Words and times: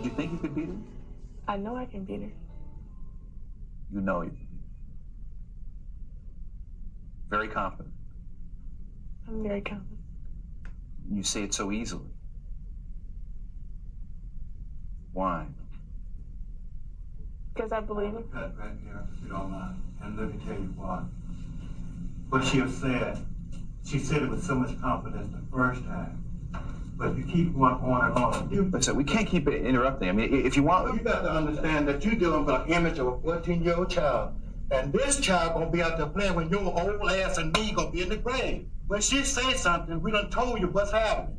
You 0.00 0.10
think 0.10 0.30
you 0.30 0.38
could 0.38 0.54
beat 0.54 0.68
her? 0.68 0.76
I 1.48 1.56
know 1.56 1.74
I 1.74 1.84
can 1.84 2.04
beat 2.04 2.22
her. 2.22 2.30
You 3.92 4.00
know 4.00 4.22
you. 4.22 4.36
Very 7.28 7.48
confident. 7.48 7.92
I'm 9.26 9.42
very 9.42 9.60
confident. 9.60 9.98
You 11.10 11.24
say 11.24 11.42
it 11.42 11.52
so 11.52 11.72
easily. 11.72 12.10
Why? 15.12 15.46
Because 17.52 17.72
I 17.72 17.80
believe 17.80 18.14
it. 18.14 18.32
Cut 18.32 18.56
right 18.56 18.70
here, 18.84 19.04
if 19.12 19.20
you 19.24 19.30
don't 19.30 19.50
mind. 19.50 19.82
And 20.00 20.16
let 20.16 20.32
me 20.32 20.40
tell 20.46 20.54
you 20.54 20.72
why. 20.76 21.02
What 22.28 22.44
she 22.44 22.58
has 22.58 22.72
said, 22.76 23.18
she 23.84 23.98
said 23.98 24.22
it 24.22 24.30
with 24.30 24.44
so 24.44 24.54
much 24.54 24.80
confidence 24.80 25.32
the 25.32 25.56
first 25.56 25.82
time. 25.86 26.24
But 26.98 27.16
you 27.16 27.24
keep 27.24 27.54
going 27.54 27.74
on 27.74 28.06
and 28.06 28.14
on. 28.16 28.50
You, 28.50 28.64
Listen, 28.64 28.96
we 28.96 29.04
can't 29.04 29.26
keep 29.26 29.48
interrupting. 29.48 30.08
I 30.08 30.12
mean, 30.12 30.44
if 30.44 30.56
you 30.56 30.64
want, 30.64 30.92
you 30.94 31.00
got 31.00 31.22
to 31.22 31.30
understand 31.30 31.86
that 31.86 32.04
you're 32.04 32.16
dealing 32.16 32.44
with 32.44 32.56
an 32.56 32.68
image 32.72 32.98
of 32.98 33.06
a 33.06 33.12
14-year-old 33.12 33.88
child. 33.88 34.34
And 34.72 34.92
this 34.92 35.20
child 35.20 35.54
gonna 35.54 35.70
be 35.70 35.80
out 35.80 35.96
there 35.96 36.08
playing 36.08 36.34
when 36.34 36.50
your 36.50 36.60
old 36.60 37.10
ass 37.10 37.38
and 37.38 37.56
me 37.56 37.72
gonna 37.72 37.90
be 37.90 38.02
in 38.02 38.08
the 38.08 38.16
grave. 38.16 38.66
When 38.88 39.00
she 39.00 39.22
say 39.22 39.54
something, 39.54 40.02
we 40.02 40.10
done 40.10 40.28
told 40.28 40.60
you 40.60 40.66
what's 40.66 40.90
happening. 40.90 41.38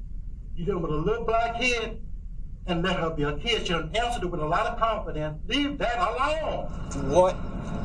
You 0.56 0.66
dealing 0.66 0.82
with 0.82 0.92
a 0.92 0.96
little 0.96 1.26
black 1.26 1.60
kid, 1.60 2.00
and 2.66 2.84
let 2.84 3.00
her 3.00 3.10
be 3.10 3.24
a 3.24 3.38
kid. 3.38 3.68
She 3.68 3.74
done 3.74 3.92
answered 3.96 4.24
it 4.24 4.28
with 4.28 4.42
a 4.42 4.46
lot 4.46 4.66
of 4.66 4.80
confidence. 4.80 5.40
Leave 5.48 5.78
that 5.80 5.98
alone. 5.98 6.66
What 7.12 7.36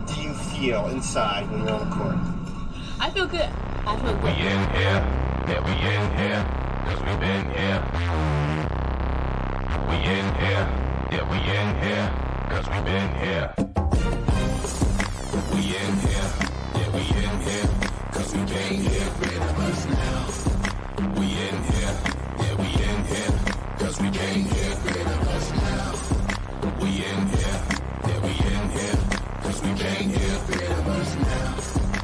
do 0.06 0.20
you 0.22 0.32
feel 0.32 0.86
inside 0.86 1.50
when 1.50 1.60
you're 1.60 1.70
on 1.72 1.88
the 1.88 1.94
court? 1.94 2.16
I 3.00 3.10
feel 3.10 3.26
good. 3.26 3.48
I 3.86 3.96
feel 3.98 4.14
good. 4.14 4.22
We 4.22 4.30
in 4.30 4.36
here, 4.36 5.00
yeah, 5.48 5.64
we 5.64 5.72
in 5.72 6.18
here, 6.18 6.63
cause 6.84 7.00
we 7.00 7.16
been 7.16 7.50
here. 7.50 7.80
We 9.88 9.96
in 9.96 10.26
here, 10.42 10.64
yeah, 11.12 11.24
we 11.30 11.38
in 11.58 11.68
here, 11.82 12.06
cause 12.50 12.66
we 12.68 12.78
been 12.84 13.10
here. 13.24 13.46
We 15.52 15.60
in 15.80 15.92
here, 16.04 16.28
yeah, 16.74 16.88
we 16.94 17.02
in 17.22 17.34
here, 17.46 17.68
cause 18.12 18.30
we 18.34 18.42
came 18.52 18.80
here. 18.82 19.08
Rid 19.20 19.42
of 19.48 19.58
us 19.66 19.80
now. 19.86 20.20
We 21.18 21.26
in 21.46 21.56
here, 21.70 21.94
yeah, 22.40 22.54
we 22.60 22.68
in 22.88 22.98
here, 23.12 23.32
cause 23.78 23.96
we 24.00 24.08
came 24.10 24.44
here. 24.44 24.74
Rid 24.84 25.06
of 25.06 25.28
us 25.36 25.46
now. 25.64 25.92
We 26.80 26.88
in 26.88 27.20
here, 27.34 27.58
yeah, 28.08 28.18
we 28.24 28.32
in 28.52 28.64
here, 28.76 28.98
cause 29.42 29.58
we 29.62 29.70
came 29.82 30.10
here. 30.10 30.38
Rid 30.48 30.70
of 30.70 30.88
us 30.88 31.10
now. 31.16 31.50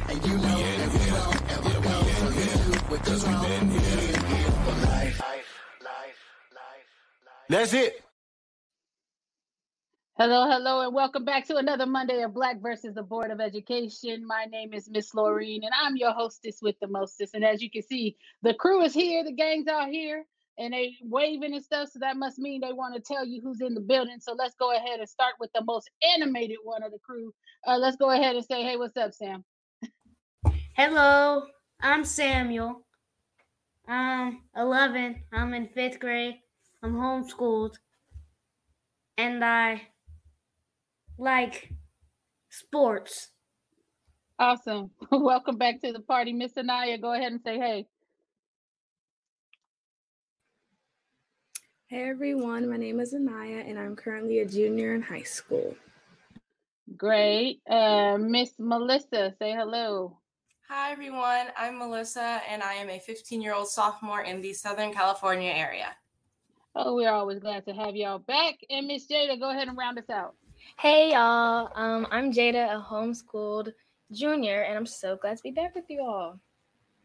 And 0.09 0.19
you 0.25 0.37
know 0.37 0.55
we 0.55 0.63
in 0.63 0.89
here, 0.89 1.21
yeah, 1.49 1.59
we 1.65 1.71
in 1.71 2.33
here, 2.33 2.99
cause 2.99 3.23
we 3.27 3.33
been 3.47 3.69
here. 3.69 3.80
That's 7.51 7.73
it. 7.73 8.01
Hello, 10.17 10.49
hello, 10.49 10.85
and 10.85 10.95
welcome 10.95 11.25
back 11.25 11.45
to 11.47 11.57
another 11.57 11.85
Monday 11.85 12.21
of 12.21 12.33
Black 12.33 12.61
versus 12.61 12.95
the 12.95 13.03
Board 13.03 13.29
of 13.29 13.41
Education. 13.41 14.25
My 14.25 14.45
name 14.45 14.73
is 14.73 14.89
Miss 14.89 15.11
Laureen, 15.11 15.59
and 15.63 15.73
I'm 15.77 15.97
your 15.97 16.13
hostess 16.13 16.59
with 16.61 16.77
the 16.79 16.87
mostest. 16.87 17.33
And 17.33 17.43
as 17.43 17.61
you 17.61 17.69
can 17.69 17.81
see, 17.81 18.15
the 18.41 18.53
crew 18.53 18.81
is 18.83 18.93
here, 18.93 19.25
the 19.25 19.33
gang's 19.33 19.67
out 19.67 19.89
here, 19.89 20.23
and 20.57 20.73
they 20.73 20.95
waving 21.03 21.53
and 21.53 21.61
stuff. 21.61 21.89
So 21.91 21.99
that 21.99 22.15
must 22.15 22.39
mean 22.39 22.61
they 22.61 22.71
want 22.71 22.95
to 22.95 23.01
tell 23.01 23.25
you 23.25 23.41
who's 23.41 23.59
in 23.59 23.73
the 23.73 23.81
building. 23.81 24.21
So 24.21 24.31
let's 24.31 24.55
go 24.55 24.71
ahead 24.73 25.01
and 25.01 25.09
start 25.09 25.33
with 25.41 25.49
the 25.53 25.65
most 25.65 25.89
animated 26.15 26.59
one 26.63 26.83
of 26.83 26.93
the 26.93 26.99
crew. 26.99 27.33
Uh, 27.67 27.75
let's 27.75 27.97
go 27.97 28.11
ahead 28.11 28.37
and 28.37 28.45
say, 28.45 28.63
hey, 28.63 28.77
what's 28.77 28.95
up, 28.95 29.11
Sam? 29.11 29.43
Hello, 30.77 31.47
I'm 31.81 32.05
Samuel. 32.05 32.85
I'm 33.89 34.39
11. 34.55 35.21
I'm 35.33 35.53
in 35.53 35.67
fifth 35.67 35.99
grade. 35.99 36.35
I'm 36.83 36.95
homeschooled. 36.95 37.75
And 39.17 39.45
I 39.45 39.83
like 41.17 41.71
sports. 42.49 43.29
Awesome. 44.39 44.89
welcome 45.11 45.57
back 45.57 45.81
to 45.81 45.91
the 45.91 45.99
party, 45.99 46.33
Miss 46.33 46.57
Anaya. 46.57 46.97
Go 46.97 47.13
ahead 47.13 47.31
and 47.31 47.41
say, 47.43 47.59
hey. 47.59 47.85
Hey 51.87 52.09
everyone, 52.09 52.69
my 52.69 52.77
name 52.77 53.01
is 53.01 53.13
Anaya 53.13 53.65
and 53.67 53.77
I'm 53.77 53.97
currently 53.97 54.39
a 54.39 54.45
junior 54.45 54.95
in 54.95 55.01
high 55.01 55.23
school. 55.23 55.75
Great. 56.97 57.61
Uh, 57.69 58.17
Miss 58.17 58.53
Melissa, 58.57 59.35
say 59.37 59.51
hello. 59.51 60.17
Hi, 60.69 60.93
everyone. 60.93 61.47
I'm 61.57 61.79
Melissa, 61.79 62.41
and 62.49 62.63
I 62.63 62.75
am 62.75 62.89
a 62.89 62.97
15 62.97 63.41
year 63.41 63.53
old 63.53 63.67
sophomore 63.67 64.21
in 64.21 64.41
the 64.41 64.53
Southern 64.53 64.93
California 64.93 65.51
area. 65.51 65.93
Oh, 66.73 66.95
we're 66.95 67.11
always 67.11 67.39
glad 67.39 67.65
to 67.65 67.73
have 67.73 67.95
y'all 67.95 68.19
back. 68.19 68.55
And 68.69 68.87
Miss 68.87 69.05
Jada, 69.05 69.37
go 69.39 69.49
ahead 69.49 69.67
and 69.67 69.77
round 69.77 69.99
us 69.99 70.09
out. 70.09 70.35
Hey 70.79 71.11
y'all, 71.11 71.69
um, 71.75 72.07
I'm 72.11 72.31
Jada, 72.31 72.75
a 72.75 72.81
homeschooled 72.81 73.71
junior, 74.11 74.61
and 74.61 74.77
I'm 74.77 74.85
so 74.85 75.17
glad 75.17 75.37
to 75.37 75.43
be 75.43 75.51
back 75.51 75.75
with 75.75 75.85
you 75.89 76.01
all. 76.01 76.39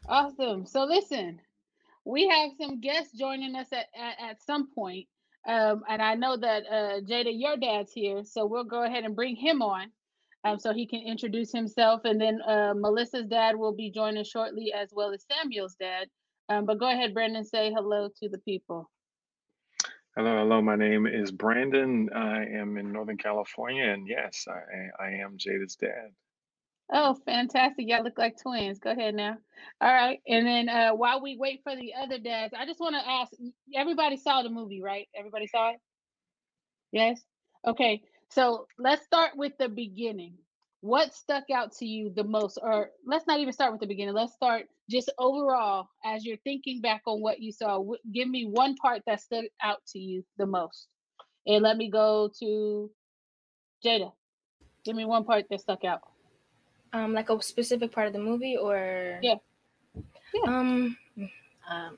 Awesome. 0.07 0.65
So 0.65 0.85
listen, 0.85 1.41
we 2.05 2.29
have 2.29 2.51
some 2.59 2.79
guests 2.79 3.17
joining 3.17 3.55
us 3.55 3.67
at, 3.73 3.87
at, 3.93 4.29
at 4.29 4.43
some 4.43 4.71
point. 4.73 5.07
Um, 5.45 5.83
and 5.89 6.01
I 6.01 6.15
know 6.15 6.37
that 6.37 6.63
uh, 6.65 7.01
Jada, 7.01 7.31
your 7.33 7.57
dad's 7.57 7.91
here, 7.91 8.23
so 8.23 8.45
we'll 8.45 8.63
go 8.63 8.83
ahead 8.83 9.03
and 9.03 9.15
bring 9.15 9.35
him 9.35 9.61
on 9.61 9.91
um, 10.45 10.59
so 10.59 10.73
he 10.73 10.87
can 10.87 11.01
introduce 11.01 11.51
himself. 11.51 12.01
And 12.05 12.21
then 12.21 12.39
uh, 12.47 12.73
Melissa's 12.73 13.27
dad 13.27 13.57
will 13.57 13.73
be 13.73 13.91
joining 13.91 14.23
shortly, 14.23 14.71
as 14.73 14.89
well 14.93 15.11
as 15.11 15.25
Samuel's 15.29 15.75
dad. 15.75 16.07
Um, 16.47 16.65
but 16.65 16.79
go 16.79 16.89
ahead, 16.89 17.13
Brandon, 17.13 17.43
say 17.43 17.71
hello 17.73 18.09
to 18.21 18.29
the 18.29 18.37
people. 18.39 18.89
Hello, 20.17 20.35
hello. 20.39 20.63
My 20.63 20.75
name 20.75 21.05
is 21.05 21.29
Brandon. 21.29 22.09
I 22.11 22.43
am 22.45 22.75
in 22.77 22.91
Northern 22.91 23.17
California, 23.17 23.83
and 23.83 24.07
yes, 24.07 24.47
I, 24.49 25.03
I 25.03 25.09
am 25.11 25.37
Jada's 25.37 25.75
dad. 25.75 26.09
Oh, 26.91 27.15
fantastic. 27.23 27.87
Y'all 27.87 28.03
look 28.03 28.17
like 28.17 28.41
twins. 28.41 28.79
Go 28.79 28.89
ahead 28.89 29.13
now. 29.13 29.37
All 29.79 29.93
right. 29.93 30.19
And 30.27 30.47
then 30.47 30.69
uh, 30.69 30.93
while 30.93 31.21
we 31.21 31.37
wait 31.37 31.59
for 31.63 31.75
the 31.75 31.93
other 32.03 32.17
dads, 32.17 32.55
I 32.57 32.65
just 32.65 32.79
want 32.79 32.95
to 32.95 33.07
ask 33.07 33.31
everybody 33.75 34.17
saw 34.17 34.41
the 34.41 34.49
movie, 34.49 34.81
right? 34.81 35.07
Everybody 35.15 35.45
saw 35.45 35.73
it? 35.73 35.77
Yes? 36.91 37.21
Okay. 37.67 38.01
So 38.31 38.65
let's 38.79 39.05
start 39.05 39.33
with 39.35 39.53
the 39.59 39.69
beginning. 39.69 40.33
What 40.81 41.13
stuck 41.13 41.49
out 41.49 41.71
to 41.77 41.85
you 41.85 42.11
the 42.15 42.23
most? 42.23 42.59
Or 42.61 42.91
let's 43.05 43.25
not 43.27 43.39
even 43.39 43.53
start 43.53 43.71
with 43.71 43.81
the 43.81 43.87
beginning. 43.87 44.13
Let's 44.13 44.33
start 44.33 44.65
just 44.89 45.11
overall 45.17 45.89
as 46.05 46.23
you're 46.25 46.37
thinking 46.43 46.81
back 46.81 47.01
on 47.07 47.21
what 47.21 47.39
you 47.41 47.51
saw. 47.51 47.77
w- 47.77 47.97
Give 48.13 48.27
me 48.29 48.45
one 48.45 48.75
part 48.75 49.01
that 49.07 49.21
stuck 49.21 49.45
out 49.61 49.79
to 49.87 49.99
you 49.99 50.23
the 50.37 50.45
most. 50.45 50.87
And 51.45 51.63
let 51.63 51.77
me 51.77 51.89
go 51.89 52.31
to 52.39 52.91
Jada. 53.83 54.11
Give 54.85 54.95
me 54.95 55.05
one 55.05 55.23
part 55.25 55.45
that 55.49 55.61
stuck 55.61 55.83
out. 55.83 56.01
Um, 56.93 57.13
like 57.13 57.29
a 57.29 57.41
specific 57.41 57.91
part 57.91 58.07
of 58.07 58.13
the 58.13 58.19
movie, 58.19 58.55
or 58.57 59.19
Yeah. 59.21 59.35
Yeah. 60.33 60.41
um, 60.45 60.97
um, 61.69 61.97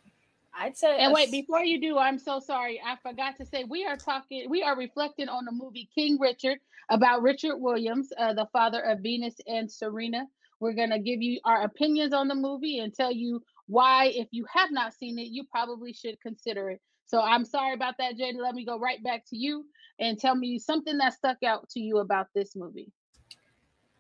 I'd 0.60 0.78
say. 0.78 0.98
And 1.00 1.12
a 1.12 1.14
wait, 1.14 1.32
before 1.32 1.64
you 1.64 1.80
do, 1.80 1.98
I'm 1.98 2.20
so 2.20 2.40
sorry. 2.40 2.82
I 2.86 2.98
forgot 3.02 3.38
to 3.38 3.46
say 3.46 3.64
we 3.64 3.86
are 3.86 3.96
talking, 3.96 4.50
we 4.50 4.62
are 4.62 4.76
reflecting 4.76 5.30
on 5.30 5.46
the 5.46 5.52
movie 5.52 5.90
King 5.96 6.20
Richard 6.20 6.60
about 6.90 7.22
Richard 7.22 7.58
Williams, 7.58 8.12
uh, 8.18 8.34
the 8.34 8.48
father 8.52 8.82
of 8.82 9.00
Venus 9.00 9.36
and 9.48 9.72
Serena. 9.72 10.26
We're 10.60 10.74
going 10.74 10.90
to 10.90 11.00
give 11.00 11.22
you 11.22 11.40
our 11.46 11.64
opinions 11.64 12.14
on 12.14 12.28
the 12.28 12.36
movie 12.36 12.80
and 12.80 12.94
tell 12.94 13.12
you 13.12 13.42
why, 13.68 14.08
if 14.08 14.28
you 14.32 14.46
have 14.54 14.72
not 14.72 14.94
seen 14.94 15.18
it, 15.18 15.30
you 15.30 15.46
probably 15.46 15.94
should 15.94 16.20
consider 16.22 16.72
it. 16.72 16.82
So 17.06 17.22
I'm 17.22 17.46
sorry 17.46 17.74
about 17.74 17.96
that, 18.00 18.18
Jada. 18.18 18.38
Let 18.38 18.56
me 18.56 18.66
go 18.66 18.78
right 18.78 19.02
back 19.04 19.24
to 19.30 19.38
you 19.38 19.66
and 20.00 20.20
tell 20.20 20.36
me 20.36 20.60
something 20.60 20.98
that 20.98 21.14
stuck 21.14 21.42
out 21.44 21.70
to 21.70 21.80
you 21.80 22.00
about 22.00 22.28
this 22.36 22.56
movie. 22.56 22.92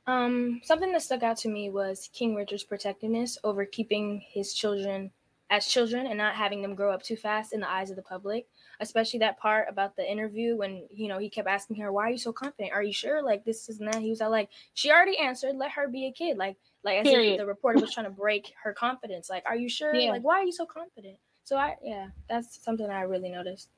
Um, 0.08 0.60
something 0.64 0.92
that 0.92 1.04
stuck 1.04 1.24
out 1.24 1.38
to 1.38 1.50
me 1.50 1.70
was 1.70 2.10
King 2.14 2.36
Richard's 2.36 2.64
protectiveness 2.64 3.38
over 3.44 3.66
keeping 3.66 4.22
his 4.28 4.54
children 4.54 5.12
as 5.50 5.66
children 5.66 6.06
and 6.06 6.18
not 6.18 6.36
having 6.36 6.62
them 6.62 6.76
grow 6.76 6.92
up 6.92 7.02
too 7.02 7.16
fast 7.16 7.54
in 7.54 7.60
the 7.60 7.70
eyes 7.70 7.90
of 7.90 7.96
the 7.96 8.02
public. 8.02 8.48
Especially 8.80 9.20
that 9.20 9.40
part 9.40 9.68
about 9.68 9.96
the 9.96 10.10
interview 10.10 10.56
when 10.56 10.88
you 10.92 11.08
know 11.08 11.18
he 11.18 11.30
kept 11.30 11.48
asking 11.48 11.78
her, 11.78 11.92
"Why 11.92 12.08
are 12.08 12.12
you 12.12 12.18
so 12.18 12.32
confident? 12.32 12.72
Are 12.72 12.84
you 12.84 12.94
sure? 12.94 13.22
Like 13.22 13.44
this 13.44 13.68
is 13.68 13.78
that." 13.80 13.96
He 13.96 14.10
was 14.10 14.22
all 14.22 14.32
like, 14.32 14.50
"She 14.74 14.92
already 14.92 15.18
answered. 15.18 15.56
Let 15.56 15.72
her 15.72 15.88
be 15.88 16.06
a 16.06 16.12
kid." 16.12 16.38
Like, 16.38 16.58
like 16.84 17.00
as 17.00 17.08
if 17.08 17.14
Period. 17.14 17.40
the 17.40 17.46
reporter 17.46 17.80
was 17.80 17.94
trying 17.94 18.06
to 18.06 18.12
break 18.12 18.54
her 18.64 18.74
confidence. 18.74 19.30
Like, 19.30 19.44
"Are 19.46 19.56
you 19.56 19.70
sure? 19.70 19.94
Yeah. 19.94 20.12
Like, 20.12 20.24
why 20.24 20.36
are 20.36 20.46
you 20.46 20.52
so 20.52 20.66
confident?" 20.66 21.18
So 21.44 21.58
I, 21.58 21.76
yeah, 21.84 22.08
that's 22.30 22.64
something 22.64 22.90
I 22.90 23.02
really 23.02 23.30
noticed. 23.30 23.70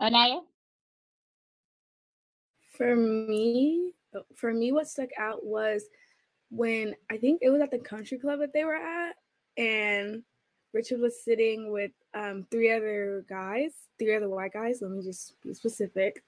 Anaya? 0.00 0.40
For 2.72 2.94
me, 2.94 3.92
for 4.34 4.52
me, 4.52 4.72
what 4.72 4.88
stuck 4.88 5.08
out 5.18 5.44
was 5.44 5.84
when 6.50 6.94
I 7.10 7.16
think 7.16 7.40
it 7.42 7.50
was 7.50 7.60
at 7.62 7.70
the 7.70 7.78
country 7.78 8.18
club 8.18 8.40
that 8.40 8.52
they 8.52 8.64
were 8.64 8.76
at, 8.76 9.16
and 9.56 10.22
Richard 10.72 11.00
was 11.00 11.24
sitting 11.24 11.70
with 11.72 11.90
um, 12.14 12.46
three 12.50 12.72
other 12.72 13.24
guys, 13.28 13.72
three 13.98 14.14
other 14.14 14.28
white 14.28 14.52
guys. 14.52 14.78
Let 14.82 14.90
me 14.92 15.02
just 15.02 15.34
be 15.42 15.52
specific. 15.54 16.22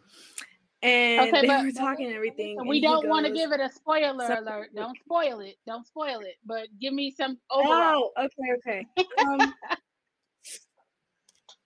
And 0.83 1.29
Okay, 1.29 1.43
they 1.43 1.47
but- 1.47 1.65
were 1.65 1.71
talking 1.73 2.07
and 2.07 2.15
everything. 2.17 2.57
So 2.57 2.61
and 2.63 2.69
we 2.69 2.81
don't 2.81 3.09
want 3.09 3.25
to 3.27 3.33
give 3.33 3.53
it 3.53 3.61
a 3.61 3.71
spoiler 3.71 4.27
So- 4.27 4.41
alert. 4.41 4.71
Don't 4.75 4.97
spoil 5.05 5.41
it. 5.41 5.57
Don't 5.67 5.87
spoil 5.87 6.21
it. 6.21 6.37
But 6.45 6.67
give 6.81 6.93
me 6.93 7.11
some 7.13 7.39
overall. 7.51 8.11
Oh, 8.17 8.25
okay, 8.25 8.85
okay. 8.99 9.07
Um, 9.19 9.55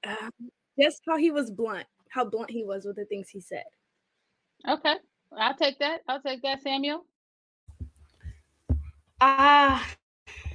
um, 0.06 0.31
just 0.78 1.00
how 1.08 1.17
he 1.17 1.31
was 1.31 1.50
blunt. 1.50 1.87
how 2.11 2.25
blunt 2.25 2.50
he 2.50 2.62
was 2.64 2.84
with 2.84 2.96
the 2.96 3.06
things 3.06 3.28
he 3.31 3.40
said. 3.40 3.64
Okay, 4.69 4.96
I'll 5.37 5.55
take 5.56 5.78
that. 5.78 6.02
I'll 6.08 6.20
take 6.20 6.43
that, 6.43 6.62
Samuel. 6.62 7.06
Ah, 9.20 9.82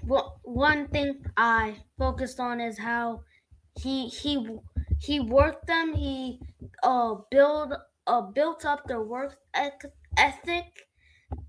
well, 0.03 0.39
one 0.43 0.87
thing 0.89 1.23
I 1.37 1.83
focused 1.97 2.39
on 2.39 2.59
is 2.61 2.77
how 2.79 3.23
he 3.79 4.07
he 4.09 4.59
he 4.99 5.19
worked 5.19 5.67
them. 5.67 5.93
He 5.93 6.39
uh 6.83 7.15
build 7.31 7.73
uh 8.07 8.21
built 8.21 8.65
up 8.65 8.85
their 8.87 9.01
work 9.03 9.37
ethic. 10.17 10.87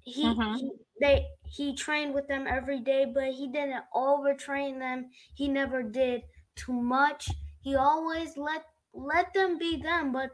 He, 0.01 0.35
Mhm. 0.35 0.59
he 0.59 0.73
they 1.01 1.29
he 1.45 1.75
trained 1.75 2.15
with 2.15 2.29
them 2.29 2.47
every 2.47 2.81
day, 2.81 3.05
but 3.07 3.33
he 3.35 3.49
didn't 3.49 3.85
overtrain 3.95 4.79
them. 4.79 5.11
He 5.35 5.49
never 5.49 5.83
did 5.83 6.23
too 6.57 6.73
much. 6.73 7.31
He 7.63 7.77
always 7.77 8.37
let 8.37 8.65
let 8.95 9.33
them 9.35 9.59
be 9.59 9.77
them, 9.83 10.13
but 10.13 10.31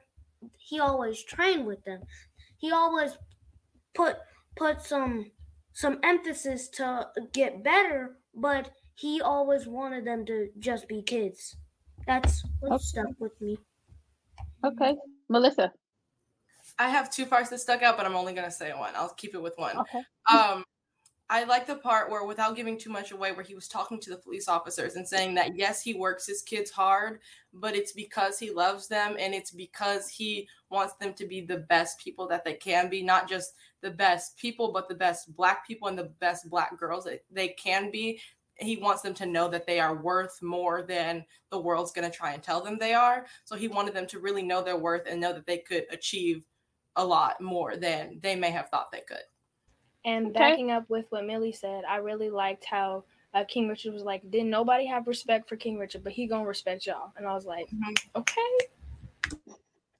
he 0.59 0.81
always 0.81 1.23
trained 1.25 1.67
with 1.67 1.85
them. 1.85 2.03
He 2.59 2.73
always 2.73 3.19
put 3.95 4.19
put 4.57 4.83
some 4.83 5.33
some 5.79 6.01
emphasis 6.03 6.69
to 6.69 7.07
get 7.33 7.63
better, 7.63 8.19
but 8.35 8.73
he 8.97 9.21
always 9.21 9.69
wanted 9.69 10.05
them 10.05 10.27
to 10.27 10.49
just 10.59 10.89
be 10.89 11.01
kids. 11.01 11.57
That's 12.05 12.45
what 12.59 12.73
Okay. 12.73 12.83
stuck 12.83 13.07
with 13.21 13.41
me. 13.41 13.57
Okay, 14.65 14.97
Melissa. 15.29 15.73
I 16.81 16.89
have 16.89 17.11
two 17.13 17.27
parts 17.27 17.51
that 17.51 17.59
stuck 17.59 17.83
out, 17.83 17.97
but 17.97 18.07
I'm 18.07 18.17
only 18.17 18.33
gonna 18.33 18.51
say 18.51 18.73
one. 18.73 18.93
I'll 18.97 19.15
keep 19.15 19.37
it 19.37 19.41
with 19.41 19.57
one. 19.57 19.77
Okay. 19.79 20.03
Um, 20.29 20.65
I 21.31 21.45
like 21.45 21.67
the 21.67 21.77
part 21.77 22.11
where, 22.11 22.25
without 22.25 22.57
giving 22.57 22.79
too 22.79 22.89
much 22.89 23.13
away, 23.13 23.33
where 23.33 23.45
he 23.45 23.55
was 23.55 23.69
talking 23.69 24.01
to 24.01 24.11
the 24.11 24.17
police 24.17 24.49
officers 24.49 24.97
and 24.97 25.07
saying 25.07 25.35
that 25.35 25.57
yes, 25.57 25.83
he 25.83 25.93
works 25.93 26.27
his 26.27 26.41
kids 26.41 26.71
hard, 26.71 27.21
but 27.53 27.77
it's 27.77 27.93
because 27.93 28.39
he 28.39 28.51
loves 28.51 28.89
them 28.89 29.17
and 29.19 29.35
it's 29.35 29.51
because 29.51 30.09
he 30.09 30.49
wants 30.71 30.95
them 30.95 31.13
to 31.15 31.27
be 31.27 31.43
the 31.43 31.59
best 31.69 32.01
people 32.01 32.27
that 32.29 32.47
they 32.47 32.55
can 32.55 32.89
be, 32.89 33.03
not 33.03 33.29
just 33.29 33.55
the 33.83 33.91
best 33.91 34.39
people, 34.39 34.73
but 34.73 34.89
the 34.89 34.95
best 34.95 35.37
black 35.37 35.67
people 35.67 35.89
and 35.89 35.99
the 35.99 36.11
best 36.19 36.49
black 36.49 36.79
girls 36.79 37.05
that 37.05 37.23
they 37.31 37.49
can 37.49 37.91
be. 37.91 38.19
He 38.57 38.79
wants 38.79 39.03
them 39.03 39.15
to 39.15 39.27
know 39.27 39.49
that 39.49 39.67
they 39.67 39.81
are 39.81 40.03
worth 40.03 40.41
more 40.43 40.83
than 40.83 41.27
the 41.51 41.61
world's 41.61 41.93
going 41.93 42.11
to 42.11 42.17
try 42.17 42.33
and 42.33 42.43
tell 42.43 42.63
them 42.63 42.79
they 42.79 42.95
are. 42.95 43.27
So 43.45 43.55
he 43.55 43.69
wanted 43.69 43.93
them 43.93 44.07
to 44.07 44.19
really 44.19 44.43
know 44.43 44.63
their 44.63 44.79
worth 44.79 45.07
and 45.07 45.21
know 45.21 45.35
that 45.35 45.47
they 45.47 45.59
could 45.59 45.85
achieve 45.91 46.43
a 46.97 47.05
lot 47.05 47.41
more 47.41 47.77
than 47.77 48.19
they 48.23 48.35
may 48.35 48.51
have 48.51 48.71
thought 48.71 48.91
they 48.91 49.03
could. 49.07 49.19
And 50.05 50.29
Okay. 50.29 50.39
backing 50.39 50.71
up 50.71 50.89
with 50.89 51.07
what 51.11 51.27
Millie 51.27 51.53
said, 51.53 51.85
I 51.85 51.97
really 51.97 52.31
liked 52.31 52.65
how 52.65 53.05
uh, 53.35 53.45
King 53.45 53.69
Richard 53.69 53.93
was 53.93 54.03
like, 54.05 54.29
"Didn't 54.31 54.51
nobody 54.51 54.87
have 54.87 55.07
respect 55.07 55.49
for 55.49 55.57
King 55.57 55.79
Richard, 55.79 56.03
but 56.05 56.13
he 56.13 56.27
gonna 56.27 56.47
respect 56.47 56.87
y'all." 56.87 57.13
And 57.17 57.27
I 57.27 57.35
was 57.35 57.45
like, 57.45 57.69
"Okay." 58.17 58.59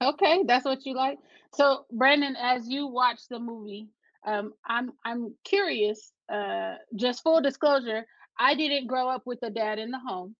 Okay, 0.01 0.43
that's 0.45 0.65
what 0.65 0.85
you 0.85 0.95
like. 0.95 1.19
So, 1.53 1.85
Brandon, 1.91 2.35
as 2.37 2.67
you 2.69 2.87
watch 2.87 3.27
the 3.29 3.39
movie, 3.39 3.89
um, 4.25 4.53
I'm 4.65 4.93
I'm 5.05 5.35
curious. 5.43 6.11
Uh, 6.31 6.75
just 6.95 7.23
full 7.23 7.41
disclosure, 7.41 8.05
I 8.39 8.55
didn't 8.55 8.87
grow 8.87 9.09
up 9.09 9.23
with 9.25 9.39
a 9.43 9.49
dad 9.49 9.79
in 9.79 9.91
the 9.91 9.99
home, 9.99 10.35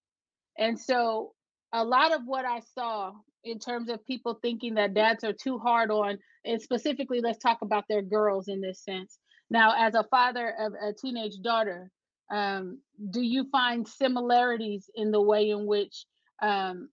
and 0.58 0.80
so 0.80 1.34
a 1.74 1.84
lot 1.84 2.14
of 2.14 2.22
what 2.26 2.46
I 2.46 2.62
saw 2.74 3.14
in 3.44 3.60
terms 3.60 3.90
of 3.90 4.06
people 4.06 4.40
thinking 4.42 4.76
that 4.76 4.94
dads 4.94 5.24
are 5.24 5.34
too 5.34 5.58
hard 5.60 5.92
on, 5.92 6.18
and 6.46 6.62
specifically, 6.62 7.22
let's 7.22 7.40
talk 7.40 7.62
about 7.62 7.86
their 7.90 8.02
girls 8.02 8.48
in 8.48 8.62
this 8.62 8.84
sense. 8.84 9.20
Now, 9.50 9.74
as 9.78 9.96
a 9.96 10.04
father 10.04 10.54
of 10.60 10.74
a 10.74 10.94
teenage 10.94 11.42
daughter, 11.42 11.92
um, 12.32 12.80
do 13.10 13.22
you 13.22 13.50
find 13.52 13.88
similarities 13.88 14.90
in 14.96 15.12
the 15.12 15.22
way 15.22 15.50
in 15.50 15.66
which 15.66 16.06
um, 16.42 16.90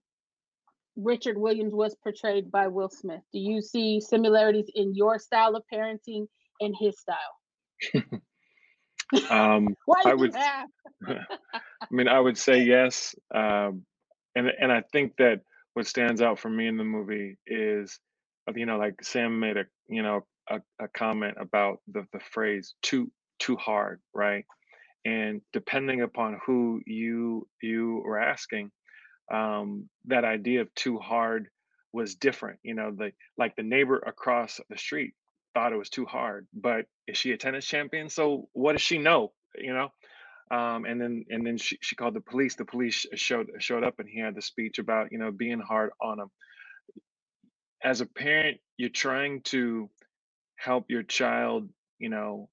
Richard 0.96 1.36
Williams 1.36 1.74
was 1.74 1.94
portrayed 2.02 2.50
by 2.50 2.68
Will 2.68 2.88
Smith? 2.88 3.20
Do 3.32 3.38
you 3.38 3.60
see 3.60 4.00
similarities 4.00 4.70
in 4.74 4.94
your 4.94 5.18
style 5.18 5.54
of 5.56 5.64
parenting 5.72 6.26
and 6.60 6.74
his 6.78 6.98
style? 6.98 8.12
Um, 9.30 9.76
I 10.04 10.14
would? 10.14 10.34
I 11.06 11.18
mean, 11.90 12.08
I 12.08 12.18
would 12.18 12.38
say 12.38 12.62
yes. 12.62 13.14
Um, 13.34 13.84
and 14.34 14.48
and 14.60 14.72
I 14.72 14.82
think 14.92 15.16
that 15.18 15.40
what 15.74 15.86
stands 15.86 16.22
out 16.22 16.38
for 16.38 16.48
me 16.48 16.66
in 16.66 16.76
the 16.76 16.84
movie 16.84 17.38
is, 17.46 17.98
uh, 18.48 18.52
you 18.54 18.66
know, 18.66 18.78
like 18.78 19.02
Sam 19.02 19.38
made 19.38 19.56
a, 19.56 19.64
you 19.88 20.02
know, 20.02 20.26
a, 20.48 20.60
a 20.81 20.88
comment 20.88 21.37
about 21.40 21.81
the 21.88 22.06
the 22.12 22.20
phrase 22.20 22.75
too 22.82 23.10
too 23.38 23.56
hard, 23.56 24.00
right? 24.14 24.44
And 25.04 25.40
depending 25.52 26.02
upon 26.02 26.40
who 26.46 26.81
you 26.87 27.48
you 27.62 28.02
were 28.04 28.19
asking, 28.19 28.70
um, 29.32 29.88
that 30.06 30.25
idea 30.25 30.62
of 30.62 30.75
too 30.75 30.98
hard 30.98 31.48
was 31.93 32.14
different. 32.14 32.60
You 32.62 32.75
know, 32.75 32.90
the 32.90 33.12
like 33.38 33.56
the 33.56 33.62
neighbor 33.62 33.98
across 33.98 34.60
the 34.69 34.78
street 34.78 35.14
thought 35.54 35.72
it 35.72 35.78
was 35.78 35.90
too 35.90 36.04
hard, 36.04 36.46
but 36.52 36.87
is 37.06 37.16
she 37.16 37.32
a 37.32 37.37
tennis 37.37 37.66
champion? 37.66 38.10
So 38.10 38.49
what 38.52 38.72
does 38.72 38.82
she 38.82 38.99
know? 38.99 39.32
You 39.56 39.72
know, 39.72 39.88
um, 40.50 40.84
and 40.84 41.00
then 41.00 41.25
and 41.31 41.46
then 41.46 41.56
she, 41.58 41.78
she 41.81 41.96
called 41.96 42.14
the 42.14 42.20
police. 42.20 42.54
The 42.54 42.64
police 42.64 43.06
showed 43.14 43.50
showed 43.58 43.84
up, 43.84 43.99
and 43.99 44.08
he 44.08 44.20
had 44.20 44.34
the 44.34 44.42
speech 44.42 44.78
about 44.78 45.10
you 45.10 45.19
know 45.19 45.32
being 45.32 45.60
hard 45.60 45.90
on 46.00 46.20
him. 46.20 46.31
As 47.82 48.00
a 48.00 48.06
parent, 48.06 48.58
you're 48.76 48.90
trying 48.90 49.42
to 49.42 49.90
help 50.56 50.86
your 50.88 51.02
child, 51.02 51.68
you 51.98 52.08
know, 52.08 52.48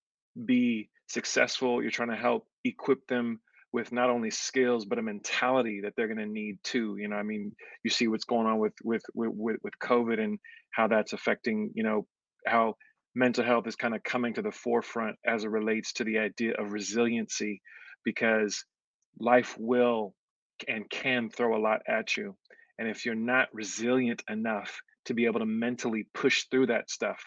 be 0.46 0.90
successful. 1.08 1.82
You're 1.82 1.92
trying 1.92 2.10
to 2.10 2.16
help 2.16 2.48
equip 2.64 3.06
them 3.08 3.40
with 3.72 3.92
not 3.92 4.10
only 4.10 4.30
skills 4.30 4.86
but 4.86 5.00
a 5.00 5.02
mentality 5.02 5.82
that 5.82 5.94
they're 5.96 6.08
going 6.08 6.18
to 6.18 6.26
need 6.26 6.60
too. 6.64 6.96
You 6.98 7.08
know, 7.08 7.16
I 7.16 7.24
mean, 7.24 7.54
you 7.84 7.90
see 7.90 8.08
what's 8.08 8.26
going 8.26 8.48
on 8.48 8.60
with 8.60 8.74
with 8.84 9.04
with 9.14 9.58
with 9.64 9.80
COVID 9.80 10.20
and 10.20 10.40
how 10.72 10.88
that's 10.88 11.14
affecting, 11.14 11.72
you 11.74 11.84
know, 11.84 12.06
how 12.46 12.76
mental 13.16 13.44
health 13.44 13.68
is 13.68 13.76
kind 13.76 13.96
of 13.96 14.04
coming 14.04 14.34
to 14.36 14.42
the 14.42 14.52
forefront 14.52 15.18
as 15.26 15.44
it 15.44 15.50
relates 15.50 15.94
to 15.94 16.04
the 16.04 16.20
idea 16.20 16.54
of 16.54 16.72
resiliency 16.72 17.62
because 18.04 18.66
life 19.20 19.56
will 19.60 20.14
and 20.68 20.90
can 20.90 21.30
throw 21.30 21.58
a 21.58 21.62
lot 21.62 21.82
at 21.88 22.16
you. 22.18 22.36
And 22.80 22.88
if 22.88 23.06
you're 23.06 23.16
not 23.16 23.50
resilient 23.54 24.24
enough 24.30 24.82
to 25.06 25.14
be 25.14 25.26
able 25.26 25.40
to 25.40 25.46
mentally 25.46 26.08
push 26.14 26.46
through 26.50 26.68
that 26.68 26.90
stuff, 26.90 27.24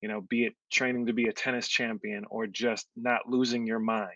you 0.00 0.08
know, 0.08 0.20
be 0.20 0.44
it 0.44 0.54
training 0.70 1.06
to 1.06 1.12
be 1.12 1.28
a 1.28 1.32
tennis 1.32 1.68
champion 1.68 2.24
or 2.30 2.46
just 2.46 2.86
not 2.96 3.28
losing 3.28 3.66
your 3.66 3.78
mind, 3.78 4.10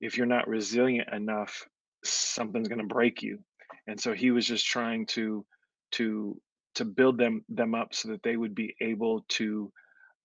if 0.00 0.16
you're 0.16 0.26
not 0.26 0.48
resilient 0.48 1.08
enough, 1.12 1.66
something's 2.04 2.68
going 2.68 2.80
to 2.80 2.94
break 2.94 3.22
you. 3.22 3.38
And 3.86 4.00
so 4.00 4.12
he 4.12 4.30
was 4.30 4.46
just 4.46 4.66
trying 4.66 5.06
to 5.06 5.44
to 5.92 6.40
to 6.74 6.84
build 6.84 7.18
them 7.18 7.44
them 7.48 7.74
up 7.74 7.94
so 7.94 8.08
that 8.08 8.22
they 8.22 8.36
would 8.36 8.54
be 8.54 8.74
able 8.80 9.24
to 9.28 9.72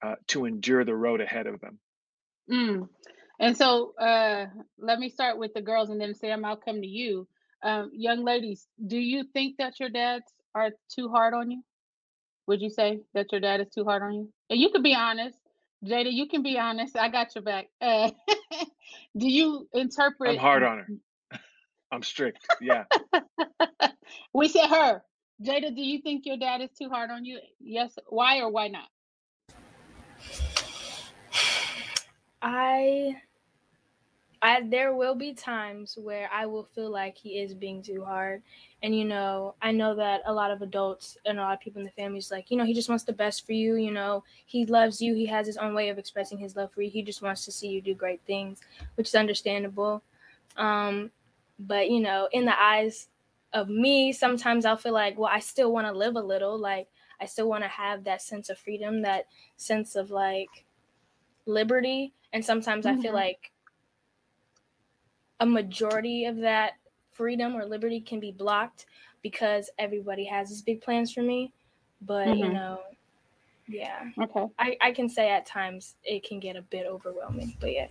uh, 0.03 0.15
to 0.27 0.45
endure 0.45 0.83
the 0.83 0.95
road 0.95 1.21
ahead 1.21 1.47
of 1.47 1.59
them. 1.61 1.79
Mm. 2.49 2.89
And 3.39 3.57
so, 3.57 3.93
uh, 3.99 4.45
let 4.77 4.99
me 4.99 5.09
start 5.09 5.37
with 5.37 5.53
the 5.53 5.61
girls, 5.61 5.89
and 5.89 5.99
then 5.99 6.13
Sam, 6.13 6.45
I'll 6.45 6.55
come 6.57 6.81
to 6.81 6.87
you. 6.87 7.27
Um, 7.63 7.91
young 7.93 8.23
ladies, 8.23 8.67
do 8.87 8.97
you 8.97 9.23
think 9.33 9.57
that 9.57 9.79
your 9.79 9.89
dads 9.89 10.25
are 10.53 10.71
too 10.93 11.09
hard 11.09 11.33
on 11.33 11.49
you? 11.49 11.63
Would 12.51 12.61
you 12.61 12.69
say 12.69 12.99
that 13.13 13.31
your 13.31 13.39
dad 13.39 13.61
is 13.61 13.69
too 13.69 13.85
hard 13.85 14.03
on 14.03 14.13
you? 14.13 14.29
And 14.49 14.59
you 14.59 14.71
can 14.71 14.83
be 14.83 14.93
honest, 14.93 15.37
Jada. 15.85 16.11
You 16.11 16.27
can 16.27 16.43
be 16.43 16.59
honest. 16.59 16.97
I 16.97 17.07
got 17.07 17.33
your 17.33 17.45
back. 17.45 17.67
Uh, 17.79 18.11
do 19.17 19.25
you 19.29 19.69
interpret? 19.71 20.31
I'm 20.31 20.37
hard 20.37 20.61
on 20.63 20.79
her. 20.79 21.39
I'm 21.93 22.03
strict. 22.03 22.45
Yeah. 22.59 22.83
we 24.33 24.49
said 24.49 24.67
her. 24.67 25.01
Jada, 25.41 25.73
do 25.73 25.81
you 25.81 26.01
think 26.01 26.25
your 26.25 26.35
dad 26.35 26.59
is 26.59 26.71
too 26.77 26.89
hard 26.89 27.09
on 27.09 27.23
you? 27.23 27.39
Yes. 27.61 27.97
Why 28.09 28.39
or 28.39 28.51
why 28.51 28.67
not? 28.67 28.89
I 32.41 33.15
I 34.41 34.61
there 34.61 34.95
will 34.95 35.13
be 35.15 35.33
times 35.33 35.97
where 35.97 36.27
I 36.31 36.47
will 36.47 36.63
feel 36.63 36.89
like 36.89 37.17
he 37.17 37.39
is 37.39 37.53
being 37.53 37.83
too 37.83 38.03
hard. 38.03 38.41
And 38.81 38.95
you 38.97 39.05
know, 39.05 39.55
I 39.61 39.71
know 39.71 39.95
that 39.95 40.21
a 40.25 40.33
lot 40.33 40.49
of 40.51 40.61
adults 40.63 41.17
and 41.25 41.37
a 41.37 41.41
lot 41.41 41.53
of 41.53 41.59
people 41.59 41.79
in 41.79 41.85
the 41.85 41.91
family 41.91 42.17
is 42.17 42.31
like, 42.31 42.49
you 42.49 42.57
know, 42.57 42.65
he 42.65 42.73
just 42.73 42.89
wants 42.89 43.03
the 43.03 43.13
best 43.13 43.45
for 43.45 43.53
you, 43.53 43.75
you 43.75 43.91
know, 43.91 44.23
he 44.45 44.65
loves 44.65 45.01
you, 45.01 45.13
he 45.13 45.27
has 45.27 45.45
his 45.45 45.57
own 45.57 45.75
way 45.75 45.89
of 45.89 45.99
expressing 45.99 46.39
his 46.39 46.55
love 46.55 46.71
for 46.73 46.81
you. 46.81 46.89
He 46.89 47.03
just 47.03 47.21
wants 47.21 47.45
to 47.45 47.51
see 47.51 47.69
you 47.69 47.81
do 47.81 47.93
great 47.93 48.21
things, 48.25 48.61
which 48.95 49.09
is 49.09 49.15
understandable. 49.15 50.03
Um, 50.57 51.11
but 51.59 51.89
you 51.89 51.99
know, 51.99 52.27
in 52.31 52.45
the 52.45 52.59
eyes 52.59 53.09
of 53.53 53.69
me, 53.69 54.11
sometimes 54.13 54.65
I'll 54.65 54.77
feel 54.77 54.93
like, 54.93 55.17
well, 55.17 55.29
I 55.31 55.39
still 55.39 55.71
want 55.71 55.87
to 55.87 55.93
live 55.93 56.15
a 56.15 56.21
little, 56.21 56.57
like 56.57 56.89
I 57.19 57.25
still 57.25 57.47
want 57.49 57.63
to 57.63 57.67
have 57.67 58.05
that 58.05 58.21
sense 58.21 58.49
of 58.49 58.57
freedom, 58.57 59.03
that 59.03 59.27
sense 59.57 59.95
of 59.95 60.09
like 60.11 60.65
liberty. 61.45 62.13
And 62.33 62.45
sometimes 62.45 62.85
I 62.85 62.95
feel 62.95 63.13
Mhm. 63.13 63.13
like 63.13 63.51
a 65.41 65.45
majority 65.45 66.25
of 66.25 66.37
that 66.37 66.73
freedom 67.11 67.55
or 67.55 67.65
liberty 67.65 67.99
can 67.99 68.19
be 68.19 68.31
blocked 68.31 68.85
because 69.21 69.69
everybody 69.77 70.23
has 70.23 70.49
these 70.49 70.61
big 70.61 70.81
plans 70.81 71.11
for 71.11 71.23
me. 71.23 71.51
But 72.01 72.37
you 72.37 72.45
Mhm. 72.45 72.53
know, 72.53 72.83
yeah. 73.67 74.09
Okay. 74.19 74.47
I, 74.57 74.77
I 74.81 74.91
can 74.91 75.09
say 75.09 75.29
at 75.29 75.45
times 75.45 75.95
it 76.03 76.23
can 76.23 76.39
get 76.39 76.55
a 76.55 76.61
bit 76.61 76.85
overwhelming. 76.85 77.57
But 77.59 77.73
yeah. 77.73 77.87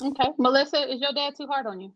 Okay. 0.00 0.30
Melissa, 0.38 0.88
is 0.90 1.00
your 1.00 1.12
dad 1.12 1.34
too 1.36 1.46
hard 1.46 1.66
on 1.66 1.80
you? 1.80 1.92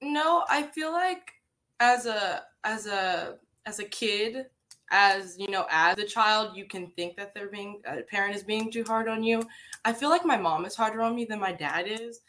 No, 0.00 0.44
I 0.48 0.62
feel 0.62 0.92
like 0.92 1.32
as 1.80 2.06
a 2.06 2.44
as 2.64 2.86
a 2.86 3.38
as 3.64 3.78
a 3.78 3.84
kid, 3.84 4.46
as 4.90 5.36
you 5.38 5.48
know 5.48 5.66
as 5.70 5.98
a 5.98 6.04
child 6.04 6.56
you 6.56 6.66
can 6.66 6.88
think 6.92 7.16
that 7.16 7.34
they're 7.34 7.48
being 7.48 7.80
a 7.86 8.02
parent 8.02 8.36
is 8.36 8.42
being 8.42 8.70
too 8.70 8.84
hard 8.84 9.08
on 9.08 9.22
you 9.22 9.42
i 9.84 9.92
feel 9.92 10.08
like 10.08 10.24
my 10.24 10.36
mom 10.36 10.64
is 10.64 10.76
harder 10.76 11.02
on 11.02 11.16
me 11.16 11.24
than 11.24 11.40
my 11.40 11.52
dad 11.52 11.86
is 11.88 12.20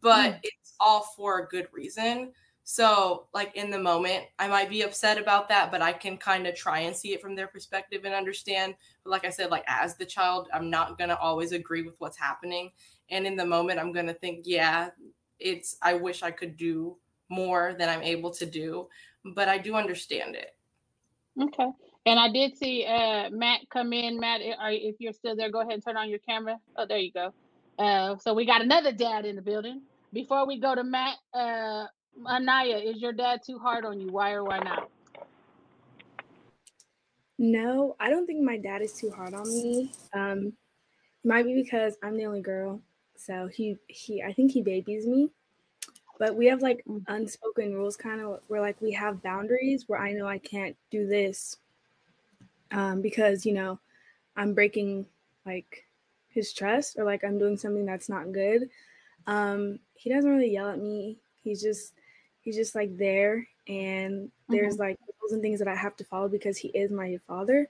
but 0.00 0.34
Mm. 0.34 0.40
it's 0.42 0.74
all 0.80 1.02
for 1.16 1.40
a 1.40 1.48
good 1.48 1.68
reason 1.72 2.32
so 2.64 3.26
like 3.34 3.54
in 3.56 3.70
the 3.70 3.78
moment 3.78 4.24
i 4.38 4.48
might 4.48 4.70
be 4.70 4.82
upset 4.82 5.18
about 5.18 5.48
that 5.48 5.70
but 5.70 5.82
i 5.82 5.92
can 5.92 6.16
kind 6.16 6.46
of 6.46 6.54
try 6.54 6.80
and 6.80 6.96
see 6.96 7.12
it 7.12 7.20
from 7.20 7.34
their 7.34 7.46
perspective 7.46 8.02
and 8.04 8.14
understand 8.14 8.74
but 9.04 9.10
like 9.10 9.24
i 9.26 9.30
said 9.30 9.50
like 9.50 9.64
as 9.66 9.96
the 9.96 10.06
child 10.06 10.48
i'm 10.54 10.70
not 10.70 10.96
going 10.96 11.10
to 11.10 11.18
always 11.18 11.52
agree 11.52 11.82
with 11.82 11.94
what's 11.98 12.16
happening 12.16 12.70
and 13.10 13.26
in 13.26 13.36
the 13.36 13.44
moment 13.44 13.78
i'm 13.78 13.92
going 13.92 14.06
to 14.06 14.14
think 14.14 14.40
yeah 14.46 14.88
it's 15.38 15.76
i 15.82 15.92
wish 15.92 16.22
i 16.22 16.30
could 16.30 16.56
do 16.56 16.96
more 17.28 17.74
than 17.78 17.88
i'm 17.90 18.02
able 18.02 18.30
to 18.30 18.46
do 18.46 18.88
but 19.34 19.48
i 19.48 19.58
do 19.58 19.74
understand 19.74 20.34
it 20.34 20.54
Okay. 21.40 21.68
And 22.06 22.20
I 22.20 22.30
did 22.30 22.56
see 22.56 22.86
uh, 22.86 23.30
Matt 23.30 23.62
come 23.70 23.92
in. 23.92 24.20
Matt, 24.20 24.40
if 24.42 24.96
you're 24.98 25.12
still 25.12 25.34
there, 25.34 25.50
go 25.50 25.60
ahead 25.62 25.72
and 25.74 25.84
turn 25.84 25.96
on 25.96 26.08
your 26.08 26.20
camera. 26.20 26.58
Oh, 26.76 26.86
there 26.86 26.98
you 26.98 27.10
go. 27.10 27.32
Uh, 27.78 28.16
so 28.18 28.34
we 28.34 28.46
got 28.46 28.62
another 28.62 28.92
dad 28.92 29.24
in 29.24 29.36
the 29.36 29.42
building. 29.42 29.82
Before 30.12 30.46
we 30.46 30.58
go 30.58 30.74
to 30.74 30.84
Matt, 30.84 31.16
uh, 31.32 31.86
Anaya, 32.26 32.76
is 32.76 32.98
your 32.98 33.12
dad 33.12 33.40
too 33.44 33.58
hard 33.58 33.84
on 33.84 34.00
you? 34.00 34.08
Why 34.08 34.32
or 34.32 34.44
why 34.44 34.58
not? 34.58 34.88
No, 37.38 37.96
I 37.98 38.10
don't 38.10 38.26
think 38.26 38.42
my 38.42 38.56
dad 38.56 38.80
is 38.80 38.92
too 38.92 39.10
hard 39.10 39.34
on 39.34 39.48
me. 39.48 39.90
Um, 40.12 40.52
might 41.24 41.44
be 41.44 41.54
because 41.54 41.96
I'm 42.02 42.16
the 42.16 42.26
only 42.26 42.42
girl, 42.42 42.80
so 43.16 43.48
he 43.48 43.76
he 43.88 44.22
I 44.22 44.32
think 44.32 44.52
he 44.52 44.62
babies 44.62 45.06
me. 45.06 45.30
But 46.18 46.36
we 46.36 46.46
have 46.46 46.62
like 46.62 46.84
unspoken 47.08 47.74
rules, 47.74 47.96
kind 47.96 48.20
of 48.20 48.40
where 48.46 48.60
like 48.60 48.80
we 48.80 48.92
have 48.92 49.22
boundaries 49.22 49.84
where 49.88 49.98
I 49.98 50.12
know 50.12 50.28
I 50.28 50.38
can't 50.38 50.76
do 50.92 51.08
this, 51.08 51.56
um, 52.70 53.02
because 53.02 53.44
you 53.44 53.52
know 53.52 53.80
I'm 54.36 54.54
breaking 54.54 55.06
like 55.44 55.84
his 56.34 56.52
trust 56.52 56.98
or 56.98 57.04
like 57.04 57.24
I'm 57.24 57.38
doing 57.38 57.58
something 57.58 57.86
that's 57.86 58.10
not 58.10 58.32
good. 58.32 58.70
Um, 59.26 59.80
he 59.94 60.10
doesn't 60.10 60.30
really 60.30 60.52
yell 60.52 60.70
at 60.70 60.80
me. 60.80 61.18
He's 61.44 61.62
just 61.62 61.94
he's 62.42 62.56
just 62.56 62.74
like 62.74 62.96
there 62.98 63.48
and 63.68 64.32
there's 64.50 64.78
Mhm. 64.78 64.80
like 64.80 64.98
rules 65.20 65.32
and 65.32 65.42
things 65.42 65.60
that 65.60 65.68
I 65.68 65.76
have 65.76 65.96
to 65.98 66.04
follow 66.04 66.28
because 66.28 66.58
he 66.58 66.68
is 66.68 66.90
my 66.92 67.18
father. 67.28 67.68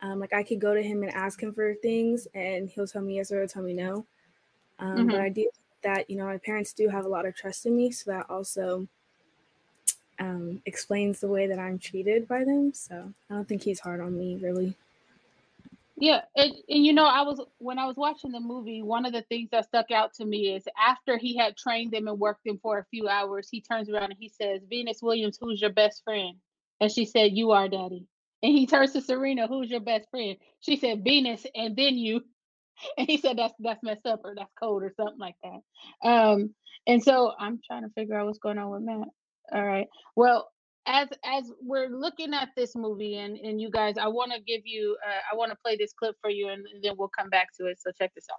Um, 0.00 0.20
like 0.20 0.32
I 0.34 0.42
could 0.44 0.60
go 0.60 0.74
to 0.74 0.82
him 0.82 1.02
and 1.02 1.12
ask 1.12 1.42
him 1.42 1.52
for 1.54 1.74
things 1.76 2.26
and 2.34 2.68
he'll 2.70 2.86
tell 2.88 3.02
me 3.02 3.16
yes 3.16 3.32
or 3.32 3.40
he'll 3.40 3.48
tell 3.48 3.62
me 3.64 3.74
no. 3.74 4.06
Um, 4.80 5.10
But 5.10 5.20
Mhm. 5.20 5.22
I 5.22 5.30
do 5.30 5.50
that 5.82 6.10
you 6.10 6.16
know 6.16 6.26
my 6.26 6.38
parents 6.38 6.72
do 6.74 6.88
have 6.88 7.06
a 7.06 7.08
lot 7.08 7.26
of 7.26 7.36
trust 7.36 7.66
in 7.66 7.76
me, 7.76 7.90
so 7.92 8.10
that 8.12 8.30
also 8.30 8.88
um, 10.18 10.62
explains 10.66 11.20
the 11.20 11.28
way 11.28 11.46
that 11.46 11.58
I'm 11.58 11.78
treated 11.78 12.28
by 12.28 12.44
them. 12.44 12.72
So 12.72 13.12
I 13.30 13.34
don't 13.34 13.48
think 13.48 13.62
he's 13.62 13.80
hard 13.80 14.00
on 14.00 14.16
me 14.18 14.36
really. 14.36 14.76
Yeah, 15.96 16.22
and, 16.36 16.52
and 16.68 16.86
you 16.86 16.92
know, 16.94 17.06
I 17.06 17.22
was 17.22 17.40
when 17.60 17.78
I 17.78 17.86
was 17.86 17.96
watching 17.96 18.32
the 18.32 18.40
movie, 18.40 18.82
one 18.82 19.06
of 19.06 19.14
the 19.14 19.22
things 19.22 19.50
that 19.52 19.66
stuck 19.66 19.92
out 19.92 20.14
to 20.14 20.26
me 20.26 20.54
is 20.56 20.64
after 20.82 21.18
he 21.18 21.36
had 21.38 21.56
trained 21.56 21.92
them 21.92 22.08
and 22.08 22.18
worked 22.18 22.44
them 22.46 22.58
for 22.62 22.80
a 22.80 22.86
few 22.90 23.08
hours, 23.08 23.48
he 23.50 23.62
turns 23.62 23.90
around 23.90 24.04
and 24.06 24.16
he 24.18 24.28
says, 24.30 24.62
Venus 24.68 25.00
Williams, 25.02 25.38
who's 25.40 25.62
your 25.62 25.72
best 25.72 26.02
friend? 26.04 26.36
And 26.80 26.92
she 26.92 27.06
said, 27.06 27.32
You 27.34 27.52
are 27.52 27.68
daddy. 27.68 28.06
And 28.42 28.52
he 28.58 28.66
turns 28.66 28.92
to 28.94 29.02
Serena, 29.02 29.46
who's 29.48 29.70
your 29.70 29.80
best 29.80 30.10
friend? 30.10 30.36
She 30.60 30.76
said, 30.78 31.04
Venus, 31.04 31.46
and 31.54 31.76
then 31.76 31.98
you. 31.98 32.22
And 32.98 33.08
he 33.08 33.18
said 33.18 33.38
that's 33.38 33.54
that's 33.60 33.82
messed 33.84 34.06
up 34.06 34.22
or 34.24 34.34
that's 34.36 34.52
cold 34.60 34.82
or 34.82 34.92
something 34.96 35.18
like 35.18 35.36
that. 35.44 36.08
Um, 36.08 36.54
and 36.86 37.02
so 37.02 37.32
I'm 37.38 37.60
trying 37.66 37.82
to 37.84 37.90
figure 37.94 38.16
out 38.16 38.26
what's 38.26 38.38
going 38.38 38.58
on 38.58 38.70
with 38.70 38.82
Matt. 38.82 39.08
All 39.52 39.64
right. 39.64 39.88
Well, 40.16 40.50
as 40.86 41.08
as 41.24 41.50
we're 41.62 41.88
looking 41.88 42.34
at 42.34 42.48
this 42.56 42.74
movie 42.74 43.18
and 43.18 43.36
and 43.38 43.60
you 43.60 43.70
guys, 43.70 43.96
I 43.98 44.08
want 44.08 44.32
to 44.32 44.40
give 44.40 44.62
you 44.64 44.96
uh, 45.06 45.20
I 45.32 45.36
want 45.36 45.50
to 45.50 45.58
play 45.64 45.76
this 45.76 45.92
clip 45.92 46.16
for 46.20 46.30
you 46.30 46.48
and, 46.48 46.64
then 46.82 46.94
we'll 46.96 47.10
come 47.16 47.30
back 47.30 47.48
to 47.58 47.66
it. 47.66 47.78
So 47.80 47.90
check 47.96 48.12
this 48.14 48.26
out. 48.30 48.38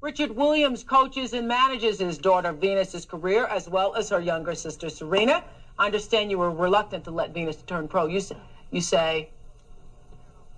Richard 0.00 0.32
Williams 0.32 0.82
coaches 0.82 1.32
and 1.32 1.46
manages 1.46 2.00
his 2.00 2.18
daughter 2.18 2.52
Venus's 2.52 3.04
career 3.04 3.46
as 3.46 3.68
well 3.68 3.94
as 3.94 4.08
her 4.10 4.20
younger 4.20 4.54
sister 4.54 4.90
Serena. 4.90 5.44
I 5.78 5.86
understand 5.86 6.30
you 6.30 6.38
were 6.38 6.50
reluctant 6.50 7.04
to 7.04 7.10
let 7.10 7.32
Venus 7.32 7.56
turn 7.62 7.88
pro. 7.88 8.06
You 8.06 8.20
say, 8.20 8.36
you 8.70 8.80
say, 8.80 9.30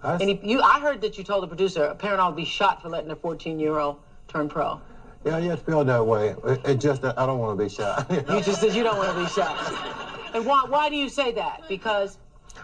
and 0.03 0.23
he, 0.23 0.41
you. 0.43 0.61
I 0.61 0.81
heard 0.81 1.01
that 1.03 1.17
you 1.17 1.25
told 1.25 1.43
the 1.43 1.49
producer 1.49 1.85
a 1.85 1.95
parent 1.95 2.21
ought 2.21 2.31
to 2.31 2.37
be 2.37 2.45
shot 2.45 2.83
for 2.83 2.89
letting 2.89 3.11
a 3.11 3.17
14-year-old 3.17 3.99
turn 4.29 4.49
pro. 4.49 4.81
Yeah, 5.25 5.39
yeah, 5.39 5.55
it 5.55 5.61
feel 5.61 5.85
that 5.85 6.07
way. 6.07 6.35
It, 6.45 6.61
it 6.65 6.81
just 6.81 7.05
I 7.05 7.27
don't 7.27 7.39
want 7.39 7.59
to 7.59 7.65
be 7.65 7.71
shot. 7.71 8.11
You 8.11 8.43
just 8.43 8.61
said 8.61 8.75
you 8.75 8.83
don't 8.83 8.99
want 8.99 9.17
to 9.17 9.25
be 9.25 9.31
shot. 9.31 10.11
And 10.35 10.45
why? 10.45 10.65
Why 10.69 10.91
do 10.91 10.97
you 10.97 11.09
say 11.09 11.33
that? 11.33 11.63
Because 11.69 12.19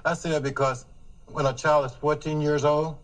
I 0.04 0.14
say 0.14 0.30
that 0.30 0.42
because 0.42 0.86
when 1.26 1.46
a 1.46 1.52
child 1.52 1.86
is 1.86 1.92
14 1.92 2.40
years 2.40 2.64
old, 2.64 2.98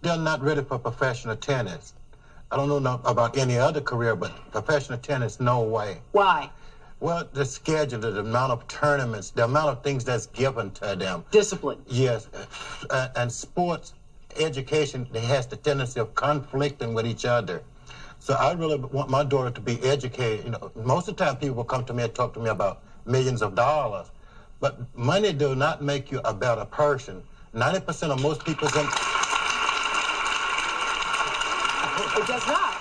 they're 0.00 0.16
not 0.16 0.42
ready 0.42 0.62
for 0.62 0.78
professional 0.78 1.36
tennis. 1.36 1.92
I 2.50 2.56
don't 2.56 2.68
know 2.82 3.00
about 3.04 3.36
any 3.36 3.58
other 3.58 3.80
career, 3.80 4.16
but 4.16 4.32
professional 4.52 4.98
tennis, 4.98 5.38
no 5.38 5.62
way. 5.62 6.00
why? 6.12 6.50
Well, 6.98 7.28
the 7.34 7.44
schedule, 7.44 8.00
the 8.00 8.20
amount 8.20 8.52
of 8.52 8.66
tournaments, 8.68 9.30
the 9.30 9.44
amount 9.44 9.68
of 9.68 9.82
things 9.82 10.02
that's 10.02 10.26
given 10.28 10.70
to 10.72 10.96
them. 10.96 11.24
Discipline. 11.30 11.82
Yes, 11.86 12.30
uh, 12.88 13.08
and 13.16 13.30
sports 13.30 13.92
education 14.36 15.04
has 15.14 15.46
the 15.46 15.56
tendency 15.56 16.00
of 16.00 16.14
conflicting 16.14 16.94
with 16.94 17.06
each 17.06 17.26
other. 17.26 17.62
So 18.18 18.32
I 18.32 18.52
really 18.52 18.78
want 18.78 19.10
my 19.10 19.24
daughter 19.24 19.50
to 19.50 19.60
be 19.60 19.78
educated. 19.82 20.46
You 20.46 20.52
know, 20.52 20.70
most 20.74 21.08
of 21.08 21.16
the 21.16 21.24
time 21.24 21.36
people 21.36 21.56
will 21.56 21.64
come 21.64 21.84
to 21.84 21.92
me 21.92 22.04
and 22.04 22.14
talk 22.14 22.32
to 22.34 22.40
me 22.40 22.48
about 22.48 22.82
millions 23.06 23.42
of 23.42 23.54
dollars, 23.54 24.10
but 24.60 24.78
money 24.96 25.32
do 25.32 25.54
not 25.54 25.82
make 25.82 26.10
you 26.10 26.20
a 26.24 26.34
better 26.34 26.64
person. 26.64 27.22
Ninety 27.52 27.80
percent 27.80 28.12
of 28.12 28.20
most 28.20 28.44
people's 28.44 28.74
in, 28.76 28.86
It 32.16 32.26
does 32.26 32.46
not. 32.46 32.72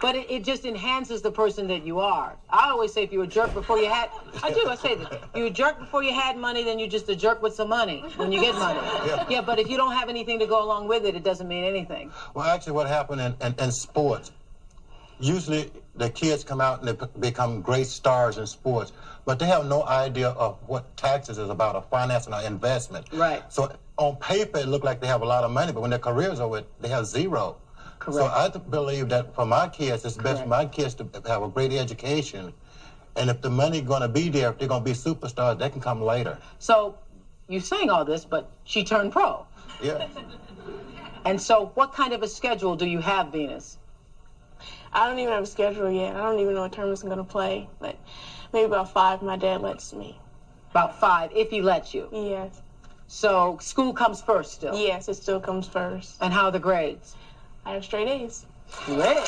But 0.00 0.16
it, 0.16 0.30
it 0.30 0.44
just 0.44 0.66
enhances 0.66 1.22
the 1.22 1.30
person 1.30 1.66
that 1.68 1.86
you 1.86 1.98
are. 1.98 2.36
I 2.50 2.68
always 2.68 2.92
say 2.92 3.04
if 3.04 3.12
you 3.12 3.20
were 3.20 3.24
a 3.24 3.28
jerk 3.28 3.54
before 3.54 3.78
you 3.78 3.88
had, 3.88 4.10
I 4.42 4.50
do, 4.50 4.66
I 4.68 4.74
say 4.74 4.96
that. 4.96 5.22
You 5.34 5.44
were 5.44 5.48
a 5.48 5.50
jerk 5.50 5.78
before 5.78 6.02
you 6.02 6.12
had 6.12 6.36
money, 6.36 6.62
then 6.62 6.78
you're 6.78 6.90
just 6.90 7.08
a 7.08 7.16
jerk 7.16 7.40
with 7.40 7.54
some 7.54 7.70
money 7.70 8.04
when 8.16 8.30
you 8.30 8.38
get 8.40 8.54
money. 8.56 8.80
Yeah. 9.06 9.26
Yeah, 9.30 9.40
but 9.40 9.58
if 9.58 9.68
you 9.68 9.78
don't 9.78 9.94
have 9.94 10.10
anything 10.10 10.38
to 10.40 10.46
go 10.46 10.62
along 10.62 10.88
with 10.88 11.06
it, 11.06 11.14
it 11.14 11.24
doesn't 11.24 11.48
mean 11.48 11.64
anything. 11.64 12.10
Well, 12.34 12.46
actually, 12.46 12.72
what 12.72 12.86
happened 12.86 13.20
in, 13.22 13.34
in, 13.40 13.54
in 13.58 13.72
sports, 13.72 14.30
usually 15.18 15.70
the 15.96 16.10
kids 16.10 16.44
come 16.44 16.60
out 16.60 16.80
and 16.80 16.88
they 16.88 16.92
be- 16.92 17.20
become 17.20 17.60
great 17.60 17.86
stars 17.86 18.38
in 18.38 18.46
sports, 18.46 18.92
but 19.24 19.38
they 19.38 19.46
have 19.46 19.66
no 19.66 19.84
idea 19.84 20.30
of 20.30 20.58
what 20.66 20.96
taxes 20.96 21.38
is 21.38 21.50
about, 21.50 21.76
or 21.76 21.82
finance 21.82 22.26
or 22.26 22.40
investment. 22.42 23.06
Right. 23.12 23.42
So 23.52 23.70
on 23.96 24.16
paper, 24.16 24.58
it 24.58 24.66
look 24.66 24.84
like 24.84 25.00
they 25.00 25.06
have 25.06 25.22
a 25.22 25.26
lot 25.26 25.44
of 25.44 25.50
money, 25.50 25.72
but 25.72 25.80
when 25.80 25.90
their 25.90 25.98
careers 25.98 26.40
are 26.40 26.48
with, 26.48 26.64
they 26.80 26.88
have 26.88 27.06
zero. 27.06 27.56
Correct. 27.98 28.18
So 28.18 28.26
I 28.26 28.48
believe 28.48 29.08
that 29.10 29.34
for 29.34 29.46
my 29.46 29.68
kids, 29.68 30.04
it's 30.04 30.16
best 30.16 30.42
for 30.42 30.48
my 30.48 30.66
kids 30.66 30.94
to 30.94 31.08
have 31.26 31.42
a 31.42 31.48
great 31.48 31.72
education. 31.72 32.52
And 33.16 33.30
if 33.30 33.40
the 33.40 33.50
money 33.50 33.80
going 33.80 34.02
to 34.02 34.08
be 34.08 34.28
there, 34.28 34.50
if 34.50 34.58
they're 34.58 34.68
going 34.68 34.82
to 34.82 34.84
be 34.84 34.96
superstars, 34.96 35.58
they 35.58 35.70
can 35.70 35.80
come 35.80 36.02
later. 36.02 36.36
So 36.58 36.98
you're 37.48 37.60
saying 37.60 37.88
all 37.88 38.04
this, 38.04 38.24
but 38.24 38.50
she 38.64 38.82
turned 38.82 39.12
pro. 39.12 39.46
Yeah. 39.80 40.06
And 41.24 41.40
so 41.40 41.70
what 41.74 41.94
kind 41.94 42.12
of 42.12 42.22
a 42.22 42.28
schedule 42.28 42.74
do 42.76 42.86
you 42.86 42.98
have, 42.98 43.28
Venus? 43.28 43.78
I 44.94 45.08
don't 45.08 45.18
even 45.18 45.32
have 45.32 45.42
a 45.42 45.46
schedule 45.46 45.90
yet. 45.90 46.14
I 46.14 46.20
don't 46.20 46.38
even 46.38 46.54
know 46.54 46.62
what 46.62 46.72
tournaments 46.72 47.02
I'm 47.02 47.08
gonna 47.08 47.24
play, 47.24 47.68
but 47.80 47.96
maybe 48.52 48.66
about 48.66 48.92
five. 48.92 49.22
My 49.22 49.36
dad 49.36 49.60
lets 49.60 49.92
me. 49.92 50.18
About 50.70 50.98
five, 51.00 51.30
if 51.34 51.50
he 51.50 51.62
lets 51.62 51.92
you. 51.94 52.08
Yes. 52.12 52.62
So 53.08 53.58
school 53.60 53.92
comes 53.92 54.22
first 54.22 54.52
still? 54.52 54.78
Yes, 54.78 55.08
it 55.08 55.14
still 55.14 55.40
comes 55.40 55.66
first. 55.66 56.16
And 56.20 56.32
how 56.32 56.46
are 56.46 56.52
the 56.52 56.60
grades? 56.60 57.16
I 57.66 57.72
have 57.72 57.84
straight 57.84 58.08
A's. 58.08 58.46
Great. 58.86 59.18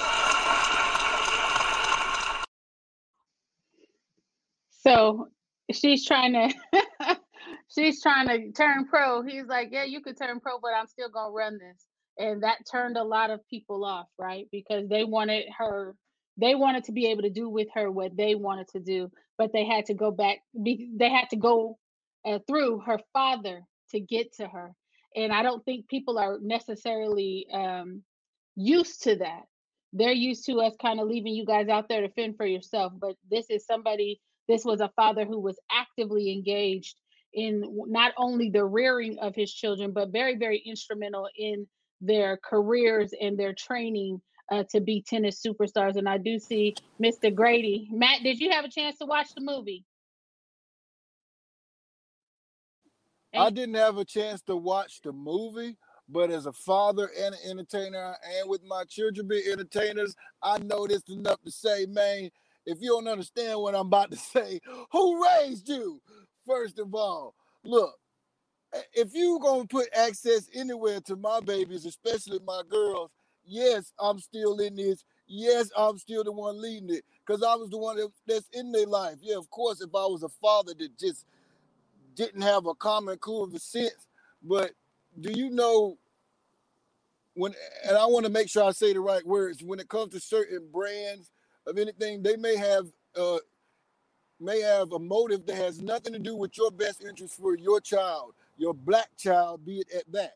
So 4.68 5.28
she's 5.72 6.06
trying 6.06 6.32
to 6.32 7.18
she's 7.74 8.00
trying 8.02 8.28
to 8.28 8.52
turn 8.52 8.86
pro. 8.86 9.22
He's 9.22 9.46
like, 9.46 9.70
Yeah, 9.72 9.84
you 9.84 10.00
could 10.00 10.16
turn 10.16 10.38
pro, 10.38 10.60
but 10.60 10.70
I'm 10.78 10.86
still 10.86 11.08
gonna 11.08 11.32
run 11.32 11.58
this. 11.58 11.86
And 12.18 12.42
that 12.42 12.66
turned 12.70 12.96
a 12.96 13.04
lot 13.04 13.30
of 13.30 13.46
people 13.48 13.84
off, 13.84 14.06
right? 14.18 14.46
Because 14.50 14.88
they 14.88 15.04
wanted 15.04 15.46
her 15.58 15.94
they 16.38 16.54
wanted 16.54 16.84
to 16.84 16.92
be 16.92 17.06
able 17.06 17.22
to 17.22 17.30
do 17.30 17.48
with 17.48 17.68
her 17.74 17.90
what 17.90 18.14
they 18.16 18.34
wanted 18.34 18.68
to 18.68 18.80
do, 18.80 19.10
but 19.38 19.52
they 19.52 19.64
had 19.64 19.86
to 19.86 19.94
go 19.94 20.10
back 20.10 20.38
be, 20.62 20.90
they 20.94 21.08
had 21.08 21.30
to 21.30 21.36
go 21.36 21.78
uh, 22.26 22.38
through 22.46 22.80
her 22.80 22.98
father 23.12 23.62
to 23.90 24.00
get 24.00 24.34
to 24.34 24.46
her. 24.46 24.74
And 25.14 25.32
I 25.32 25.42
don't 25.42 25.64
think 25.64 25.88
people 25.88 26.18
are 26.18 26.38
necessarily 26.40 27.46
um 27.52 28.02
used 28.54 29.02
to 29.04 29.16
that. 29.16 29.42
They're 29.92 30.12
used 30.12 30.44
to 30.46 30.60
us 30.60 30.74
kind 30.80 31.00
of 31.00 31.08
leaving 31.08 31.34
you 31.34 31.46
guys 31.46 31.68
out 31.68 31.88
there 31.88 32.02
to 32.02 32.10
fend 32.10 32.36
for 32.36 32.46
yourself. 32.46 32.92
But 32.98 33.16
this 33.30 33.48
is 33.48 33.64
somebody, 33.64 34.20
this 34.48 34.64
was 34.64 34.80
a 34.80 34.92
father 34.96 35.24
who 35.24 35.40
was 35.40 35.58
actively 35.70 36.32
engaged 36.32 36.96
in 37.32 37.62
not 37.86 38.12
only 38.16 38.50
the 38.50 38.64
rearing 38.64 39.18
of 39.18 39.34
his 39.34 39.52
children, 39.52 39.92
but 39.92 40.10
very, 40.10 40.36
very 40.36 40.58
instrumental 40.58 41.28
in 41.36 41.66
their 42.00 42.38
careers 42.38 43.12
and 43.20 43.38
their 43.38 43.54
training 43.54 44.20
uh, 44.50 44.64
to 44.70 44.80
be 44.80 45.02
tennis 45.02 45.42
superstars. 45.44 45.96
And 45.96 46.08
I 46.08 46.18
do 46.18 46.38
see 46.38 46.74
Mr. 47.02 47.34
Grady. 47.34 47.88
Matt, 47.90 48.22
did 48.22 48.38
you 48.38 48.50
have 48.50 48.64
a 48.64 48.70
chance 48.70 48.98
to 48.98 49.06
watch 49.06 49.34
the 49.34 49.40
movie? 49.40 49.84
I 53.34 53.50
didn't 53.50 53.74
have 53.74 53.98
a 53.98 54.04
chance 54.04 54.40
to 54.42 54.56
watch 54.56 55.02
the 55.02 55.12
movie, 55.12 55.76
but 56.08 56.30
as 56.30 56.46
a 56.46 56.52
father 56.52 57.10
and 57.18 57.34
an 57.34 57.40
entertainer, 57.50 58.16
and 58.24 58.48
with 58.48 58.62
my 58.64 58.84
children 58.84 59.28
being 59.28 59.50
entertainers, 59.50 60.14
I 60.42 60.58
know 60.58 60.86
this 60.86 61.02
enough 61.08 61.42
to 61.42 61.50
say, 61.50 61.86
man, 61.86 62.30
if 62.64 62.78
you 62.80 62.90
don't 62.90 63.08
understand 63.08 63.60
what 63.60 63.74
I'm 63.74 63.86
about 63.86 64.10
to 64.10 64.16
say, 64.16 64.60
who 64.90 65.22
raised 65.22 65.68
you? 65.68 66.00
First 66.46 66.78
of 66.78 66.94
all, 66.94 67.34
look, 67.64 67.94
if 68.94 69.14
you 69.14 69.38
gonna 69.42 69.66
put 69.66 69.88
access 69.96 70.48
anywhere 70.54 71.00
to 71.02 71.16
my 71.16 71.40
babies, 71.40 71.86
especially 71.86 72.40
my 72.46 72.62
girls, 72.68 73.10
yes, 73.44 73.92
I'm 74.00 74.18
still 74.20 74.58
in 74.60 74.76
this. 74.76 75.04
Yes, 75.28 75.70
I'm 75.76 75.98
still 75.98 76.24
the 76.24 76.32
one 76.32 76.60
leading 76.60 76.90
it 76.90 77.04
because 77.26 77.42
I 77.42 77.54
was 77.56 77.70
the 77.70 77.78
one 77.78 77.96
that, 77.96 78.10
that's 78.26 78.48
in 78.52 78.72
their 78.72 78.86
life. 78.86 79.16
Yeah, 79.22 79.38
of 79.38 79.50
course, 79.50 79.80
if 79.80 79.90
I 79.94 80.06
was 80.06 80.22
a 80.22 80.28
father 80.28 80.74
that 80.78 80.98
just 80.98 81.26
didn't 82.16 82.42
have 82.42 82.66
a 82.66 82.74
common 82.74 83.18
cool 83.18 83.44
of 83.44 83.62
sense, 83.62 84.08
but 84.42 84.72
do 85.20 85.32
you 85.32 85.50
know 85.50 85.98
when? 87.34 87.54
And 87.88 87.96
I 87.96 88.06
want 88.06 88.26
to 88.26 88.32
make 88.32 88.48
sure 88.50 88.64
I 88.64 88.72
say 88.72 88.92
the 88.92 89.00
right 89.00 89.26
words. 89.26 89.62
When 89.62 89.80
it 89.80 89.88
comes 89.88 90.12
to 90.14 90.20
certain 90.20 90.68
brands 90.72 91.30
of 91.66 91.78
anything, 91.78 92.22
they 92.22 92.36
may 92.36 92.56
have 92.56 92.86
uh, 93.16 93.38
may 94.40 94.60
have 94.60 94.92
a 94.92 94.98
motive 94.98 95.46
that 95.46 95.56
has 95.56 95.80
nothing 95.80 96.12
to 96.12 96.18
do 96.18 96.36
with 96.36 96.56
your 96.56 96.70
best 96.70 97.02
interest 97.02 97.36
for 97.40 97.56
your 97.56 97.80
child, 97.80 98.34
your 98.56 98.74
black 98.74 99.08
child, 99.16 99.64
be 99.64 99.78
it 99.78 99.88
at 99.96 100.12
that, 100.12 100.32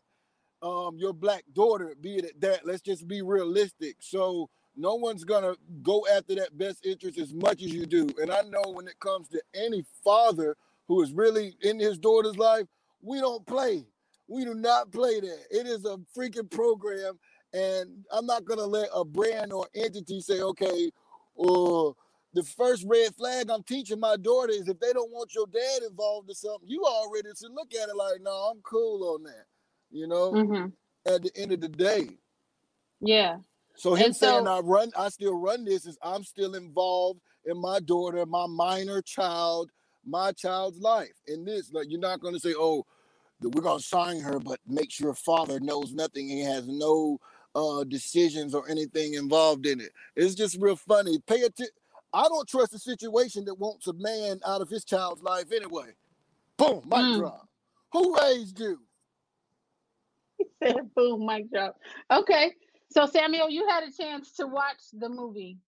um, 0.66 0.96
your 0.98 1.12
black 1.12 1.44
daughter, 1.54 1.94
be 2.00 2.16
it 2.16 2.24
at 2.24 2.40
that. 2.40 2.66
Let's 2.66 2.82
just 2.82 3.08
be 3.08 3.22
realistic. 3.22 3.96
So 4.00 4.50
no 4.76 4.94
one's 4.94 5.24
gonna 5.24 5.54
go 5.82 6.06
after 6.14 6.34
that 6.36 6.56
best 6.56 6.84
interest 6.86 7.18
as 7.18 7.32
much 7.34 7.62
as 7.62 7.72
you 7.72 7.86
do. 7.86 8.08
And 8.20 8.30
I 8.30 8.42
know 8.42 8.72
when 8.72 8.88
it 8.88 8.98
comes 9.00 9.28
to 9.28 9.42
any 9.54 9.84
father 10.04 10.56
who 10.86 11.02
is 11.02 11.12
really 11.12 11.56
in 11.62 11.78
his 11.78 11.98
daughter's 11.98 12.36
life, 12.36 12.66
we 13.02 13.20
don't 13.20 13.46
play. 13.46 13.86
We 14.28 14.44
do 14.44 14.54
not 14.54 14.92
play 14.92 15.20
that. 15.20 15.38
It 15.50 15.66
is 15.66 15.84
a 15.84 15.98
freaking 16.16 16.50
program, 16.50 17.18
and 17.52 18.04
I'm 18.12 18.26
not 18.26 18.44
gonna 18.44 18.64
let 18.66 18.88
a 18.94 19.04
brand 19.04 19.52
or 19.52 19.66
entity 19.74 20.20
say, 20.20 20.40
okay, 20.40 20.90
uh, 21.38 21.90
the 22.32 22.42
first 22.44 22.84
red 22.88 23.14
flag 23.16 23.50
I'm 23.50 23.62
teaching 23.64 23.98
my 24.00 24.16
daughter 24.16 24.52
is 24.52 24.68
if 24.68 24.78
they 24.80 24.92
don't 24.92 25.10
want 25.10 25.34
your 25.34 25.46
dad 25.46 25.82
involved 25.88 26.28
in 26.28 26.34
something, 26.34 26.68
you 26.68 26.84
already 26.84 27.28
should 27.38 27.52
look 27.52 27.74
at 27.74 27.88
it 27.88 27.96
like, 27.96 28.20
no, 28.22 28.30
I'm 28.30 28.60
cool 28.62 29.14
on 29.14 29.24
that. 29.24 29.46
You 29.90 30.06
know, 30.06 30.32
Mm-hmm. 30.32 30.66
at 31.12 31.22
the 31.22 31.30
end 31.36 31.52
of 31.52 31.60
the 31.60 31.68
day. 31.68 32.08
Yeah. 33.00 33.38
So 33.74 33.94
him 33.94 34.06
And 34.06 34.16
saying 34.16 34.44
so- 34.44 34.50
I 34.52 34.60
run, 34.60 34.92
I 34.96 35.08
still 35.08 35.36
run 35.36 35.64
this 35.64 35.86
is 35.86 35.98
I'm 36.02 36.22
still 36.24 36.54
involved 36.54 37.20
in 37.46 37.60
my 37.60 37.80
daughter, 37.80 38.24
my 38.26 38.46
minor 38.46 39.00
child, 39.02 39.70
my 40.04 40.32
child's 40.32 40.78
life. 40.78 41.12
In 41.26 41.44
this, 41.44 41.72
like 41.72 41.86
you're 41.90 42.00
not 42.00 42.20
gonna 42.20 42.38
say, 42.38 42.54
oh, 42.56 42.84
we're 43.40 43.62
gonna 43.62 43.80
sign 43.80 44.20
her, 44.20 44.38
but 44.38 44.60
make 44.68 44.90
sure 44.92 45.14
father 45.14 45.58
knows 45.60 45.92
nothing. 45.94 46.28
He 46.28 46.40
has 46.42 46.68
no 46.68 47.18
uh 47.54 47.82
decisions 47.84 48.54
or 48.54 48.68
anything 48.68 49.14
involved 49.14 49.66
in 49.66 49.80
it. 49.80 49.90
It's 50.14 50.34
just 50.36 50.58
real 50.60 50.76
funny. 50.76 51.18
Pay 51.26 51.42
attention. 51.42 51.74
I 52.12 52.28
don't 52.28 52.48
trust 52.48 52.74
a 52.74 52.78
situation 52.78 53.44
that 53.46 53.54
wants 53.54 53.86
a 53.86 53.92
man 53.94 54.40
out 54.46 54.60
of 54.60 54.68
his 54.68 54.84
child's 54.84 55.22
life 55.22 55.52
anyway. 55.52 55.94
Boom, 56.58 56.82
mic 56.88 57.00
Mm. 57.00 57.12
drop. 57.12 57.48
Who 57.92 58.16
raised 58.20 58.60
you? 58.60 58.78
He 60.38 60.46
said 60.62 60.94
boom 60.94 61.26
mic 61.26 61.50
drop 61.52 61.76
okay 62.12 62.54
so 62.90 63.06
samuel 63.06 63.50
you 63.50 63.68
had 63.68 63.84
a 63.84 63.92
chance 63.92 64.32
to 64.34 64.46
watch 64.46 64.80
the 64.92 65.08
movie 65.08 65.58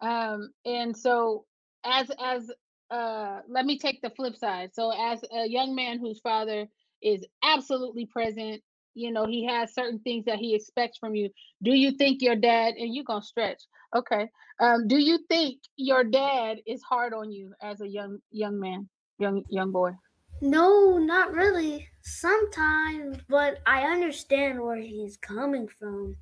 um 0.00 0.50
and 0.64 0.96
so 0.96 1.44
as 1.84 2.10
as 2.24 2.50
uh 2.90 3.40
let 3.48 3.66
me 3.66 3.78
take 3.78 4.02
the 4.02 4.10
flip 4.10 4.36
side 4.36 4.70
so 4.74 4.92
as 4.92 5.24
a 5.32 5.48
young 5.48 5.74
man 5.74 5.98
whose 6.00 6.20
father 6.20 6.66
is 7.02 7.24
absolutely 7.44 8.06
present 8.06 8.62
you 8.94 9.10
know 9.10 9.26
he 9.26 9.44
has 9.46 9.74
certain 9.74 9.98
things 10.00 10.24
that 10.24 10.38
he 10.38 10.54
expects 10.54 10.98
from 10.98 11.14
you 11.14 11.30
do 11.62 11.72
you 11.72 11.92
think 11.92 12.22
your 12.22 12.36
dad 12.36 12.74
and 12.74 12.94
you're 12.94 13.04
gonna 13.04 13.22
stretch 13.22 13.62
okay 13.94 14.28
um 14.60 14.86
do 14.86 14.96
you 14.98 15.18
think 15.28 15.60
your 15.76 16.04
dad 16.04 16.58
is 16.66 16.82
hard 16.82 17.12
on 17.14 17.30
you 17.32 17.52
as 17.62 17.80
a 17.80 17.88
young 17.88 18.18
young 18.30 18.58
man 18.58 18.88
young 19.18 19.42
young 19.48 19.70
boy 19.70 19.92
No, 20.40 20.98
not 20.98 21.32
really. 21.32 21.88
Sometimes, 22.02 23.18
but 23.28 23.60
I 23.64 23.82
understand 23.84 24.60
where 24.60 24.76
he's 24.76 25.16
coming 25.16 25.68
from. 25.68 26.16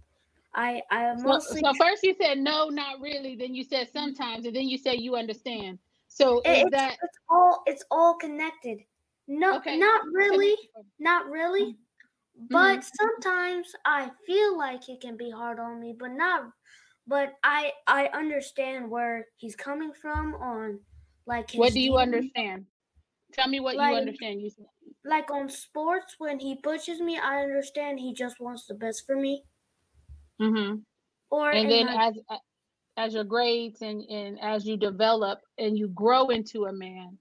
I 0.54 0.82
I 0.90 1.14
So, 1.16 1.24
mostly 1.28 1.60
so 1.62 1.72
first 1.74 2.02
you 2.02 2.14
said 2.20 2.38
no, 2.38 2.68
not 2.68 3.00
really. 3.00 3.34
Then 3.36 3.54
you 3.54 3.64
said 3.64 3.88
sometimes, 3.92 4.44
and 4.46 4.54
then 4.54 4.68
you 4.68 4.76
said 4.78 5.00
you 5.00 5.16
understand. 5.16 5.78
So 6.08 6.42
It- 6.44 6.66
it's, 6.66 6.70
that 6.72 6.96
it's 7.02 7.18
all 7.30 7.62
it's 7.66 7.84
all 7.90 8.14
connected. 8.14 8.80
No, 9.26 9.56
Okay. 9.58 9.78
not 9.78 10.02
really, 10.12 10.56
not 10.98 11.30
really. 11.30 11.76
Mm-hmm. 12.40 12.52
But 12.52 12.84
sometimes 12.84 13.72
I 13.84 14.10
feel 14.26 14.56
like 14.56 14.88
it 14.88 15.00
can 15.00 15.16
be 15.16 15.30
hard 15.30 15.58
on 15.58 15.80
me, 15.80 15.94
but 15.98 16.12
not. 16.12 16.50
But 17.06 17.34
I 17.44 17.72
I 17.86 18.06
understand 18.14 18.90
where 18.90 19.26
he's 19.36 19.56
coming 19.56 19.92
from 19.92 20.34
on 20.34 20.80
like 21.26 21.52
what 21.54 21.72
do 21.72 21.80
you 21.80 21.90
game. 21.92 21.98
understand? 21.98 22.66
Tell 23.32 23.48
me 23.48 23.60
what 23.60 23.76
Like- 23.76 23.92
you 23.92 23.98
understand. 23.98 24.40
You 24.42 24.50
Like 25.04 25.30
on 25.30 25.48
sports, 25.48 26.16
when 26.18 26.38
he 26.38 26.56
pushes 26.56 27.00
me, 27.00 27.18
I 27.18 27.42
understand 27.42 27.98
he 28.00 28.12
just 28.12 28.38
wants 28.40 28.66
the 28.66 28.74
best 28.74 29.06
for 29.06 29.16
me. 29.16 29.44
mm-hmm. 30.40 30.80
Or 31.30 31.50
and 31.50 31.70
then 31.70 31.86
my- 31.86 32.06
as 32.08 32.14
as 32.96 33.14
your 33.14 33.24
grades 33.24 33.82
and 33.82 34.02
and 34.10 34.38
as 34.40 34.66
you 34.66 34.76
develop 34.76 35.40
and 35.58 35.78
you 35.78 35.88
grow 35.88 36.28
into 36.28 36.66
a 36.66 36.72
man, 36.72 37.18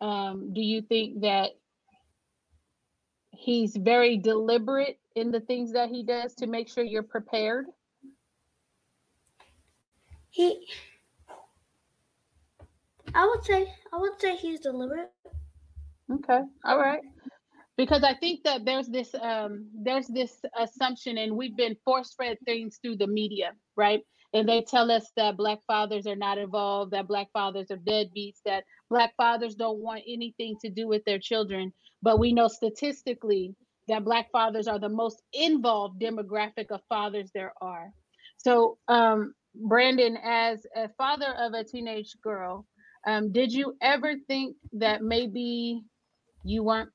um, 0.00 0.52
do 0.54 0.60
you 0.60 0.82
think 0.82 1.20
that 1.22 1.50
he's 3.40 3.76
very 3.76 4.18
deliberate 4.18 4.98
in 5.16 5.30
the 5.30 5.40
things 5.40 5.72
that 5.72 5.88
he 5.88 6.04
does 6.04 6.34
to 6.34 6.46
make 6.46 6.68
sure 6.68 6.84
you're 6.84 7.02
prepared? 7.02 7.66
he, 10.30 10.66
I 13.14 13.26
would 13.26 13.44
say 13.44 13.72
I 13.92 13.98
would 13.98 14.20
say 14.20 14.36
he's 14.36 14.60
deliberate. 14.60 15.10
Okay. 16.12 16.40
All 16.64 16.78
right. 16.78 17.00
Because 17.76 18.04
I 18.04 18.14
think 18.14 18.44
that 18.44 18.64
there's 18.64 18.88
this 18.88 19.14
um 19.20 19.66
there's 19.74 20.06
this 20.06 20.40
assumption 20.58 21.18
and 21.18 21.36
we've 21.36 21.56
been 21.56 21.76
force 21.84 22.14
fed 22.14 22.38
things 22.44 22.78
through 22.80 22.96
the 22.96 23.06
media, 23.06 23.52
right? 23.76 24.00
And 24.32 24.48
they 24.48 24.62
tell 24.62 24.90
us 24.90 25.10
that 25.16 25.36
black 25.36 25.58
fathers 25.66 26.06
are 26.06 26.16
not 26.16 26.38
involved, 26.38 26.92
that 26.92 27.08
black 27.08 27.28
fathers 27.32 27.70
are 27.70 27.76
deadbeats, 27.78 28.40
that 28.44 28.64
black 28.88 29.14
fathers 29.16 29.54
don't 29.56 29.80
want 29.80 30.02
anything 30.08 30.56
to 30.62 30.70
do 30.70 30.86
with 30.86 31.04
their 31.04 31.18
children. 31.18 31.72
But 32.02 32.18
we 32.18 32.32
know 32.32 32.48
statistically 32.48 33.54
that 33.88 34.04
black 34.04 34.30
fathers 34.30 34.68
are 34.68 34.78
the 34.78 34.88
most 34.88 35.22
involved 35.32 36.00
demographic 36.00 36.70
of 36.70 36.80
fathers 36.88 37.30
there 37.34 37.52
are. 37.60 37.92
So 38.38 38.78
um 38.88 39.34
Brandon, 39.54 40.16
as 40.22 40.64
a 40.76 40.88
father 40.96 41.34
of 41.38 41.54
a 41.54 41.64
teenage 41.64 42.14
girl, 42.22 42.66
um, 43.06 43.32
did 43.32 43.52
you 43.52 43.74
ever 43.82 44.14
think 44.28 44.56
that 44.74 45.02
maybe 45.02 45.82
you 46.44 46.62
weren't 46.62 46.90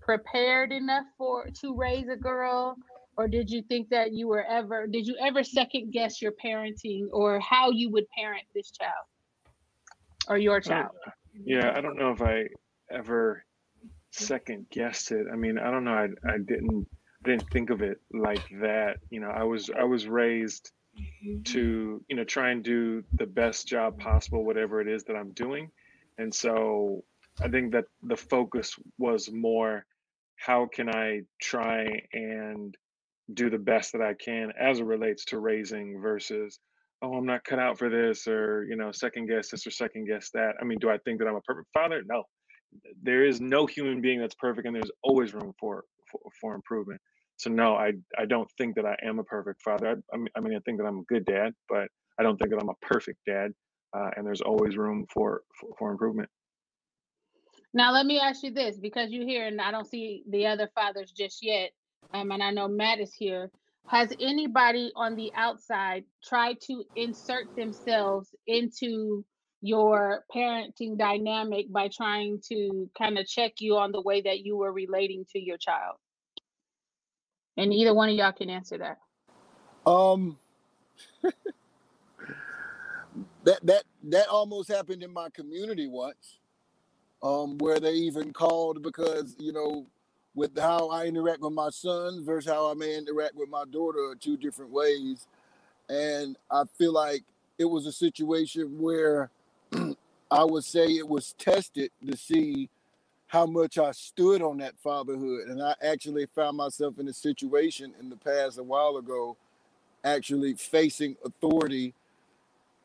prepared 0.00 0.72
enough 0.72 1.04
for 1.18 1.48
to 1.60 1.76
raise 1.76 2.08
a 2.08 2.16
girl 2.16 2.76
or 3.16 3.28
did 3.28 3.50
you 3.50 3.62
think 3.62 3.88
that 3.90 4.12
you 4.12 4.28
were 4.28 4.44
ever 4.44 4.86
did 4.86 5.06
you 5.06 5.16
ever 5.20 5.42
second 5.44 5.92
guess 5.92 6.20
your 6.20 6.32
parenting 6.32 7.06
or 7.12 7.40
how 7.40 7.70
you 7.70 7.90
would 7.90 8.08
parent 8.10 8.44
this 8.54 8.70
child 8.70 9.06
or 10.28 10.38
your 10.38 10.56
uh, 10.56 10.60
child 10.60 10.90
Yeah, 11.44 11.72
I 11.74 11.80
don't 11.80 11.96
know 11.96 12.10
if 12.12 12.22
I 12.22 12.48
ever 12.90 13.44
second 14.10 14.66
guessed 14.70 15.10
it. 15.10 15.26
I 15.32 15.36
mean, 15.36 15.58
I 15.58 15.70
don't 15.70 15.84
know. 15.84 15.94
I 15.94 16.08
I 16.28 16.38
didn't 16.38 16.86
didn't 17.24 17.50
think 17.50 17.70
of 17.70 17.82
it 17.82 18.00
like 18.12 18.44
that. 18.60 18.98
You 19.10 19.20
know, 19.20 19.30
I 19.30 19.44
was 19.44 19.70
I 19.70 19.84
was 19.84 20.06
raised 20.06 20.70
mm-hmm. 20.98 21.42
to 21.42 22.04
you 22.08 22.16
know 22.16 22.24
try 22.24 22.50
and 22.50 22.62
do 22.62 23.02
the 23.12 23.26
best 23.26 23.66
job 23.66 23.98
possible, 23.98 24.44
whatever 24.44 24.80
it 24.80 24.88
is 24.88 25.04
that 25.04 25.16
I'm 25.16 25.32
doing, 25.32 25.70
and 26.18 26.32
so 26.32 27.04
I 27.42 27.48
think 27.48 27.72
that 27.72 27.86
the 28.02 28.16
focus 28.16 28.76
was 28.98 29.30
more 29.30 29.84
how 30.36 30.66
can 30.66 30.88
I 30.88 31.22
try 31.40 32.02
and 32.12 32.76
do 33.32 33.48
the 33.48 33.58
best 33.58 33.92
that 33.92 34.02
I 34.02 34.14
can 34.14 34.52
as 34.60 34.80
it 34.80 34.84
relates 34.84 35.24
to 35.26 35.38
raising 35.38 36.00
versus 36.00 36.58
oh 37.02 37.14
I'm 37.14 37.26
not 37.26 37.44
cut 37.44 37.58
out 37.58 37.78
for 37.78 37.88
this 37.88 38.26
or 38.28 38.64
you 38.68 38.76
know 38.76 38.92
second 38.92 39.26
guess 39.28 39.50
this 39.50 39.66
or 39.66 39.70
second 39.70 40.06
guess 40.06 40.30
that. 40.34 40.52
I 40.60 40.64
mean, 40.64 40.78
do 40.78 40.90
I 40.90 40.98
think 40.98 41.18
that 41.20 41.28
I'm 41.28 41.36
a 41.36 41.40
perfect 41.40 41.68
father? 41.72 42.02
No. 42.06 42.24
There 43.02 43.24
is 43.24 43.40
no 43.40 43.66
human 43.66 44.00
being 44.00 44.20
that's 44.20 44.34
perfect 44.34 44.66
and 44.66 44.74
there's 44.76 44.90
always 45.02 45.32
room 45.32 45.52
for 45.58 45.84
for, 46.10 46.20
for 46.40 46.54
improvement. 46.54 47.00
So 47.36 47.50
no, 47.50 47.74
I 47.76 47.92
I 48.18 48.26
don't 48.26 48.50
think 48.58 48.76
that 48.76 48.84
I 48.86 48.96
am 49.02 49.18
a 49.18 49.24
perfect 49.24 49.62
father. 49.62 50.00
I, 50.12 50.16
I 50.36 50.40
mean 50.40 50.54
I 50.56 50.60
think 50.60 50.78
that 50.78 50.86
I'm 50.86 50.98
a 50.98 51.04
good 51.04 51.24
dad, 51.24 51.52
but 51.68 51.88
I 52.18 52.22
don't 52.22 52.36
think 52.36 52.50
that 52.50 52.60
I'm 52.60 52.68
a 52.68 52.86
perfect 52.86 53.20
dad. 53.26 53.52
Uh, 53.96 54.10
and 54.16 54.26
there's 54.26 54.40
always 54.40 54.76
room 54.76 55.06
for, 55.12 55.42
for 55.60 55.70
for 55.78 55.90
improvement. 55.92 56.28
now 57.72 57.92
let 57.92 58.06
me 58.06 58.18
ask 58.18 58.42
you 58.42 58.52
this 58.52 58.76
because 58.78 59.10
you're 59.10 59.26
here 59.26 59.46
and 59.46 59.60
i 59.60 59.70
don't 59.70 59.88
see 59.88 60.22
the 60.30 60.46
other 60.46 60.68
fathers 60.74 61.12
just 61.12 61.38
yet 61.42 61.70
um, 62.12 62.30
and 62.30 62.42
i 62.42 62.50
know 62.50 62.68
matt 62.68 63.00
is 63.00 63.14
here 63.14 63.50
has 63.86 64.10
anybody 64.18 64.92
on 64.96 65.14
the 65.14 65.30
outside 65.34 66.04
tried 66.26 66.60
to 66.62 66.84
insert 66.96 67.54
themselves 67.54 68.34
into 68.46 69.24
your 69.60 70.24
parenting 70.34 70.98
dynamic 70.98 71.72
by 71.72 71.88
trying 71.88 72.40
to 72.48 72.90
kind 72.96 73.18
of 73.18 73.26
check 73.26 73.52
you 73.58 73.76
on 73.76 73.92
the 73.92 74.00
way 74.00 74.20
that 74.22 74.40
you 74.40 74.56
were 74.56 74.72
relating 74.72 75.24
to 75.32 75.38
your 75.38 75.58
child? 75.58 75.96
And 77.56 77.72
either 77.72 77.94
one 77.94 78.08
of 78.08 78.14
y'all 78.14 78.32
can 78.32 78.50
answer 78.50 78.78
that. 78.78 78.98
Um, 79.90 80.38
that 83.44 83.64
that 83.64 83.84
that 84.04 84.28
almost 84.28 84.70
happened 84.70 85.02
in 85.02 85.12
my 85.12 85.28
community 85.30 85.86
once, 85.86 86.40
um, 87.22 87.58
where 87.58 87.80
they 87.80 87.92
even 87.92 88.32
called 88.32 88.82
because 88.82 89.36
you 89.38 89.52
know, 89.52 89.86
with 90.34 90.58
how 90.58 90.88
I 90.88 91.06
interact 91.06 91.40
with 91.40 91.52
my 91.52 91.70
son 91.70 92.24
versus 92.24 92.50
how 92.50 92.70
I 92.70 92.74
may 92.74 92.96
interact 92.96 93.36
with 93.36 93.48
my 93.48 93.64
daughter 93.70 94.10
are 94.10 94.16
two 94.16 94.36
different 94.36 94.72
ways, 94.72 95.26
and 95.88 96.36
I 96.50 96.64
feel 96.78 96.92
like 96.92 97.24
it 97.58 97.66
was 97.66 97.86
a 97.86 97.92
situation 97.92 98.80
where 98.80 99.30
I 100.30 100.44
would 100.44 100.64
say 100.64 100.86
it 100.86 101.08
was 101.08 101.34
tested 101.38 101.90
to 102.06 102.16
see 102.16 102.68
how 103.28 103.46
much 103.46 103.78
I 103.78 103.92
stood 103.92 104.42
on 104.42 104.58
that 104.58 104.78
fatherhood, 104.78 105.48
and 105.48 105.62
I 105.62 105.74
actually 105.82 106.26
found 106.34 106.56
myself 106.56 106.98
in 106.98 107.08
a 107.08 107.12
situation 107.12 107.94
in 108.00 108.08
the 108.10 108.16
past 108.16 108.58
a 108.58 108.62
while 108.62 108.96
ago 108.96 109.36
actually 110.04 110.54
facing 110.54 111.16
authority 111.24 111.94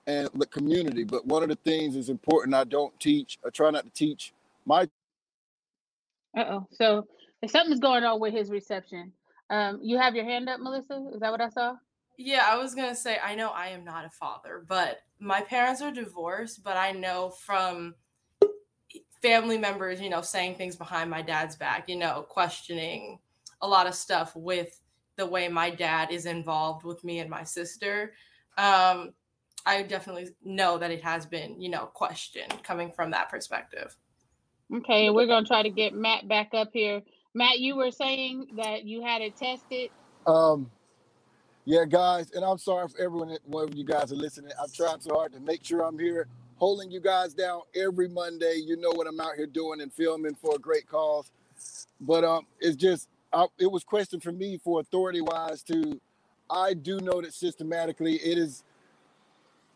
and 0.07 0.29
the 0.33 0.47
community. 0.47 1.03
But 1.03 1.25
one 1.25 1.43
of 1.43 1.49
the 1.49 1.55
things 1.57 1.95
is 1.95 2.09
important. 2.09 2.55
I 2.55 2.63
don't 2.63 2.97
teach. 2.99 3.37
I 3.45 3.49
try 3.49 3.69
not 3.69 3.85
to 3.85 3.91
teach 3.91 4.33
my. 4.65 4.83
Uh 6.37 6.43
oh. 6.49 6.67
So 6.71 7.07
if 7.41 7.51
something's 7.51 7.79
going 7.79 8.03
on 8.03 8.19
with 8.19 8.33
his 8.33 8.49
reception, 8.49 9.11
um, 9.49 9.79
you 9.81 9.97
have 9.97 10.15
your 10.15 10.25
hand 10.25 10.49
up, 10.49 10.59
Melissa. 10.59 11.05
Is 11.13 11.21
that 11.21 11.31
what 11.31 11.41
I 11.41 11.49
saw? 11.49 11.75
Yeah, 12.17 12.45
I 12.47 12.57
was 12.57 12.75
gonna 12.75 12.95
say 12.95 13.17
I 13.23 13.35
know 13.35 13.49
I 13.49 13.67
am 13.67 13.85
not 13.85 14.05
a 14.05 14.09
father, 14.09 14.63
but 14.67 14.99
my 15.19 15.41
parents 15.41 15.81
are 15.81 15.91
divorced. 15.91 16.63
But 16.63 16.77
I 16.77 16.91
know 16.91 17.29
from 17.29 17.95
family 19.21 19.57
members, 19.57 20.01
you 20.01 20.09
know, 20.09 20.21
saying 20.21 20.55
things 20.55 20.75
behind 20.75 21.09
my 21.09 21.21
dad's 21.21 21.55
back, 21.55 21.87
you 21.87 21.95
know, 21.95 22.25
questioning 22.27 23.19
a 23.61 23.67
lot 23.67 23.87
of 23.87 23.95
stuff 23.95 24.35
with 24.35 24.81
the 25.17 25.25
way 25.25 25.47
my 25.49 25.69
dad 25.69 26.11
is 26.11 26.25
involved 26.25 26.85
with 26.85 27.03
me 27.03 27.19
and 27.19 27.29
my 27.29 27.43
sister. 27.43 28.13
Um, 28.57 29.13
I 29.65 29.83
definitely 29.83 30.29
know 30.43 30.77
that 30.77 30.91
it 30.91 31.03
has 31.03 31.25
been, 31.25 31.59
you 31.61 31.69
know, 31.69 31.85
questioned 31.87 32.63
coming 32.63 32.91
from 32.91 33.11
that 33.11 33.29
perspective. 33.29 33.95
Okay, 34.73 35.09
we're 35.09 35.27
gonna 35.27 35.45
try 35.45 35.63
to 35.63 35.69
get 35.69 35.93
Matt 35.93 36.27
back 36.27 36.53
up 36.53 36.69
here. 36.73 37.01
Matt, 37.39 37.59
you 37.59 37.77
were 37.77 37.91
saying 37.91 38.47
that 38.57 38.85
you 38.85 39.01
had 39.01 39.21
it 39.21 39.37
tested. 39.37 39.91
Um, 40.27 40.69
yeah, 41.65 41.85
guys, 41.85 42.31
and 42.31 42.43
I'm 42.43 42.57
sorry 42.57 42.89
for 42.89 42.99
everyone, 42.99 43.37
one 43.45 43.69
of 43.69 43.75
you 43.75 43.85
guys 43.85 44.11
are 44.11 44.17
listening. 44.17 44.51
I'm 44.61 44.69
trying 44.71 44.99
so 44.99 45.15
hard 45.15 45.31
to 45.33 45.39
make 45.39 45.63
sure 45.63 45.81
I'm 45.81 45.97
here, 45.97 46.27
holding 46.57 46.91
you 46.91 46.99
guys 46.99 47.33
down 47.33 47.61
every 47.73 48.09
Monday. 48.09 48.61
You 48.65 48.75
know 48.75 48.91
what 48.91 49.07
I'm 49.07 49.19
out 49.21 49.35
here 49.37 49.47
doing 49.47 49.79
and 49.81 49.93
filming 49.93 50.35
for 50.35 50.55
a 50.55 50.59
great 50.59 50.87
cause. 50.87 51.31
But 52.01 52.25
um, 52.25 52.45
it's 52.59 52.75
just 52.75 53.07
I, 53.31 53.47
it 53.57 53.71
was 53.71 53.85
questioned 53.85 54.23
for 54.23 54.33
me 54.33 54.59
for 54.61 54.81
authority 54.81 55.21
wise 55.21 55.63
to 55.63 55.99
i 56.49 56.73
do 56.73 56.99
know 56.99 57.21
that 57.21 57.33
systematically 57.33 58.15
it 58.15 58.37
is 58.37 58.63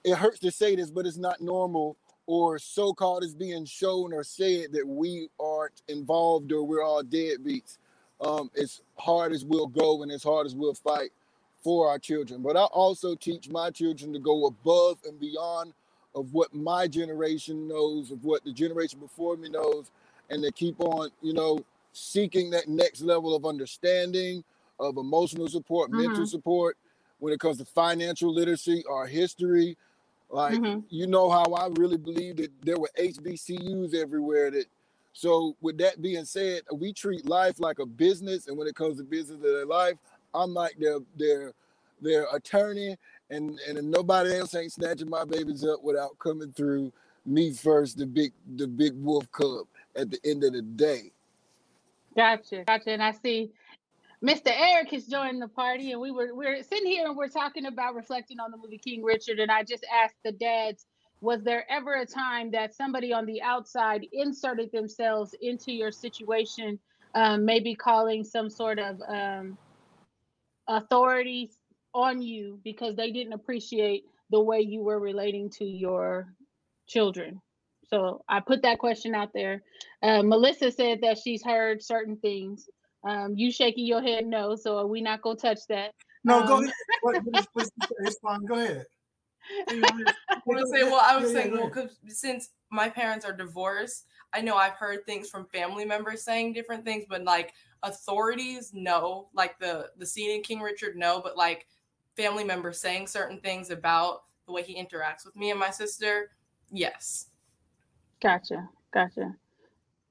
it 0.04 0.17
hurts 0.17 0.39
to 0.39 0.52
say 0.52 0.76
this 0.76 0.89
but 0.89 1.06
it's 1.06 1.17
not 1.17 1.39
normal 1.41 1.95
or 2.25 2.57
so-called 2.57 3.23
is 3.23 3.33
being 3.33 3.65
shown 3.65 4.13
or 4.13 4.23
said 4.23 4.71
that 4.71 4.88
we 4.88 5.27
aren't 5.39 5.81
involved 5.88 6.51
or 6.51 6.63
we're 6.63 6.83
all 6.83 7.03
deadbeats 7.03 7.77
um, 8.21 8.49
as 8.57 8.81
hard 8.95 9.33
as 9.33 9.43
we'll 9.43 9.67
go 9.67 10.03
and 10.03 10.12
as 10.12 10.23
hard 10.23 10.45
as 10.45 10.55
we'll 10.55 10.73
fight 10.73 11.12
for 11.63 11.89
our 11.89 11.99
children 11.99 12.41
but 12.41 12.57
i 12.57 12.63
also 12.63 13.15
teach 13.15 13.49
my 13.49 13.69
children 13.69 14.13
to 14.13 14.19
go 14.19 14.45
above 14.45 14.97
and 15.05 15.19
beyond 15.19 15.73
of 16.15 16.33
what 16.33 16.53
my 16.53 16.88
generation 16.88 17.67
knows 17.67 18.12
of 18.12 18.23
what 18.23 18.43
the 18.43 18.51
generation 18.51 18.99
before 18.99 19.36
me 19.38 19.49
knows 19.49 19.91
and 20.29 20.43
to 20.43 20.51
keep 20.51 20.79
on 20.79 21.09
you 21.21 21.33
know 21.33 21.63
seeking 21.93 22.49
that 22.49 22.67
next 22.67 23.01
level 23.01 23.36
of 23.36 23.45
understanding, 23.45 24.43
of 24.79 24.97
emotional 24.97 25.47
support, 25.47 25.89
mm-hmm. 25.89 26.01
mental 26.01 26.25
support, 26.25 26.77
when 27.19 27.31
it 27.31 27.39
comes 27.39 27.59
to 27.59 27.65
financial 27.65 28.33
literacy 28.33 28.83
or 28.89 29.07
history. 29.07 29.77
Like, 30.34 30.56
mm-hmm. 30.56 30.80
you 30.89 31.06
know 31.06 31.30
how 31.30 31.43
I 31.54 31.67
really 31.74 31.98
believe 31.98 32.38
that 32.38 32.50
there 32.63 32.80
were 32.80 32.89
HBCUs 32.98 33.93
everywhere 33.93 34.50
that 34.50 34.65
so 35.13 35.56
with 35.62 35.78
that 35.78 36.02
being 36.02 36.26
said, 36.26 36.63
we 36.74 36.91
treat 36.91 37.28
life 37.28 37.60
like 37.60 37.78
a 37.78 37.86
business, 37.86 38.48
and 38.48 38.58
when 38.58 38.67
it 38.67 38.76
comes 38.76 38.98
to 38.98 39.04
business 39.04 39.36
of 39.36 39.43
their 39.43 39.67
life, 39.67 39.93
I'm 40.34 40.56
like 40.56 40.76
their 40.80 40.98
their 41.15 41.54
their 42.02 42.26
attorney, 42.34 42.98
and 43.30 43.60
and 43.69 43.91
nobody 43.91 44.36
else 44.36 44.56
ain't 44.56 44.74
snatching 44.74 45.08
my 45.08 45.24
babies 45.24 45.63
up 45.63 45.84
without 45.84 46.17
coming 46.17 46.52
through 46.52 46.91
me 47.28 47.54
first, 47.54 48.00
the 48.00 48.08
big 48.08 48.34
the 48.56 48.65
big 48.65 48.93
wolf 48.96 49.32
cub 49.32 49.67
at 49.96 50.10
the 50.10 50.19
end 50.26 50.43
of 50.43 50.54
the 50.54 50.63
day. 50.63 51.12
Gotcha, 52.15 52.63
gotcha. 52.65 52.89
And 52.89 53.04
I 53.04 53.12
see 53.12 53.52
Mr. 54.23 54.53
Eric 54.55 54.91
has 54.91 55.05
joined 55.05 55.41
the 55.41 55.49
party, 55.49 55.91
and 55.91 55.99
we 55.99 56.09
were 56.09 56.33
we 56.33 56.45
are 56.45 56.63
sitting 56.63 56.89
here 56.89 57.05
and 57.07 57.17
we're 57.17 57.27
talking 57.27 57.65
about 57.65 57.93
reflecting 57.93 58.39
on 58.39 58.51
the 58.51 58.57
movie 58.57 58.77
King 58.77 59.03
Richard. 59.03 59.39
And 59.39 59.51
I 59.51 59.63
just 59.63 59.86
asked 59.93 60.15
the 60.23 60.31
dads, 60.31 60.86
was 61.19 61.43
there 61.43 61.65
ever 61.69 61.95
a 61.95 62.05
time 62.05 62.49
that 62.51 62.73
somebody 62.73 63.12
on 63.12 63.25
the 63.25 63.41
outside 63.41 64.05
inserted 64.13 64.71
themselves 64.71 65.36
into 65.41 65.73
your 65.73 65.91
situation, 65.91 66.79
um, 67.15 67.43
maybe 67.43 67.75
calling 67.75 68.23
some 68.23 68.49
sort 68.49 68.79
of 68.79 69.01
um, 69.09 69.57
authority 70.69 71.51
on 71.93 72.21
you 72.21 72.59
because 72.63 72.95
they 72.95 73.12
didn't 73.12 73.33
appreciate 73.33 74.05
the 74.31 74.39
way 74.39 74.62
you 74.62 74.81
were 74.81 74.99
relating 74.99 75.49
to 75.49 75.65
your 75.65 76.33
children? 76.88 77.41
So 77.89 78.23
I 78.29 78.39
put 78.39 78.62
that 78.62 78.79
question 78.79 79.15
out 79.15 79.33
there. 79.33 79.63
Uh, 80.01 80.23
Melissa 80.23 80.71
said 80.71 81.01
that 81.01 81.17
she's 81.17 81.43
heard 81.43 81.83
certain 81.83 82.15
things. 82.15 82.69
Um, 83.03 83.33
you 83.35 83.51
shaking 83.51 83.85
your 83.85 84.01
head 84.01 84.25
no, 84.25 84.55
so 84.55 84.85
we 84.85 85.01
not 85.01 85.21
gonna 85.21 85.37
touch 85.37 85.59
that. 85.67 85.93
No, 86.23 86.41
um, 86.41 86.47
go 86.47 86.61
ahead. 86.61 87.23
it's 87.99 88.19
fine. 88.19 88.45
Go 88.45 88.55
ahead. 88.55 88.85
I 89.69 89.81
want 90.45 90.61
to 90.61 90.67
say, 90.67 90.83
well, 90.83 91.01
I 91.03 91.17
was 91.17 91.31
saying, 91.31 91.51
well, 91.51 91.69
cause 91.69 91.97
since 92.07 92.51
my 92.69 92.87
parents 92.87 93.25
are 93.25 93.33
divorced, 93.33 94.05
I 94.31 94.41
know 94.41 94.55
I've 94.55 94.73
heard 94.73 95.05
things 95.05 95.29
from 95.29 95.45
family 95.47 95.85
members 95.85 96.23
saying 96.23 96.53
different 96.53 96.85
things, 96.85 97.03
but 97.09 97.23
like 97.23 97.53
authorities, 97.83 98.71
no. 98.73 99.27
Like 99.33 99.59
the 99.59 99.89
the 99.97 100.05
scene 100.05 100.31
in 100.31 100.41
King 100.41 100.61
Richard, 100.61 100.95
no. 100.95 101.21
But 101.21 101.37
like 101.37 101.67
family 102.15 102.43
members 102.43 102.79
saying 102.79 103.07
certain 103.07 103.39
things 103.39 103.69
about 103.69 104.23
the 104.45 104.53
way 104.53 104.63
he 104.63 104.75
interacts 104.75 105.25
with 105.25 105.35
me 105.35 105.51
and 105.51 105.59
my 105.59 105.69
sister, 105.69 106.31
yes. 106.71 107.27
Gotcha. 108.21 108.69
Gotcha. 108.93 109.35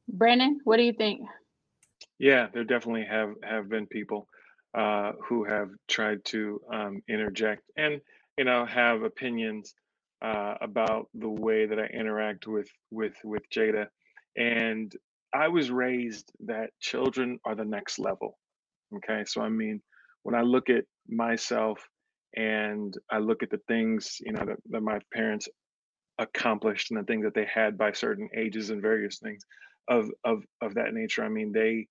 Brandon, 0.09 0.61
what 0.65 0.77
do 0.77 0.83
you 0.83 0.93
think? 0.93 1.23
Yeah, 2.23 2.47
there 2.55 2.63
definitely 2.63 3.05
have 3.07 3.31
have 3.43 3.69
been 3.69 3.89
people 3.89 4.29
uh, 4.79 5.11
who 5.29 5.43
have 5.43 5.71
tried 5.89 6.25
to 6.27 6.61
um, 6.73 7.03
interject 7.09 7.65
and 7.77 8.01
you 8.39 8.45
know 8.45 8.65
have 8.65 9.03
opinions 9.03 9.75
uh, 10.25 10.55
about 10.61 11.09
the 11.15 11.29
way 11.29 11.67
that 11.67 11.81
I 11.81 11.87
interact 11.87 12.47
with 12.47 12.69
with 12.93 13.15
with 13.25 13.43
Jada, 13.53 13.89
and 14.37 14.95
I 15.35 15.49
was 15.49 15.73
raised 15.73 16.31
that 16.47 16.71
children 16.81 17.41
are 17.45 17.57
the 17.57 17.65
next 17.65 17.99
level. 17.99 18.39
Okay, 18.95 19.25
so 19.27 19.43
I 19.43 19.49
mean, 19.49 19.83
when 20.23 20.37
I 20.37 20.43
look 20.43 20.71
at 20.71 20.85
myself 21.09 21.81
and 22.37 22.97
I 23.11 23.19
look 23.19 23.43
at 23.43 23.51
the 23.51 23.61
things 23.67 24.19
you 24.25 24.31
know 24.31 24.45
that, 24.47 24.59
that 24.71 24.83
my 24.83 25.01
parents 25.13 25.49
accomplished 26.19 26.93
and 26.93 27.01
the 27.01 27.05
things 27.05 27.25
that 27.25 27.35
they 27.35 27.47
had 27.53 27.77
by 27.77 27.93
certain 27.93 28.29
ages 28.37 28.71
and 28.71 28.81
various 28.81 29.19
things 29.19 29.43
of 29.89 30.09
of 30.25 30.45
of 30.61 30.75
that 30.75 30.95
nature. 30.95 31.25
I 31.25 31.29
mean, 31.29 31.51
they 31.51 31.89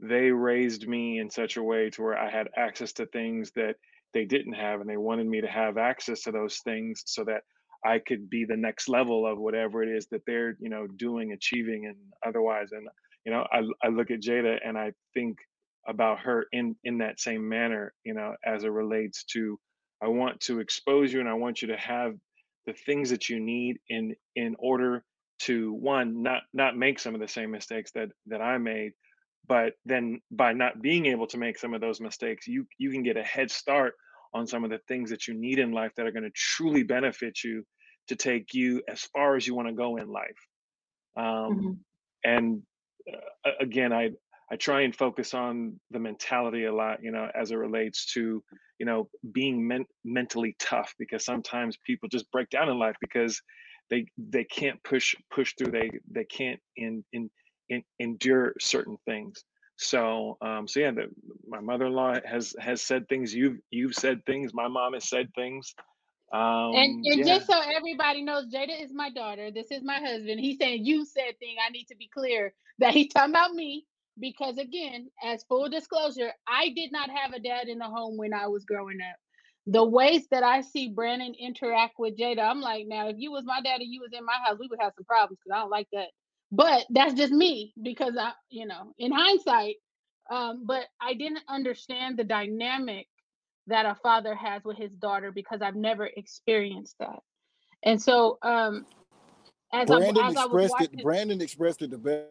they 0.00 0.30
raised 0.30 0.86
me 0.86 1.18
in 1.18 1.30
such 1.30 1.56
a 1.56 1.62
way 1.62 1.90
to 1.90 2.02
where 2.02 2.18
I 2.18 2.30
had 2.30 2.48
access 2.56 2.92
to 2.94 3.06
things 3.06 3.50
that 3.56 3.76
they 4.14 4.24
didn't 4.24 4.54
have, 4.54 4.80
and 4.80 4.88
they 4.88 4.96
wanted 4.96 5.26
me 5.26 5.40
to 5.40 5.48
have 5.48 5.78
access 5.78 6.22
to 6.22 6.32
those 6.32 6.58
things 6.58 7.02
so 7.06 7.24
that 7.24 7.42
I 7.84 7.98
could 7.98 8.28
be 8.30 8.44
the 8.44 8.56
next 8.56 8.88
level 8.88 9.26
of 9.26 9.38
whatever 9.38 9.82
it 9.82 9.88
is 9.88 10.06
that 10.08 10.22
they're 10.26 10.56
you 10.60 10.68
know 10.70 10.86
doing, 10.86 11.32
achieving, 11.32 11.86
and 11.86 11.96
otherwise. 12.26 12.68
And 12.72 12.88
you 13.24 13.32
know, 13.32 13.46
I 13.52 13.62
I 13.84 13.88
look 13.88 14.10
at 14.10 14.20
Jada 14.20 14.58
and 14.64 14.78
I 14.78 14.92
think 15.14 15.38
about 15.88 16.20
her 16.20 16.46
in 16.52 16.76
in 16.84 16.98
that 16.98 17.20
same 17.20 17.48
manner, 17.48 17.92
you 18.04 18.14
know, 18.14 18.34
as 18.44 18.64
it 18.64 18.68
relates 18.72 19.24
to 19.32 19.58
I 20.02 20.08
want 20.08 20.40
to 20.42 20.60
expose 20.60 21.12
you 21.12 21.20
and 21.20 21.28
I 21.28 21.34
want 21.34 21.62
you 21.62 21.68
to 21.68 21.76
have 21.76 22.14
the 22.66 22.72
things 22.72 23.10
that 23.10 23.28
you 23.28 23.40
need 23.40 23.78
in 23.88 24.14
in 24.36 24.54
order 24.58 25.04
to 25.40 25.72
one 25.72 26.22
not 26.22 26.42
not 26.52 26.76
make 26.76 26.98
some 26.98 27.14
of 27.14 27.20
the 27.20 27.28
same 27.28 27.50
mistakes 27.50 27.92
that 27.92 28.10
that 28.26 28.40
I 28.40 28.58
made 28.58 28.92
but 29.48 29.72
then 29.84 30.20
by 30.30 30.52
not 30.52 30.80
being 30.80 31.06
able 31.06 31.26
to 31.26 31.38
make 31.38 31.58
some 31.58 31.74
of 31.74 31.80
those 31.80 32.00
mistakes 32.00 32.46
you 32.46 32.66
you 32.78 32.90
can 32.90 33.02
get 33.02 33.16
a 33.16 33.22
head 33.22 33.50
start 33.50 33.94
on 34.34 34.46
some 34.46 34.64
of 34.64 34.70
the 34.70 34.80
things 34.86 35.10
that 35.10 35.26
you 35.26 35.34
need 35.34 35.58
in 35.58 35.72
life 35.72 35.92
that 35.96 36.06
are 36.06 36.12
going 36.12 36.22
to 36.24 36.30
truly 36.34 36.82
benefit 36.82 37.42
you 37.42 37.64
to 38.08 38.16
take 38.16 38.54
you 38.54 38.82
as 38.88 39.02
far 39.12 39.36
as 39.36 39.46
you 39.46 39.54
want 39.54 39.68
to 39.68 39.74
go 39.74 39.96
in 39.96 40.08
life 40.08 40.46
um, 41.16 41.24
mm-hmm. 41.24 41.72
and 42.24 42.62
uh, 43.46 43.50
again 43.60 43.92
i 43.92 44.10
i 44.50 44.56
try 44.56 44.82
and 44.82 44.94
focus 44.94 45.34
on 45.34 45.78
the 45.90 45.98
mentality 45.98 46.64
a 46.64 46.74
lot 46.74 47.02
you 47.02 47.10
know 47.10 47.28
as 47.34 47.50
it 47.50 47.56
relates 47.56 48.12
to 48.12 48.42
you 48.78 48.86
know 48.86 49.08
being 49.32 49.66
men- 49.66 49.86
mentally 50.04 50.54
tough 50.58 50.94
because 50.98 51.24
sometimes 51.24 51.78
people 51.86 52.08
just 52.08 52.30
break 52.30 52.48
down 52.50 52.68
in 52.68 52.78
life 52.78 52.96
because 53.00 53.40
they 53.90 54.06
they 54.16 54.44
can't 54.44 54.82
push 54.84 55.14
push 55.30 55.54
through. 55.56 55.72
They 55.72 55.90
they 56.10 56.24
can't 56.24 56.60
in 56.76 57.04
in, 57.12 57.30
in 57.70 57.82
endure 57.98 58.54
certain 58.60 58.98
things. 59.06 59.44
So 59.76 60.38
um, 60.42 60.68
so 60.68 60.80
yeah, 60.80 60.92
the, 60.92 61.08
my 61.48 61.60
mother-in-law 61.60 62.20
has 62.24 62.54
has 62.60 62.82
said 62.82 63.08
things. 63.08 63.34
You've 63.34 63.58
you've 63.70 63.94
said 63.94 64.24
things. 64.26 64.52
My 64.54 64.68
mom 64.68 64.94
has 64.94 65.08
said 65.08 65.28
things. 65.34 65.74
Um, 66.32 66.72
And 66.74 67.06
and 67.06 67.24
yeah. 67.24 67.24
just 67.24 67.46
so 67.46 67.60
everybody 67.60 68.22
knows, 68.22 68.46
Jada 68.52 68.82
is 68.84 68.92
my 68.92 69.10
daughter. 69.10 69.50
This 69.50 69.70
is 69.70 69.82
my 69.82 70.00
husband. 70.00 70.40
He's 70.40 70.58
saying 70.58 70.84
you 70.84 71.04
said 71.06 71.38
thing. 71.40 71.56
I 71.66 71.70
need 71.70 71.86
to 71.86 71.96
be 71.96 72.08
clear 72.12 72.54
that 72.80 72.94
he's 72.94 73.12
talking 73.12 73.32
about 73.32 73.54
me 73.54 73.86
because 74.20 74.58
again, 74.58 75.10
as 75.24 75.44
full 75.44 75.68
disclosure, 75.70 76.32
I 76.48 76.70
did 76.76 76.92
not 76.92 77.10
have 77.10 77.32
a 77.32 77.40
dad 77.40 77.68
in 77.68 77.78
the 77.78 77.86
home 77.86 78.16
when 78.18 78.34
I 78.34 78.48
was 78.48 78.64
growing 78.64 78.98
up. 79.00 79.16
The 79.66 79.84
ways 79.84 80.26
that 80.30 80.42
I 80.42 80.62
see 80.62 80.90
Brandon 80.90 81.34
interact 81.38 81.94
with 81.98 82.18
Jada, 82.18 82.40
I'm 82.40 82.60
like, 82.60 82.86
now 82.88 83.08
if 83.08 83.16
you 83.18 83.32
was 83.32 83.44
my 83.44 83.60
dad 83.62 83.80
and 83.80 83.92
you 83.92 84.00
was 84.00 84.12
in 84.12 84.24
my 84.24 84.36
house, 84.44 84.58
we 84.60 84.68
would 84.68 84.80
have 84.80 84.94
some 84.96 85.04
problems 85.04 85.38
because 85.44 85.56
I 85.56 85.60
don't 85.60 85.70
like 85.70 85.88
that. 85.92 86.08
But 86.50 86.86
that's 86.90 87.14
just 87.14 87.32
me 87.32 87.74
because 87.82 88.16
I, 88.18 88.32
you 88.50 88.66
know, 88.66 88.94
in 88.98 89.12
hindsight, 89.12 89.76
um, 90.30 90.64
but 90.66 90.84
I 91.00 91.14
didn't 91.14 91.42
understand 91.48 92.18
the 92.18 92.24
dynamic 92.24 93.06
that 93.66 93.86
a 93.86 93.94
father 94.02 94.34
has 94.34 94.64
with 94.64 94.76
his 94.76 94.92
daughter 94.92 95.30
because 95.30 95.60
I've 95.62 95.76
never 95.76 96.06
experienced 96.16 96.96
that. 97.00 97.20
And 97.82 98.00
so 98.00 98.38
um 98.42 98.86
as 99.72 99.90
I, 99.90 99.98
Brandon 99.98 100.24
as 100.24 100.36
I 100.36 100.46
was 100.46 100.64
expressed 100.64 100.72
watching, 100.80 100.98
it. 100.98 101.02
Brandon 101.04 101.40
expressed 101.40 101.82
it 101.82 101.90
the 101.90 101.98
best. 101.98 102.28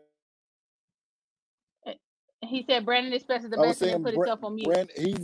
he 2.41 2.65
said 2.67 2.85
Brandon 2.85 3.13
expresses 3.13 3.49
the 3.49 3.57
best 3.57 3.81
and 3.81 4.03
put 4.03 4.15
Bra- 4.15 4.25
himself 4.25 4.43
on 4.43 4.55
mute. 4.55 4.67
Brandon, 4.67 4.95
he, 4.97 5.15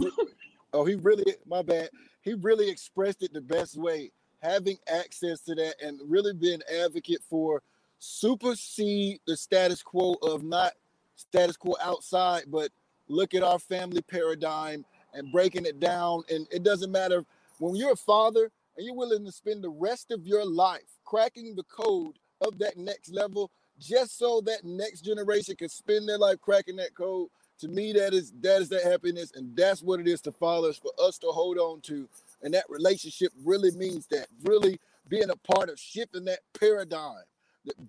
oh, 0.74 0.86
he 0.86 0.96
really, 0.96 1.36
my 1.48 1.62
bad. 1.62 1.90
He 2.22 2.36
really 2.36 2.70
expressed 2.70 3.24
it 3.24 3.34
the 3.34 3.42
best 3.42 3.76
way, 3.76 4.12
having 4.42 4.78
access 4.88 5.42
to 5.42 5.56
that 5.56 5.76
and 5.84 6.00
really 6.06 6.34
being 6.34 6.62
advocate 6.84 7.22
for 7.28 7.62
supersede 8.04 9.20
the 9.26 9.38
status 9.38 9.82
quo 9.82 10.16
of 10.22 10.44
not 10.44 10.74
status 11.16 11.56
quo 11.56 11.76
outside, 11.82 12.44
but 12.48 12.70
look 13.08 13.34
at 13.34 13.44
our 13.44 13.60
family 13.60 14.02
paradigm 14.02 14.84
and 15.14 15.32
breaking 15.32 15.66
it 15.66 15.80
down. 15.80 16.24
And 16.30 16.46
it 16.52 16.64
doesn't 16.64 16.92
matter 16.92 17.24
when 17.60 17.76
you're 17.76 17.94
a 17.94 17.96
father 17.96 18.52
and 18.76 18.86
you're 18.86 18.96
willing 18.96 19.24
to 19.26 19.32
spend 19.32 19.64
the 19.64 19.70
rest 19.70 20.12
of 20.12 20.28
your 20.28 20.46
life 20.46 21.00
cracking 21.06 21.56
the 21.56 21.64
code 21.64 22.20
of 22.42 22.60
that 22.60 22.76
next 22.76 23.10
level 23.14 23.52
just 23.80 24.18
so 24.18 24.42
that 24.42 24.66
next 24.66 25.02
generation 25.02 25.56
can 25.56 25.70
spend 25.70 26.08
their 26.08 26.18
life 26.18 26.42
cracking 26.42 26.76
that 26.78 26.96
code. 26.96 27.30
To 27.60 27.70
me, 27.70 27.94
that 27.94 28.14
is 28.14 28.34
that 28.42 28.64
is 28.64 28.70
that 28.70 28.84
happiness, 28.84 29.32
and 29.36 29.56
that's 29.56 29.82
what 29.82 30.02
it 30.02 30.08
is 30.08 30.20
to 30.22 30.32
fathers 30.32 30.78
for 30.78 30.92
us 31.02 31.18
to 31.20 31.28
hold 31.28 31.58
on 31.58 31.80
to. 31.82 32.10
And 32.42 32.54
that 32.54 32.66
relationship 32.68 33.32
really 33.46 33.72
means 33.72 34.08
that 34.08 34.28
really 34.44 34.80
being 35.08 35.30
a 35.30 35.36
part 35.36 35.70
of 35.70 35.80
shifting 35.80 36.26
that 36.26 36.40
paradigm, 36.60 37.24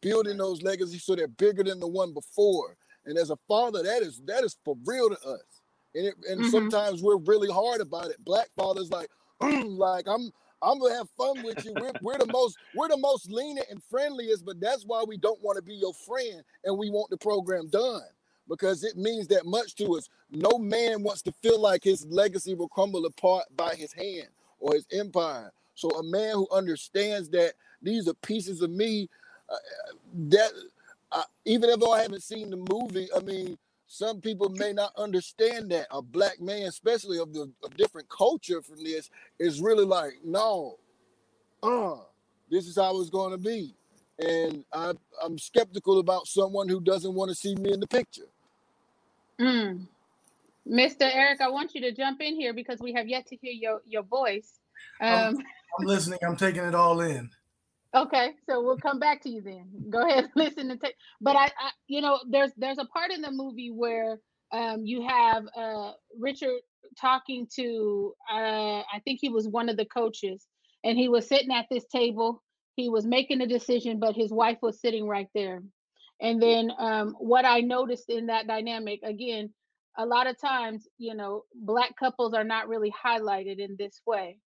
building 0.00 0.36
those 0.36 0.62
legacies 0.62 1.04
so 1.04 1.14
they're 1.14 1.28
bigger 1.28 1.62
than 1.64 1.80
the 1.80 1.86
one 1.86 2.12
before. 2.12 2.76
And 3.06 3.18
as 3.18 3.30
a 3.30 3.36
father, 3.48 3.82
that 3.82 4.02
is 4.02 4.20
that 4.26 4.44
is 4.44 4.56
for 4.64 4.76
real 4.84 5.10
to 5.10 5.16
us. 5.28 5.60
And 5.94 6.06
it, 6.06 6.14
and 6.28 6.40
Mhm. 6.40 6.50
sometimes 6.50 7.02
we're 7.02 7.18
really 7.18 7.50
hard 7.50 7.80
about 7.80 8.06
it. 8.10 8.24
Black 8.24 8.48
fathers 8.56 8.90
like, 8.90 9.10
like 9.40 10.06
I'm 10.08 10.30
I'm 10.62 10.78
gonna 10.78 10.94
have 10.94 11.10
fun 11.10 11.42
with 11.42 11.64
you. 11.64 11.74
We're, 11.74 11.92
we're 12.00 12.18
the 12.18 12.26
most 12.26 12.56
we're 12.74 12.88
the 12.88 12.96
most 12.96 13.30
lenient 13.30 13.68
and 13.70 13.82
friendliest, 13.84 14.44
but 14.44 14.60
that's 14.60 14.84
why 14.84 15.04
we 15.06 15.16
don't 15.18 15.42
want 15.42 15.56
to 15.56 15.62
be 15.62 15.74
your 15.74 15.94
friend 15.94 16.42
and 16.64 16.78
we 16.78 16.90
want 16.90 17.10
the 17.10 17.18
program 17.18 17.68
done 17.68 18.02
because 18.48 18.84
it 18.84 18.96
means 18.96 19.26
that 19.28 19.46
much 19.46 19.74
to 19.76 19.96
us. 19.96 20.08
No 20.30 20.58
man 20.58 21.02
wants 21.02 21.22
to 21.22 21.32
feel 21.42 21.60
like 21.60 21.84
his 21.84 22.06
legacy 22.06 22.54
will 22.54 22.68
crumble 22.68 23.06
apart 23.06 23.44
by 23.56 23.74
his 23.74 23.92
hand 23.92 24.28
or 24.58 24.74
his 24.74 24.86
empire. 24.92 25.52
So 25.74 25.88
a 25.90 26.02
man 26.02 26.34
who 26.34 26.48
understands 26.52 27.28
that 27.30 27.54
these 27.82 28.08
are 28.08 28.14
pieces 28.14 28.62
of 28.62 28.70
me, 28.70 29.08
that 30.30 30.50
uh, 31.12 31.22
even 31.44 31.70
though 31.78 31.92
I 31.92 32.02
haven't 32.02 32.22
seen 32.22 32.50
the 32.50 32.56
movie, 32.56 33.08
I 33.16 33.20
mean, 33.20 33.56
some 33.86 34.20
people 34.20 34.48
may 34.48 34.72
not 34.72 34.92
understand 34.96 35.70
that 35.70 35.86
a 35.90 36.02
black 36.02 36.40
man, 36.40 36.62
especially 36.62 37.18
of 37.18 37.32
the 37.32 37.50
of 37.62 37.76
different 37.76 38.08
culture 38.08 38.60
from 38.62 38.82
this, 38.82 39.10
is 39.38 39.60
really 39.60 39.84
like, 39.84 40.14
no, 40.24 40.78
uh, 41.62 41.96
this 42.50 42.66
is 42.66 42.76
how 42.76 42.98
it's 43.00 43.10
going 43.10 43.30
to 43.32 43.38
be. 43.38 43.74
And 44.18 44.64
I, 44.72 44.92
I'm 45.22 45.38
skeptical 45.38 45.98
about 45.98 46.26
someone 46.26 46.68
who 46.68 46.80
doesn't 46.80 47.14
want 47.14 47.30
to 47.30 47.34
see 47.34 47.54
me 47.56 47.72
in 47.72 47.80
the 47.80 47.86
picture. 47.86 48.26
Mm. 49.40 49.86
Mr. 50.68 51.02
Eric, 51.02 51.40
I 51.40 51.48
want 51.48 51.74
you 51.74 51.80
to 51.82 51.92
jump 51.92 52.20
in 52.20 52.34
here 52.36 52.54
because 52.54 52.80
we 52.80 52.92
have 52.94 53.06
yet 53.08 53.26
to 53.26 53.36
hear 53.36 53.52
your, 53.52 53.82
your 53.86 54.02
voice. 54.02 54.60
I'm- 55.00 55.36
Um, 55.36 55.44
I'm 55.78 55.86
listening. 55.86 56.20
I'm 56.26 56.36
taking 56.36 56.62
it 56.62 56.74
all 56.74 57.00
in. 57.00 57.30
Okay, 57.94 58.32
so 58.48 58.62
we'll 58.62 58.78
come 58.78 58.98
back 58.98 59.22
to 59.22 59.30
you 59.30 59.40
then. 59.42 59.66
Go 59.90 60.06
ahead, 60.08 60.30
listen 60.36 60.70
and 60.70 60.80
take. 60.80 60.94
But 61.20 61.36
I, 61.36 61.46
I, 61.46 61.70
you 61.86 62.00
know, 62.00 62.20
there's 62.28 62.52
there's 62.56 62.78
a 62.78 62.86
part 62.86 63.10
in 63.12 63.22
the 63.22 63.30
movie 63.30 63.70
where 63.70 64.18
um, 64.52 64.84
you 64.84 65.06
have 65.06 65.44
uh, 65.56 65.92
Richard 66.18 66.60
talking 67.00 67.48
to, 67.56 68.14
uh, 68.32 68.80
I 68.80 69.00
think 69.04 69.18
he 69.20 69.28
was 69.28 69.48
one 69.48 69.68
of 69.68 69.76
the 69.76 69.86
coaches, 69.86 70.46
and 70.84 70.98
he 70.98 71.08
was 71.08 71.28
sitting 71.28 71.52
at 71.52 71.66
this 71.70 71.84
table. 71.86 72.42
He 72.76 72.88
was 72.88 73.06
making 73.06 73.40
a 73.40 73.46
decision, 73.46 73.98
but 73.98 74.14
his 74.14 74.32
wife 74.32 74.58
was 74.62 74.80
sitting 74.80 75.06
right 75.06 75.28
there. 75.34 75.62
And 76.20 76.40
then 76.40 76.70
um, 76.78 77.14
what 77.18 77.44
I 77.44 77.60
noticed 77.60 78.08
in 78.08 78.26
that 78.26 78.46
dynamic, 78.46 79.00
again, 79.02 79.52
a 79.96 80.06
lot 80.06 80.26
of 80.26 80.40
times, 80.40 80.88
you 80.98 81.14
know, 81.14 81.44
black 81.54 81.96
couples 81.98 82.34
are 82.34 82.44
not 82.44 82.68
really 82.68 82.92
highlighted 82.92 83.58
in 83.58 83.76
this 83.78 84.00
way. 84.06 84.38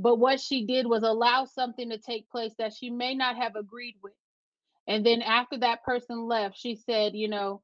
But 0.00 0.18
what 0.18 0.40
she 0.40 0.66
did 0.66 0.86
was 0.86 1.04
allow 1.04 1.44
something 1.46 1.90
to 1.90 1.98
take 1.98 2.30
place 2.30 2.54
that 2.58 2.74
she 2.74 2.90
may 2.90 3.14
not 3.14 3.36
have 3.36 3.56
agreed 3.56 3.96
with. 4.02 4.14
And 4.88 5.04
then 5.06 5.22
after 5.22 5.58
that 5.58 5.84
person 5.84 6.26
left, 6.26 6.58
she 6.58 6.76
said, 6.76 7.14
you 7.14 7.28
know, 7.28 7.62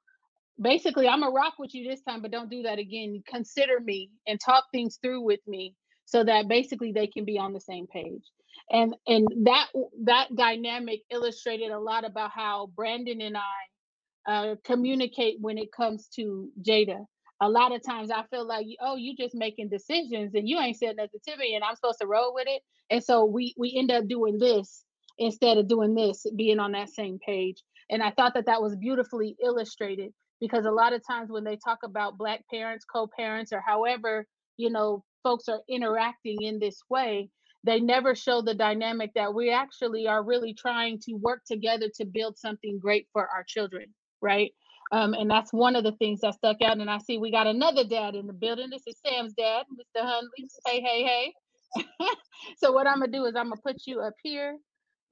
basically, 0.61 1.09
I'm 1.09 1.21
gonna 1.21 1.33
rock 1.33 1.55
with 1.59 1.75
you 1.75 1.89
this 1.89 2.03
time, 2.03 2.23
but 2.23 2.31
don't 2.31 2.51
do 2.51 2.63
that 2.63 2.79
again. 2.79 3.23
Consider 3.27 3.81
me 3.81 4.11
and 4.27 4.41
talk 4.41 4.65
things 4.73 4.99
through 5.03 5.23
with 5.23 5.41
me 5.47 5.75
so 6.05 6.25
that 6.25 6.49
basically 6.49 6.93
they 6.93 7.07
can 7.07 7.25
be 7.25 7.39
on 7.39 7.53
the 7.53 7.61
same 7.61 7.87
page. 7.87 8.25
And 8.71 8.95
and 9.07 9.29
that 9.45 9.69
that 10.05 10.35
dynamic 10.37 11.03
illustrated 11.11 11.71
a 11.71 11.81
lot 11.81 12.05
about 12.05 12.33
how 12.33 12.71
Brandon 12.77 13.21
and 13.23 13.37
I 13.37 14.33
uh, 14.33 14.57
communicate 14.65 15.39
when 15.41 15.59
it 15.59 15.73
comes 15.73 16.09
to 16.17 16.51
Jada. 16.63 17.07
A 17.41 17.49
lot 17.49 17.75
of 17.75 17.83
times 17.85 18.11
I 18.11 18.25
feel 18.31 18.47
like, 18.47 18.67
oh, 18.81 18.97
you're 18.97 19.17
just 19.17 19.35
making 19.35 19.69
decisions 19.69 20.35
and 20.35 20.49
you 20.49 20.59
ain't 20.59 20.79
said 20.79 20.97
nothing 20.97 21.21
to 21.29 21.37
me, 21.37 21.55
and 21.55 21.65
I'm 21.65 21.75
supposed 21.77 22.01
to 22.01 22.07
roll 22.07 22.35
with 22.35 22.47
it. 22.49 22.63
And 22.91 23.03
so 23.03 23.25
we 23.25 23.55
we 23.59 23.75
end 23.77 23.91
up 23.91 24.09
doing 24.09 24.39
this 24.39 24.85
instead 25.19 25.59
of 25.59 25.69
doing 25.69 25.95
this, 25.95 26.27
being 26.37 26.59
on 26.61 26.73
that 26.73 26.91
same 26.91 27.19
page. 27.25 27.63
And 27.91 28.03
I 28.03 28.11
thought 28.13 28.35
that 28.35 28.47
that 28.47 28.63
was 28.63 28.77
beautifully 28.77 29.37
illustrated 29.43 30.13
because 30.41 30.67
a 30.67 30.71
lot 30.71 30.93
of 30.93 31.07
times 31.07 31.31
when 31.31 31.45
they 31.45 31.59
talk 31.65 31.79
about 31.85 32.19
black 32.19 32.43
parents, 32.51 32.85
co-parents, 32.85 33.53
or 33.53 33.63
however 33.67 34.27
you 34.57 34.71
know 34.71 35.05
folks 35.23 35.49
are 35.49 35.61
interacting 35.69 36.43
in 36.43 36.59
this 36.59 36.81
way, 36.89 37.29
they 37.65 37.81
never 37.81 38.15
show 38.15 38.41
the 38.43 38.55
dynamic 38.55 39.13
that 39.15 39.35
we 39.35 39.51
actually 39.51 40.07
are 40.07 40.23
really 40.23 40.55
trying 40.55 40.99
to 41.01 41.15
work 41.15 41.43
together 41.47 41.89
to 41.97 42.05
build 42.07 42.39
something 42.39 42.79
great 42.79 43.07
for 43.13 43.29
our 43.29 43.45
children, 43.47 43.87
right? 44.23 44.53
Um, 44.93 45.15
and 45.15 45.31
that's 45.31 45.53
one 45.53 45.77
of 45.77 45.85
the 45.85 45.93
things 45.93 46.21
that 46.21 46.35
stuck 46.35 46.63
out. 46.63 46.79
And 46.79 46.91
I 46.91 46.99
see 46.99 47.19
we 47.19 47.31
got 47.31 47.47
another 47.47 47.85
dad 47.85 48.15
in 48.15 48.27
the 48.27 48.33
building. 48.33 48.71
This 48.71 48.83
is 48.87 48.97
Sam's 49.05 49.33
dad, 49.35 49.67
Mr. 49.73 50.03
Hundley. 50.05 50.49
Hey, 50.67 50.81
hey, 50.81 51.05
hey. 51.05 51.35
so 52.59 52.73
what 52.73 52.87
I'm 52.87 53.01
gonna 53.01 53.13
do 53.13 53.25
is 53.27 53.37
I'm 53.37 53.51
gonna 53.51 53.61
put 53.63 53.87
you 53.87 54.01
up 54.01 54.15
here, 54.23 54.57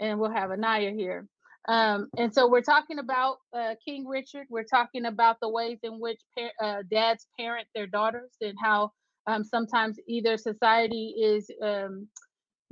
and 0.00 0.18
we'll 0.18 0.32
have 0.32 0.50
Anaya 0.50 0.92
here. 0.92 1.26
Um, 1.68 2.08
and 2.18 2.32
so 2.34 2.48
we're 2.48 2.62
talking 2.62 2.98
about 2.98 3.38
uh, 3.56 3.74
King 3.84 4.06
Richard. 4.06 4.46
We're 4.50 4.64
talking 4.64 5.06
about 5.06 5.38
the 5.40 5.48
ways 5.48 5.78
in 5.82 5.98
which 6.00 6.20
uh, 6.62 6.82
dads 6.90 7.26
parent 7.38 7.66
their 7.74 7.87
daughters, 7.87 8.32
and 8.40 8.54
how 8.62 8.92
um, 9.26 9.44
sometimes 9.44 9.98
either 10.06 10.37
society 10.37 11.14
is 11.18 11.50
um, 11.62 12.08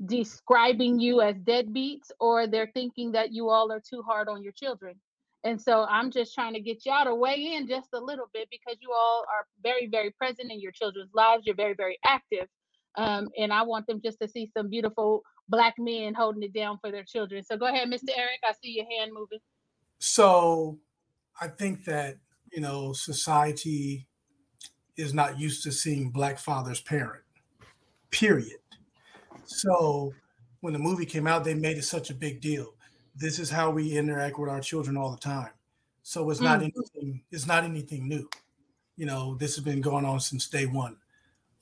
describing 0.07 1.01
you 1.01 1.21
as 1.21 1.37
deadbeats, 1.37 2.11
or 2.21 2.47
they're 2.47 2.71
thinking 2.75 3.13
that 3.13 3.33
you 3.33 3.49
all 3.51 3.73
are 3.73 3.83
too 3.89 4.03
hard 4.03 4.29
on 4.29 4.43
your 4.43 4.53
children. 4.53 4.95
And 5.45 5.61
so 5.61 5.85
I'm 5.89 6.11
just 6.11 6.35
trying 6.35 6.55
to 6.55 6.61
get 6.61 6.87
y'all 6.87 7.05
to 7.05 7.15
weigh 7.15 7.55
in 7.55 7.67
just 7.67 7.89
a 7.93 7.99
little 7.99 8.29
bit 8.33 8.49
because 8.51 8.79
you 8.81 8.93
all 8.93 9.25
are 9.29 9.47
very, 9.63 9.89
very 9.89 10.11
present 10.11 10.53
in 10.53 10.61
your 10.61 10.73
children's 10.73 11.11
lives. 11.15 11.43
You're 11.47 11.57
very, 11.57 11.75
very 11.75 11.99
active. 12.05 12.47
Um, 12.97 13.29
and 13.37 13.53
I 13.53 13.63
want 13.63 13.87
them 13.87 14.01
just 14.03 14.21
to 14.21 14.29
see 14.29 14.51
some 14.57 14.69
beautiful 14.69 15.23
black 15.49 15.75
men 15.79 16.15
holding 16.15 16.43
it 16.43 16.53
down 16.53 16.79
for 16.81 16.93
their 16.93 17.05
children. 17.05 17.43
So 17.43 17.57
go 17.57 17.67
ahead, 17.67 17.89
Mr. 17.89 18.11
Eric. 18.17 18.41
I 18.45 18.53
see 18.63 18.71
your 18.71 18.87
hand 18.89 19.13
moving. 19.13 19.41
So 19.99 20.79
I 21.41 21.49
think 21.49 21.85
that, 21.87 22.19
you 22.53 22.61
know, 22.61 22.93
society 22.93 24.07
is 24.97 25.15
not 25.15 25.41
used 25.41 25.63
to 25.65 25.73
seeing 25.73 26.11
black 26.11 26.39
fathers 26.39 26.81
parent, 26.81 27.25
period. 28.11 28.59
So 29.45 30.13
when 30.61 30.73
the 30.73 30.79
movie 30.79 31.07
came 31.07 31.27
out, 31.27 31.45
they 31.45 31.55
made 31.55 31.79
it 31.79 31.85
such 31.85 32.11
a 32.11 32.15
big 32.15 32.41
deal. 32.41 32.75
This 33.15 33.39
is 33.39 33.51
how 33.51 33.71
we 33.71 33.97
interact 33.97 34.39
with 34.39 34.49
our 34.51 34.61
children 34.61 34.97
all 34.97 35.11
the 35.11 35.19
time. 35.19 35.53
So 36.03 36.31
it's 36.31 36.41
not 36.41 36.61
Mm. 36.61 36.73
anything, 36.75 37.25
it's 37.31 37.47
not 37.47 37.65
anything 37.65 38.09
new. 38.09 38.29
You 38.97 39.07
know, 39.07 39.37
this 39.37 39.57
has 39.57 39.65
been 39.65 39.81
going 39.83 40.05
on 40.05 40.21
since 40.21 40.49
day 40.49 40.67
one. 40.67 40.99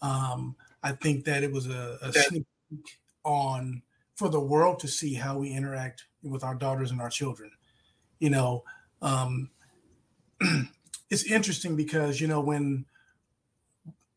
Um, 0.02 0.56
I 0.82 0.92
think 0.92 1.24
that 1.26 1.44
it 1.44 1.52
was 1.52 1.68
a, 1.68 1.98
a 2.02 2.12
sneak 2.12 2.46
peek 2.70 3.00
on 3.24 3.82
for 4.16 4.28
the 4.28 4.40
world 4.40 4.80
to 4.80 4.88
see 4.88 5.14
how 5.14 5.38
we 5.38 5.52
interact 5.52 6.06
with 6.22 6.44
our 6.44 6.54
daughters 6.54 6.90
and 6.90 7.00
our 7.00 7.10
children. 7.10 7.52
You 8.20 8.30
know, 8.30 8.64
um, 9.02 9.50
it's 11.10 11.24
interesting 11.24 11.76
because 11.76 12.20
you 12.20 12.28
know 12.28 12.40
when 12.40 12.86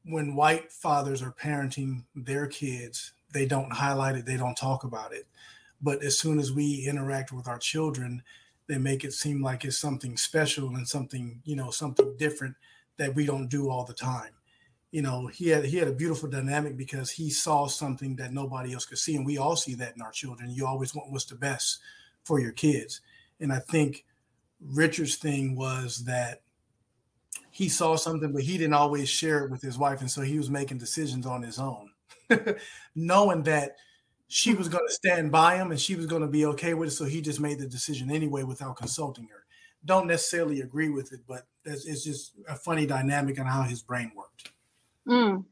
when 0.05 0.35
white 0.35 0.71
fathers 0.71 1.21
are 1.21 1.31
parenting 1.31 2.03
their 2.15 2.47
kids, 2.47 3.13
they 3.31 3.45
don't 3.45 3.71
highlight 3.71 4.15
it, 4.15 4.25
they 4.25 4.37
don't 4.37 4.55
talk 4.57 4.83
about 4.83 5.13
it. 5.13 5.27
But 5.83 6.01
as 6.01 6.17
soon 6.17 6.39
as 6.39 6.51
we 6.51 6.87
interact 6.87 7.31
with 7.33 7.47
our 7.47 7.59
children, 7.59 8.23
they 8.67 8.77
make 8.77 9.03
it 9.03 9.13
seem 9.13 9.43
like 9.43 9.65
it's 9.65 9.77
something 9.77 10.15
special 10.15 10.69
and 10.75 10.87
something, 10.87 11.41
you 11.43 11.57
know, 11.57 11.69
something 11.69 12.15
different 12.17 12.55
that 12.97 13.13
we 13.13 13.25
don't 13.25 13.49
do 13.49 13.69
all 13.69 13.83
the 13.83 13.93
time. 13.93 14.31
You 14.91 15.01
know, 15.01 15.27
he 15.27 15.49
had 15.49 15.65
he 15.65 15.77
had 15.77 15.87
a 15.87 15.93
beautiful 15.93 16.29
dynamic 16.29 16.77
because 16.77 17.11
he 17.11 17.29
saw 17.29 17.67
something 17.67 18.15
that 18.17 18.31
nobody 18.31 18.73
else 18.73 18.85
could 18.85 18.99
see, 18.99 19.15
and 19.15 19.25
we 19.25 19.37
all 19.37 19.55
see 19.55 19.73
that 19.75 19.95
in 19.95 20.01
our 20.01 20.11
children. 20.11 20.51
You 20.51 20.65
always 20.65 20.95
want 20.95 21.11
what's 21.11 21.25
the 21.25 21.35
best 21.35 21.79
for 22.23 22.39
your 22.39 22.51
kids, 22.51 23.01
and 23.39 23.51
I 23.51 23.59
think 23.59 24.05
Richard's 24.61 25.15
thing 25.15 25.55
was 25.55 26.05
that 26.05 26.43
he 27.49 27.69
saw 27.69 27.95
something, 27.95 28.31
but 28.31 28.43
he 28.43 28.57
didn't 28.57 28.75
always 28.75 29.09
share 29.09 29.43
it 29.43 29.51
with 29.51 29.61
his 29.61 29.77
wife, 29.77 30.01
and 30.01 30.09
so 30.09 30.21
he 30.21 30.37
was 30.37 30.49
making 30.49 30.77
decisions 30.77 31.25
on 31.25 31.41
his 31.41 31.59
own, 31.59 31.89
knowing 32.95 33.43
that 33.43 33.75
she 34.27 34.53
was 34.53 34.67
going 34.67 34.85
to 34.87 34.93
stand 34.93 35.31
by 35.31 35.57
him 35.57 35.71
and 35.71 35.79
she 35.79 35.95
was 35.95 36.05
going 36.05 36.21
to 36.21 36.27
be 36.27 36.45
okay 36.47 36.73
with 36.73 36.89
it. 36.89 36.93
So 36.93 37.05
he 37.05 37.21
just 37.21 37.39
made 37.39 37.59
the 37.59 37.67
decision 37.67 38.11
anyway 38.11 38.43
without 38.43 38.77
consulting 38.77 39.27
her. 39.27 39.45
Don't 39.85 40.07
necessarily 40.07 40.61
agree 40.61 40.89
with 40.89 41.11
it, 41.11 41.21
but 41.27 41.45
it's 41.65 42.03
just 42.03 42.33
a 42.47 42.55
funny 42.55 42.85
dynamic 42.85 43.39
on 43.39 43.45
how 43.45 43.63
his 43.63 43.81
brain 43.81 44.11
worked. 44.15 44.51
Mm. 45.07 45.45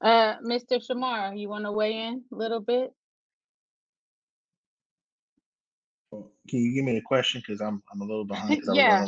Uh, 0.00 0.36
Mr. 0.40 0.84
Shamar, 0.84 1.38
you 1.38 1.48
want 1.48 1.64
to 1.64 1.72
weigh 1.72 1.96
in 1.96 2.22
a 2.32 2.34
little 2.34 2.60
bit? 2.60 2.92
Can 6.12 6.60
you 6.60 6.74
give 6.74 6.84
me 6.84 6.92
the 6.94 7.00
question? 7.00 7.42
Because 7.44 7.60
I'm 7.60 7.82
I'm 7.92 8.00
a 8.00 8.04
little 8.04 8.24
behind. 8.24 8.62
Yeah. 8.72 9.06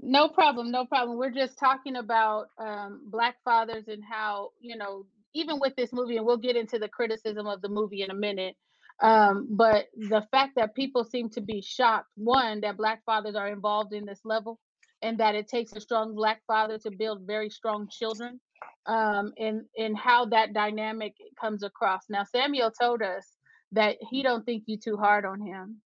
No 0.00 0.28
problem, 0.28 0.70
no 0.70 0.84
problem. 0.84 1.18
We're 1.18 1.30
just 1.30 1.58
talking 1.58 1.96
about 1.96 2.48
um, 2.58 3.02
black 3.06 3.36
fathers 3.44 3.84
and 3.88 4.02
how 4.04 4.52
you 4.60 4.76
know, 4.76 5.06
even 5.34 5.58
with 5.60 5.74
this 5.76 5.92
movie, 5.92 6.16
and 6.16 6.26
we'll 6.26 6.36
get 6.36 6.56
into 6.56 6.78
the 6.78 6.88
criticism 6.88 7.46
of 7.46 7.60
the 7.62 7.68
movie 7.68 8.02
in 8.02 8.10
a 8.10 8.14
minute. 8.14 8.56
Um, 9.02 9.48
but 9.50 9.86
the 9.96 10.26
fact 10.30 10.52
that 10.56 10.74
people 10.74 11.04
seem 11.04 11.28
to 11.30 11.40
be 11.40 11.60
shocked, 11.60 12.08
one, 12.16 12.60
that 12.62 12.78
black 12.78 13.04
fathers 13.04 13.34
are 13.34 13.48
involved 13.48 13.92
in 13.92 14.06
this 14.06 14.20
level, 14.24 14.58
and 15.02 15.18
that 15.18 15.34
it 15.34 15.48
takes 15.48 15.72
a 15.72 15.80
strong 15.80 16.14
black 16.14 16.40
father 16.46 16.78
to 16.78 16.90
build 16.90 17.26
very 17.26 17.50
strong 17.50 17.88
children, 17.90 18.40
um, 18.86 19.32
and 19.38 19.62
and 19.76 19.98
how 19.98 20.24
that 20.26 20.54
dynamic 20.54 21.14
comes 21.38 21.62
across. 21.62 22.04
Now, 22.08 22.24
Samuel 22.24 22.70
told 22.70 23.02
us 23.02 23.26
that 23.72 23.96
he 24.10 24.22
don't 24.22 24.44
think 24.46 24.62
you 24.66 24.78
too 24.78 24.96
hard 24.96 25.26
on 25.26 25.40
him. 25.40 25.82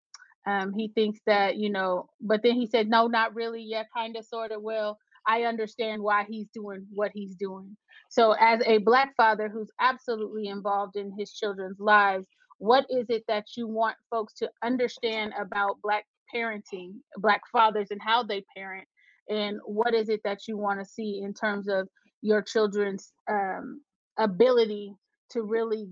Um, 0.46 0.72
he 0.72 0.88
thinks 0.88 1.20
that, 1.26 1.56
you 1.56 1.70
know, 1.70 2.08
but 2.20 2.42
then 2.42 2.54
he 2.54 2.66
said, 2.66 2.88
no, 2.88 3.08
not 3.08 3.34
really. 3.34 3.62
Yeah, 3.62 3.84
kind 3.94 4.16
of, 4.16 4.24
sort 4.24 4.52
of. 4.52 4.62
Well, 4.62 4.98
I 5.26 5.42
understand 5.42 6.02
why 6.02 6.24
he's 6.28 6.48
doing 6.54 6.86
what 6.92 7.10
he's 7.14 7.34
doing. 7.34 7.76
So, 8.08 8.32
as 8.32 8.60
a 8.66 8.78
Black 8.78 9.14
father 9.16 9.48
who's 9.48 9.70
absolutely 9.80 10.48
involved 10.48 10.96
in 10.96 11.12
his 11.18 11.32
children's 11.32 11.78
lives, 11.78 12.26
what 12.58 12.84
is 12.90 13.06
it 13.08 13.24
that 13.28 13.46
you 13.56 13.66
want 13.68 13.96
folks 14.10 14.34
to 14.34 14.50
understand 14.62 15.32
about 15.38 15.80
Black 15.82 16.04
parenting, 16.34 16.94
Black 17.16 17.42
fathers, 17.52 17.88
and 17.90 18.00
how 18.02 18.22
they 18.22 18.44
parent? 18.56 18.86
And 19.28 19.58
what 19.64 19.94
is 19.94 20.08
it 20.08 20.20
that 20.24 20.48
you 20.48 20.56
want 20.56 20.80
to 20.80 20.84
see 20.84 21.20
in 21.22 21.32
terms 21.32 21.68
of 21.68 21.88
your 22.22 22.42
children's 22.42 23.12
um, 23.30 23.80
ability 24.18 24.94
to 25.30 25.42
really 25.42 25.88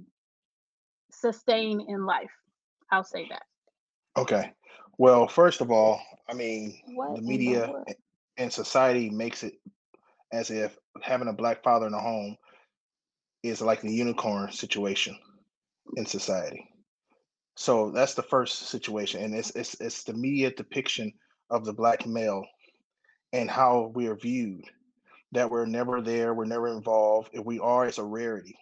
sustain 1.13 1.81
in 1.89 2.05
life? 2.05 2.31
I'll 2.91 3.05
say 3.05 3.27
that. 3.31 3.43
Okay. 4.17 4.53
Well, 4.99 5.29
first 5.29 5.61
of 5.61 5.71
all, 5.71 6.01
I 6.29 6.35
mean, 6.35 6.77
What 6.87 7.13
the 7.13 7.19
in 7.19 7.25
the 7.25 7.31
media 7.31 7.71
world? 7.71 7.85
a- 7.89 7.95
and 8.39 8.53
society 8.53 9.11
makes 9.11 9.43
it 9.43 9.55
as 10.33 10.51
if 10.51 10.79
having 11.03 11.29
a 11.29 11.33
black 11.33 11.63
father 11.63 11.87
in 11.87 11.93
the 11.93 11.99
home 11.99 12.37
is 13.43 13.61
like 13.61 13.81
the 13.81 13.93
unicorn 13.93 14.51
situation 14.53 15.17
in 15.97 16.07
society. 16.07 16.69
So 17.57 17.91
that's 17.91 18.15
the 18.15 18.23
first 18.23 18.69
situation, 18.69 19.23
and 19.23 19.35
it's 19.35 19.51
it's 19.51 19.75
it's 19.81 20.05
the 20.05 20.15
media 20.15 20.53
depiction 20.53 21.13
of 21.51 21.65
the 21.65 21.73
black 21.73 22.07
male 22.07 22.45
and 23.33 23.51
how 23.51 23.91
we 23.95 24.07
are 24.07 24.17
viewed. 24.17 24.65
That 25.33 25.51
we're 25.51 25.67
never 25.67 26.01
there, 26.01 26.33
we're 26.33 26.47
never 26.47 26.69
involved. 26.69 27.31
If 27.33 27.45
we 27.45 27.59
are, 27.59 27.87
it's 27.87 27.99
a 27.99 28.05
rarity, 28.05 28.57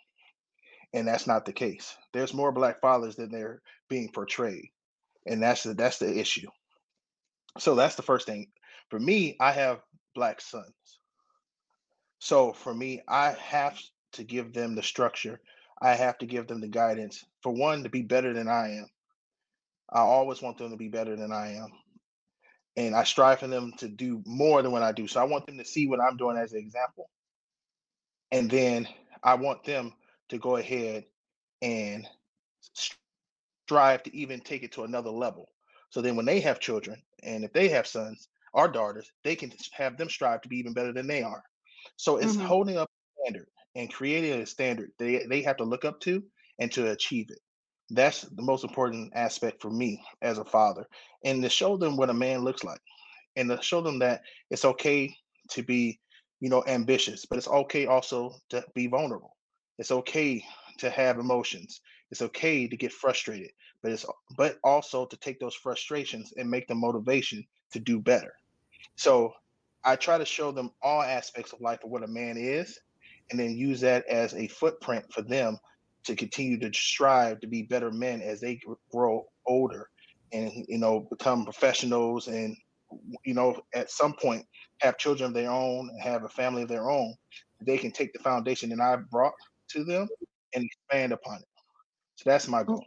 and 0.94 1.06
that's 1.06 1.26
not 1.26 1.44
the 1.44 1.52
case. 1.52 1.94
There's 2.12 2.34
more 2.34 2.50
black 2.52 2.80
fathers 2.80 3.16
than 3.16 3.30
they're 3.30 3.60
being 3.88 4.10
portrayed, 4.12 4.70
and 5.26 5.42
that's 5.42 5.62
the 5.62 5.74
that's 5.74 5.98
the 5.98 6.18
issue. 6.18 6.48
So 7.58 7.74
that's 7.74 7.94
the 7.94 8.02
first 8.02 8.26
thing. 8.26 8.48
For 8.88 8.99
me, 8.99 9.37
I 9.40 9.53
have 9.53 9.81
black 10.14 10.40
sons. 10.40 10.99
So 12.18 12.53
for 12.53 12.75
me, 12.75 13.03
I 13.09 13.33
have 13.33 13.79
to 14.12 14.25
give 14.25 14.53
them 14.53 14.75
the 14.75 14.83
structure. 14.83 15.40
I 15.81 15.94
have 15.94 16.18
to 16.18 16.27
give 16.27 16.46
them 16.46 16.61
the 16.61 16.68
guidance. 16.68 17.25
For 17.42 17.53
one, 17.53 17.83
to 17.83 17.88
be 17.88 18.03
better 18.03 18.33
than 18.33 18.49
I 18.49 18.79
am. 18.79 18.87
I 19.90 20.01
always 20.01 20.42
want 20.42 20.59
them 20.59 20.70
to 20.70 20.77
be 20.77 20.88
better 20.88 21.16
than 21.16 21.33
I 21.33 21.55
am. 21.55 21.68
And 22.77 22.94
I 22.94 23.05
strive 23.05 23.40
for 23.40 23.46
them 23.46 23.72
to 23.79 23.88
do 23.88 24.22
more 24.27 24.62
than 24.62 24.72
what 24.72 24.83
I 24.83 24.92
do. 24.92 25.07
So 25.07 25.20
I 25.20 25.25
want 25.25 25.46
them 25.46 25.59
to 25.59 25.64
see 25.64 25.87
what 25.87 26.01
I'm 26.01 26.16
doing 26.16 26.37
as 26.37 26.53
an 26.53 26.59
example. 26.59 27.11
And 28.33 28.51
then 28.51 28.88
I 29.22 29.35
want 29.35 29.64
them 29.64 29.92
to 30.29 30.38
go 30.38 30.57
ahead 30.57 31.05
and 31.62 32.07
strive 33.66 34.03
to 34.05 34.16
even 34.16 34.40
take 34.40 34.62
it 34.62 34.72
to 34.72 34.85
another 34.85 35.11
level. 35.11 35.49
So 35.90 36.01
then 36.03 36.16
when 36.16 36.27
they 36.27 36.40
have 36.40 36.61
children, 36.61 37.01
and 37.22 37.44
if 37.44 37.53
they 37.53 37.68
have 37.68 37.87
sons 37.87 38.29
or 38.52 38.68
daughters, 38.68 39.11
they 39.24 39.37
can 39.37 39.52
have 39.72 39.96
them 39.96 40.09
strive 40.11 40.40
to 40.42 40.48
be 40.48 40.56
even 40.59 40.72
better 40.74 40.92
than 40.92 41.06
they 41.06 41.22
are. 41.22 41.42
So 41.96 42.16
it's 42.18 42.37
Mhm. 42.37 42.37
holding 42.37 42.76
up 42.76 42.88
a 42.90 43.22
standard 43.22 43.48
and 43.74 43.92
creating 43.92 44.40
a 44.40 44.46
standard 44.46 44.92
they, 44.98 45.26
they 45.26 45.42
have 45.42 45.56
to 45.59 45.64
look 45.64 45.85
up 45.85 46.00
to 46.00 46.24
and 46.59 46.70
to 46.72 46.90
achieve 46.90 47.26
it. 47.30 47.38
That's 47.90 48.22
the 48.22 48.42
most 48.42 48.64
important 48.64 49.12
aspect 49.14 49.62
for 49.62 49.70
me 49.70 50.04
as 50.22 50.38
a 50.38 50.44
father. 50.44 50.87
And 51.24 51.42
to 51.42 51.48
show 51.48 51.76
them 51.76 51.96
what 51.96 52.11
a 52.11 52.14
man 52.14 52.40
looks 52.42 52.64
like 52.64 52.80
and 53.37 53.48
to 53.50 53.61
show 53.62 53.80
them 53.80 53.98
that 54.00 54.22
it's 54.50 54.64
okay 54.64 55.14
to 55.50 55.62
be, 55.62 56.00
you 56.40 56.48
know, 56.50 56.64
ambitious, 56.66 57.26
but 57.26 57.38
it's 57.38 57.48
okay 57.48 57.87
also 57.87 58.35
to 58.50 58.64
be 58.74 58.87
vulnerable. 58.87 59.37
It's 59.78 59.90
okay 59.90 60.44
to 60.78 60.90
have 60.90 61.18
emotions. 61.18 61.80
It's 62.10 62.22
okay 62.22 62.68
to 62.68 62.76
get 62.76 62.92
frustrated, 62.92 63.50
but 63.82 63.92
it's 63.92 64.06
but 64.36 64.58
also 64.62 65.06
to 65.06 65.16
take 65.16 65.40
those 65.40 65.54
frustrations 65.54 66.32
and 66.36 66.50
make 66.50 66.68
the 66.68 66.74
motivation 66.74 67.44
to 67.72 67.80
do 67.80 68.00
better. 68.00 68.32
So 68.96 69.32
I 69.84 69.96
try 69.96 70.18
to 70.18 70.24
show 70.24 70.52
them 70.52 70.70
all 70.82 71.02
aspects 71.02 71.52
of 71.52 71.60
life 71.60 71.82
of 71.84 71.90
what 71.90 72.02
a 72.02 72.08
man 72.08 72.36
is, 72.36 72.78
and 73.30 73.38
then 73.38 73.56
use 73.56 73.80
that 73.80 74.06
as 74.08 74.34
a 74.34 74.48
footprint 74.48 75.04
for 75.12 75.22
them 75.22 75.58
to 76.04 76.14
continue 76.14 76.58
to 76.58 76.72
strive 76.72 77.40
to 77.40 77.46
be 77.46 77.62
better 77.62 77.90
men 77.90 78.22
as 78.22 78.40
they 78.40 78.60
grow 78.90 79.26
older 79.46 79.90
and 80.32 80.52
you 80.68 80.78
know 80.78 81.00
become 81.10 81.44
professionals 81.44 82.28
and 82.28 82.56
you 83.24 83.34
know 83.34 83.60
at 83.74 83.90
some 83.90 84.12
point 84.14 84.44
have 84.80 84.98
children 84.98 85.28
of 85.28 85.34
their 85.34 85.50
own 85.50 85.88
and 85.90 86.00
have 86.00 86.24
a 86.24 86.28
family 86.28 86.62
of 86.62 86.68
their 86.68 86.90
own 86.90 87.14
they 87.60 87.76
can 87.78 87.90
take 87.90 88.12
the 88.12 88.18
foundation 88.20 88.70
that 88.70 88.80
i 88.80 88.96
brought 89.10 89.34
to 89.68 89.84
them 89.84 90.08
and 90.54 90.64
expand 90.64 91.12
upon 91.12 91.37
it 91.37 91.48
so 92.16 92.30
that's 92.30 92.48
my 92.48 92.62
goal 92.62 92.85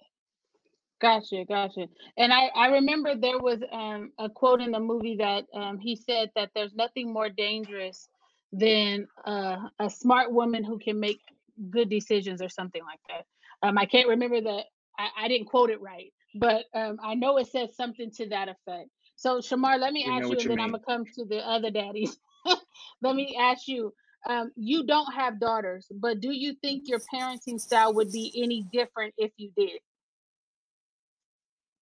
Gotcha, 1.01 1.45
gotcha. 1.47 1.87
And 2.17 2.33
I, 2.33 2.47
I 2.55 2.67
remember 2.67 3.15
there 3.15 3.39
was 3.39 3.59
um, 3.71 4.11
a 4.19 4.29
quote 4.29 4.61
in 4.61 4.71
the 4.71 4.79
movie 4.79 5.15
that 5.17 5.45
um, 5.53 5.79
he 5.79 5.95
said 5.95 6.29
that 6.35 6.51
there's 6.53 6.73
nothing 6.75 7.13
more 7.13 7.29
dangerous 7.29 8.09
than 8.51 9.07
uh, 9.25 9.57
a 9.79 9.89
smart 9.89 10.31
woman 10.33 10.63
who 10.63 10.77
can 10.77 10.99
make 10.99 11.21
good 11.69 11.89
decisions 11.89 12.41
or 12.41 12.49
something 12.49 12.81
like 12.83 12.99
that. 13.09 13.25
Um, 13.67 13.77
I 13.77 13.85
can't 13.85 14.09
remember 14.09 14.41
the, 14.41 14.61
I, 14.97 15.09
I 15.25 15.27
didn't 15.29 15.47
quote 15.47 15.69
it 15.69 15.81
right, 15.81 16.11
but 16.35 16.65
um, 16.73 16.97
I 17.01 17.15
know 17.15 17.37
it 17.37 17.47
says 17.47 17.75
something 17.75 18.11
to 18.17 18.29
that 18.29 18.49
effect. 18.49 18.89
So 19.15 19.39
Shamar, 19.39 19.79
let 19.79 19.93
me 19.93 20.05
We 20.05 20.11
ask 20.11 20.29
you, 20.29 20.39
and 20.39 20.43
you 20.43 20.49
then 20.49 20.59
I'm 20.59 20.71
gonna 20.71 20.83
come 20.85 21.05
to 21.15 21.25
the 21.25 21.39
other 21.39 21.71
daddies. 21.71 22.17
let 23.01 23.15
me 23.15 23.37
ask 23.39 23.67
you. 23.67 23.93
Um, 24.27 24.51
you 24.55 24.85
don't 24.85 25.13
have 25.13 25.39
daughters, 25.39 25.87
but 25.91 26.19
do 26.19 26.31
you 26.31 26.53
think 26.61 26.87
your 26.87 26.99
parenting 27.13 27.59
style 27.59 27.93
would 27.93 28.11
be 28.11 28.33
any 28.43 28.63
different 28.71 29.13
if 29.17 29.31
you 29.37 29.51
did? 29.55 29.79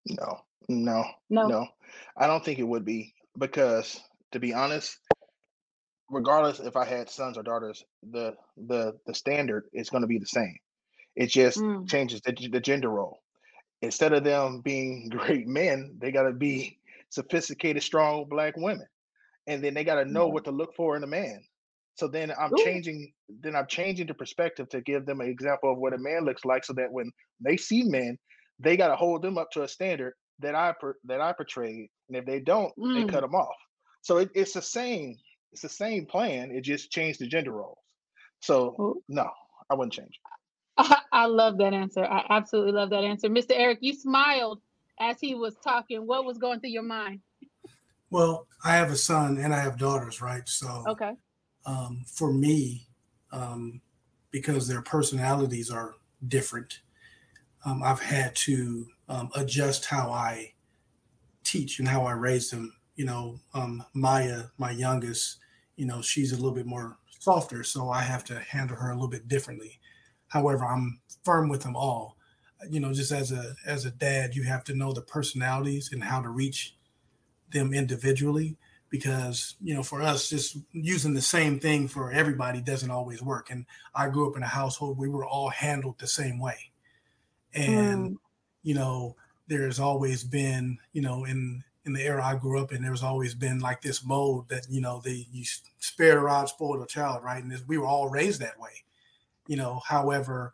no 0.10 0.40
no 0.70 1.04
No. 1.30 1.48
no 1.48 1.68
i 2.18 2.28
don't 2.28 2.44
think 2.44 2.60
it 2.60 2.64
would 2.68 2.86
be 2.86 3.14
because 3.38 4.00
to 4.32 4.40
be 4.40 4.54
honest 4.54 4.98
regardless 6.10 6.60
if 6.60 6.76
i 6.76 6.86
had 6.86 7.10
sons 7.10 7.38
or 7.38 7.44
daughters 7.44 7.84
the 8.12 8.34
the 8.68 8.98
the 9.06 9.14
standard 9.14 9.66
is 9.74 9.90
going 9.90 10.02
to 10.02 10.08
be 10.08 10.18
the 10.20 10.26
same 10.26 10.56
it 11.16 11.28
just 11.28 11.60
Mm. 11.60 11.88
changes 11.88 12.22
the, 12.22 12.32
the 12.52 12.60
gender 12.60 12.90
role 12.90 13.20
instead 13.82 14.14
of 14.14 14.24
them 14.24 14.62
being 14.62 15.10
great 15.12 15.48
men 15.48 15.98
they 16.00 16.12
got 16.12 16.24
to 16.24 16.34
be 16.34 16.80
sophisticated 17.10 17.84
strong 17.84 18.26
black 18.30 18.56
women 18.58 18.88
and 19.48 19.64
then 19.64 19.74
they 19.74 19.84
got 19.84 19.96
to 19.96 20.06
know 20.06 20.28
what 20.28 20.46
to 20.46 20.52
look 20.52 20.74
for 20.76 20.96
in 20.96 21.04
a 21.04 21.08
man 21.08 21.44
so 21.98 22.08
then 22.08 22.32
i'm 22.40 22.52
Ooh. 22.54 22.64
changing 22.64 23.12
then 23.42 23.56
i'm 23.56 23.68
changing 23.68 24.08
the 24.08 24.14
perspective 24.14 24.70
to 24.70 24.82
give 24.82 25.06
them 25.06 25.22
an 25.22 25.28
example 25.28 25.72
of 25.72 25.78
what 25.78 25.94
a 25.94 25.98
man 25.98 26.24
looks 26.26 26.46
like 26.46 26.64
so 26.64 26.74
that 26.74 26.92
when 26.92 27.12
they 27.42 27.58
see 27.58 27.84
men 27.84 28.18
they 28.60 28.78
got 28.78 28.88
to 28.88 28.96
hold 28.96 29.22
them 29.22 29.38
up 29.38 29.52
to 29.52 29.64
a 29.64 29.68
standard 29.68 30.14
that 30.40 30.56
I 30.56 30.74
per, 30.80 30.96
that 31.06 31.22
I 31.22 31.34
portrayed, 31.34 31.90
and 32.08 32.18
if 32.18 32.26
they 32.26 32.40
don't, 32.40 32.74
they 32.94 33.04
Mm. 33.04 33.12
cut 33.12 33.22
them 33.22 33.36
off. 33.36 33.56
So 34.02 34.18
it, 34.18 34.30
it's 34.36 34.54
the 34.54 34.62
same. 34.62 35.18
It's 35.52 35.62
the 35.62 35.70
same 35.70 36.06
plan. 36.06 36.52
It 36.52 36.62
just 36.62 36.92
changed 36.92 37.20
the 37.20 37.28
gender 37.28 37.52
roles. 37.52 37.78
So 38.42 39.02
no, 39.08 39.30
I 39.70 39.76
wouldn't 39.76 39.94
change. 39.94 40.20
I, 40.78 41.02
I 41.12 41.26
love 41.26 41.58
that 41.58 41.74
answer. 41.74 42.06
I 42.06 42.26
absolutely 42.30 42.74
love 42.74 42.90
that 42.92 43.04
answer. 43.04 43.30
Mr. 43.30 43.52
Eric, 43.52 43.80
you 43.82 43.94
smiled 43.94 44.62
as 45.00 45.20
he 45.20 45.36
was 45.36 45.56
talking. 45.64 46.06
What 46.06 46.26
was 46.26 46.38
going 46.38 46.60
through 46.60 46.72
your 46.72 46.84
mind? 46.84 47.22
Well, 48.10 48.48
I 48.64 48.76
have 48.76 48.92
a 48.92 48.96
son 48.96 49.38
and 49.38 49.54
I 49.54 49.60
have 49.60 49.78
daughters, 49.78 50.22
right? 50.22 50.48
So 50.48 50.84
Okay. 50.88 51.14
Um, 51.68 52.06
for 52.08 52.34
me, 52.34 52.88
um, 53.32 53.82
because 54.32 54.68
their 54.68 54.82
personalities 54.82 55.70
are 55.70 55.96
different, 56.28 56.80
um, 57.66 57.84
I've 57.84 58.02
had 58.02 58.36
to 58.38 58.88
um, 59.10 59.30
adjust 59.36 59.86
how 59.86 60.10
I 60.10 60.54
teach 61.44 61.80
and 61.80 61.88
how 61.88 62.06
I 62.06 62.14
raise 62.14 62.50
them. 62.50 62.74
You 62.96 63.06
know, 63.06 63.40
um, 63.54 63.84
Maya, 63.94 64.44
my 64.58 64.72
youngest, 64.72 65.38
you 65.76 65.86
know, 65.86 66.02
she's 66.02 66.32
a 66.32 66.36
little 66.36 66.54
bit 66.54 66.66
more 66.66 66.98
softer, 67.20 67.64
so 67.64 67.90
I 67.90 68.02
have 68.02 68.24
to 68.26 68.40
handle 68.40 68.78
her 68.78 68.90
a 68.90 68.94
little 68.94 69.10
bit 69.10 69.28
differently. 69.28 69.80
However, 70.30 70.66
I'm 70.66 71.00
firm 71.24 71.50
with 71.50 71.62
them 71.62 71.76
all. 71.76 72.18
You 72.70 72.80
know, 72.80 72.94
just 72.94 73.12
as 73.12 73.32
a 73.32 73.54
as 73.66 73.86
a 73.86 73.92
dad, 73.92 74.36
you 74.36 74.44
have 74.44 74.64
to 74.66 74.74
know 74.74 74.94
the 74.94 75.02
personalities 75.02 75.92
and 75.92 76.04
how 76.04 76.22
to 76.22 76.30
reach 76.30 76.76
them 77.52 77.74
individually 77.74 78.58
because 78.90 79.56
you 79.62 79.74
know 79.74 79.84
for 79.84 80.02
us 80.02 80.30
just 80.30 80.58
using 80.72 81.14
the 81.14 81.22
same 81.22 81.60
thing 81.60 81.88
for 81.88 82.12
everybody 82.12 82.62
doesn't 82.62 82.92
always 82.92 83.22
work. 83.22 83.50
And 83.50 83.66
i 83.94 84.10
grew 84.10 84.30
up 84.30 84.38
in 84.38 84.44
a 84.44 84.48
household 84.48 84.98
we 84.98 85.10
were 85.10 85.26
all 85.26 85.50
handled 85.50 86.00
the 86.00 86.08
same 86.08 86.40
way. 86.40 86.72
And 87.54 88.18
you 88.64 88.76
know 88.76 89.16
there's 89.48 89.80
always 89.80 90.24
been 90.24 90.78
you 90.94 91.02
know 91.02 91.26
in 91.26 91.64
in 91.86 91.94
the 91.94 92.04
era 92.04 92.24
i 92.24 92.36
grew 92.36 92.60
up 92.60 92.74
in 92.74 92.84
there's 92.84 93.04
always 93.04 93.34
been 93.34 93.60
like 93.60 93.82
this 93.82 94.04
mode 94.04 94.50
that 94.50 94.68
you 94.70 94.82
know 94.82 95.02
the 95.04 95.26
you 95.32 95.46
spare 95.80 96.16
the 96.16 96.20
rod 96.20 96.50
spoil 96.50 96.80
the 96.80 96.86
child 96.86 97.24
right? 97.24 97.42
And 97.42 97.52
this, 97.52 97.64
we 97.68 97.78
were 97.78 97.88
all 97.88 98.10
raised 98.10 98.42
that 98.42 98.60
way. 98.60 98.84
You 99.48 99.58
know 99.58 99.82
however 99.86 100.54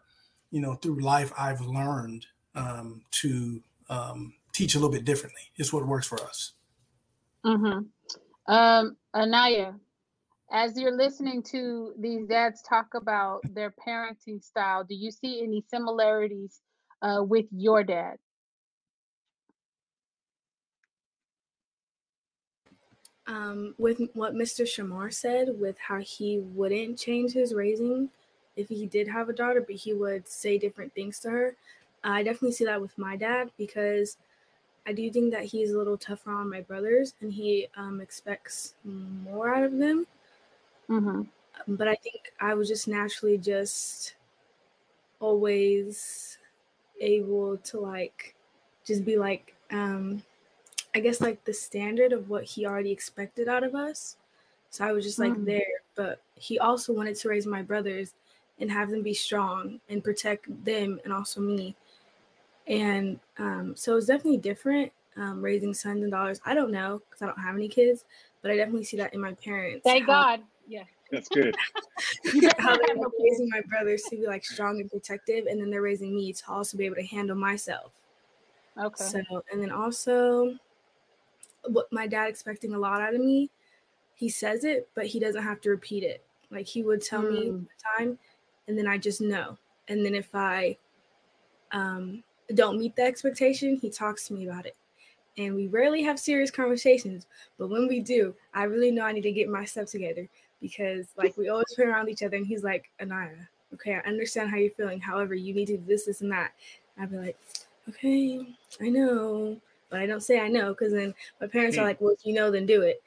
you 0.52 0.62
know 0.62 0.76
through 0.76 1.00
life 1.00 1.34
i've 1.38 1.62
learned 1.62 2.28
um, 2.56 3.02
to 3.12 3.64
um, 3.90 4.34
teach 4.54 4.76
a 4.76 4.78
little 4.78 4.92
bit 4.92 5.06
differently. 5.06 5.52
It's 5.58 5.74
what 5.74 5.86
works 5.86 6.08
for 6.08 6.22
us. 6.22 6.54
Mm-hmm. 7.46 7.86
Um, 8.48 8.98
Anaya, 9.16 9.76
as 10.52 10.78
you're 10.80 10.96
listening 10.96 11.44
to 11.52 11.94
these 11.98 12.28
dads 12.28 12.62
talk 12.62 12.88
about 12.96 13.41
their 13.54 13.74
parenting 13.88 14.44
style, 14.44 14.84
do 14.84 14.96
you 14.96 15.12
see 15.12 15.41
any 15.44 15.64
similarities 15.70 16.62
uh, 17.02 17.24
with 17.24 17.46
your 17.52 17.84
dad? 17.84 18.18
um, 23.28 23.74
with 23.78 24.02
what 24.14 24.34
Mr. 24.34 24.66
Shamar 24.66 25.14
said, 25.14 25.60
with 25.60 25.78
how 25.80 26.00
he 26.00 26.39
wouldn't 26.39 27.00
change 27.00 27.32
his 27.34 27.54
raising 27.54 28.10
if 28.56 28.70
he 28.70 28.86
did 28.86 29.08
have 29.08 29.30
a 29.30 29.34
daughter, 29.34 29.62
but 29.62 29.76
he 29.76 29.94
would 29.94 30.28
say 30.28 30.58
different 30.58 30.94
things 30.94 31.20
to 31.20 31.30
her. 31.30 31.56
I 32.04 32.24
definitely 32.24 32.52
see 32.52 32.66
that 32.66 32.82
with 32.82 32.98
my 32.98 33.16
dad 33.16 33.50
because 33.58 34.18
I 34.86 34.94
do 34.94 35.10
think 35.12 35.32
that 35.32 35.46
he's 35.46 35.72
a 35.72 35.78
little 35.78 35.98
tougher 35.98 36.32
on 36.32 36.50
my 36.50 36.62
brothers 36.62 37.14
and 37.22 37.32
he 37.32 37.68
um, 37.78 38.02
expects 38.02 38.76
more 38.84 39.54
out 39.54 39.64
of 39.64 39.78
them. 39.78 40.08
Mm-hmm. 40.90 41.24
But 41.68 41.88
I 41.88 41.96
think 41.96 42.34
I 42.40 42.54
was 42.54 42.68
just 42.68 42.88
naturally 42.88 43.38
just 43.38 44.16
always 45.20 46.38
able 47.00 47.58
to 47.58 47.80
like 47.80 48.36
just 48.86 49.06
be 49.06 49.18
like 49.18 49.56
um 49.72 50.22
I 50.96 51.00
guess 51.00 51.22
like 51.22 51.44
the 51.46 51.54
standard 51.54 52.14
of 52.14 52.30
what 52.30 52.44
he 52.44 52.66
already 52.66 52.92
expected 52.92 53.48
out 53.48 53.64
of 53.64 53.76
us. 53.76 54.18
So 54.70 54.86
I 54.86 54.92
was 54.92 55.06
just 55.06 55.20
like 55.20 55.34
Mm. 55.34 55.46
there, 55.46 55.82
but 55.96 56.22
he 56.36 56.60
also 56.60 56.94
wanted 56.94 57.16
to 57.18 57.30
raise 57.30 57.48
my 57.48 57.62
brothers 57.62 58.14
and 58.60 58.72
have 58.72 58.90
them 58.92 59.02
be 59.04 59.14
strong 59.14 59.80
and 59.90 60.04
protect 60.04 60.46
them 60.66 61.00
and 61.04 61.14
also 61.14 61.42
me. 61.42 61.76
And 62.68 63.20
um, 63.38 63.76
so 63.76 63.97
it's 63.97 64.07
definitely 64.07 64.38
different 64.38 64.91
um, 65.18 65.41
raising 65.41 65.74
sons 65.74 66.01
and 66.03 66.11
daughters. 66.11 66.39
I 66.45 66.53
don't 66.53 66.72
know 66.72 67.01
because 67.09 67.22
I 67.22 67.26
don't 67.26 67.39
have 67.39 67.55
any 67.55 67.68
kids, 67.68 68.05
but 68.41 68.51
I 68.51 68.55
definitely 68.55 68.86
see 68.86 68.97
that 68.97 69.14
in 69.14 69.20
my 69.20 69.34
parents. 69.34 69.82
Thank 69.84 70.07
how- 70.07 70.38
God. 70.38 70.41
Yeah. 70.68 70.84
That's 71.11 71.28
good. 71.30 71.55
how 72.57 72.76
they're 72.76 72.95
raising 73.22 73.47
my 73.49 73.61
brothers 73.70 74.01
to 74.09 74.16
be 74.16 74.26
like 74.26 74.43
strong 74.43 74.80
and 74.82 74.89
protective, 74.89 75.45
and 75.45 75.61
then 75.61 75.70
they're 75.70 75.82
raising 75.84 76.16
me 76.16 76.34
to 76.34 76.43
also 76.47 76.76
be 76.76 76.86
able 76.86 76.95
to 76.95 77.05
handle 77.05 77.36
myself. 77.36 77.91
Okay. 78.82 79.03
So, 79.03 79.22
and 79.51 79.61
then 79.61 79.70
also, 79.70 80.57
what 81.68 81.86
my 81.91 82.07
dad 82.07 82.30
expecting 82.30 82.74
a 82.74 82.80
lot 82.80 82.99
out 82.99 83.14
of 83.14 83.22
me, 83.22 83.51
he 84.16 84.28
says 84.28 84.64
it, 84.64 84.89
but 84.95 85.05
he 85.05 85.20
doesn't 85.20 85.43
have 85.43 85.61
to 85.61 85.70
repeat 85.70 86.03
it. 86.03 86.24
Like 86.49 86.66
he 86.66 86.82
would 86.82 87.03
tell 87.03 87.22
me 87.22 87.49
Mm. 87.49 87.61
the 87.68 88.03
time, 88.05 88.20
and 88.68 88.76
then 88.76 88.88
I 88.88 88.97
just 88.97 89.22
know. 89.22 89.57
And 89.89 90.03
then 90.03 90.16
if 90.16 90.34
I 90.34 90.78
um, 91.74 92.24
don't 92.54 92.80
meet 92.80 92.95
the 92.95 93.04
expectation, 93.04 93.76
he 93.76 93.89
talks 93.89 94.28
to 94.28 94.34
me 94.34 94.47
about 94.47 94.66
it. 94.66 94.76
And 95.38 95.56
we 95.56 95.68
rarely 95.68 96.04
have 96.04 96.20
serious 96.20 96.51
conversations, 96.51 97.26
but 97.58 97.70
when 97.70 97.88
we 97.88 97.99
do, 97.99 98.36
I 98.54 98.64
really 98.64 98.91
know 98.91 99.04
I 99.04 99.12
need 99.12 99.22
to 99.22 99.32
get 99.32 99.49
my 99.49 99.66
stuff 99.66 99.88
together 99.88 100.30
because 100.62 101.08
like 101.18 101.36
we 101.38 101.49
always 101.49 101.74
play 101.76 101.86
around 101.86 102.10
each 102.10 102.24
other, 102.24 102.38
and 102.38 102.45
he's 102.45 102.64
like, 102.64 102.89
Anaya, 103.01 103.49
okay, 103.74 103.95
I 103.95 104.08
understand 104.08 104.51
how 104.51 104.58
you're 104.58 104.72
feeling. 104.72 104.99
However, 104.99 105.34
you 105.34 105.54
need 105.54 105.68
to 105.68 105.78
do 105.78 105.84
this, 105.88 106.06
this, 106.06 106.22
and 106.22 106.32
that. 106.32 106.51
I'd 106.99 107.12
be 107.12 107.18
like, 107.18 107.38
okay, 107.89 108.45
I 108.82 108.89
know, 108.89 109.60
but 109.89 109.99
I 109.99 110.06
don't 110.06 110.24
say 110.24 110.39
I 110.39 110.47
know 110.47 110.70
because 110.74 110.93
then 110.93 111.14
my 111.41 111.47
parents 111.47 111.78
are 111.78 111.82
hmm. 111.82 111.88
like, 111.88 112.01
well, 112.01 112.14
if 112.14 112.26
you 112.26 112.34
know, 112.34 112.51
then 112.51 112.66
do 112.66 112.82
it. 112.82 113.01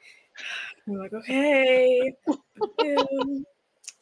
I'm 0.87 0.95
like, 0.95 1.13
okay. 1.13 2.13
okay." 2.61 2.95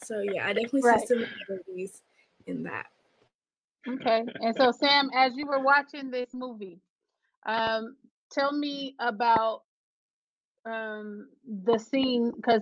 so 0.03 0.19
yeah, 0.21 0.45
I 0.47 0.53
definitely 0.53 0.81
Right. 0.81 0.99
see 0.99 1.25
similarities 1.47 2.01
in 2.47 2.63
that. 2.63 2.87
Okay. 3.87 4.23
And 4.41 4.55
so, 4.55 4.71
Sam, 4.71 5.09
as 5.15 5.33
you 5.35 5.45
were 5.45 5.61
watching 5.61 6.09
this 6.11 6.29
movie, 6.33 6.79
um, 7.45 7.95
tell 8.31 8.51
me 8.51 8.95
about 8.99 9.61
um, 10.65 11.27
the 11.47 11.77
scene 11.77 12.31
because, 12.35 12.61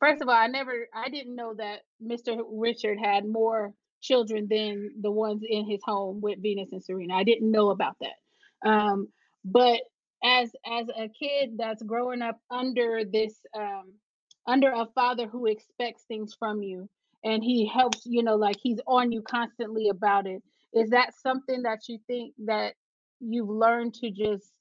first 0.00 0.20
of 0.20 0.28
all, 0.28 0.34
I 0.34 0.48
never, 0.48 0.88
I 0.94 1.08
didn't 1.08 1.36
know 1.36 1.54
that 1.54 1.80
Mr. 2.04 2.42
Richard 2.50 2.98
had 2.98 3.24
more 3.24 3.74
children 4.00 4.48
than 4.50 4.90
the 5.00 5.10
ones 5.10 5.42
in 5.48 5.68
his 5.70 5.80
home 5.84 6.20
with 6.20 6.42
Venus 6.42 6.72
and 6.72 6.82
Serena. 6.82 7.14
I 7.14 7.24
didn't 7.24 7.50
know 7.50 7.70
about 7.70 7.96
that. 8.00 8.68
Um, 8.68 9.08
but 9.44 9.80
as 10.24 10.50
as 10.66 10.86
a 10.88 11.08
kid 11.08 11.52
that's 11.56 11.82
growing 11.82 12.22
up 12.22 12.38
under 12.50 13.02
this 13.04 13.34
um, 13.56 13.92
under 14.46 14.70
a 14.70 14.86
father 14.94 15.26
who 15.26 15.46
expects 15.46 16.04
things 16.04 16.34
from 16.38 16.62
you 16.62 16.88
and 17.24 17.42
he 17.42 17.66
helps 17.66 18.02
you 18.04 18.22
know 18.22 18.36
like 18.36 18.56
he's 18.62 18.80
on 18.86 19.12
you 19.12 19.22
constantly 19.22 19.88
about 19.88 20.26
it. 20.26 20.42
Is 20.74 20.90
that 20.90 21.14
something 21.14 21.62
that 21.62 21.80
you 21.88 21.98
think 22.06 22.34
that 22.46 22.74
you've 23.20 23.48
learned 23.48 23.94
to 23.94 24.10
just 24.10 24.52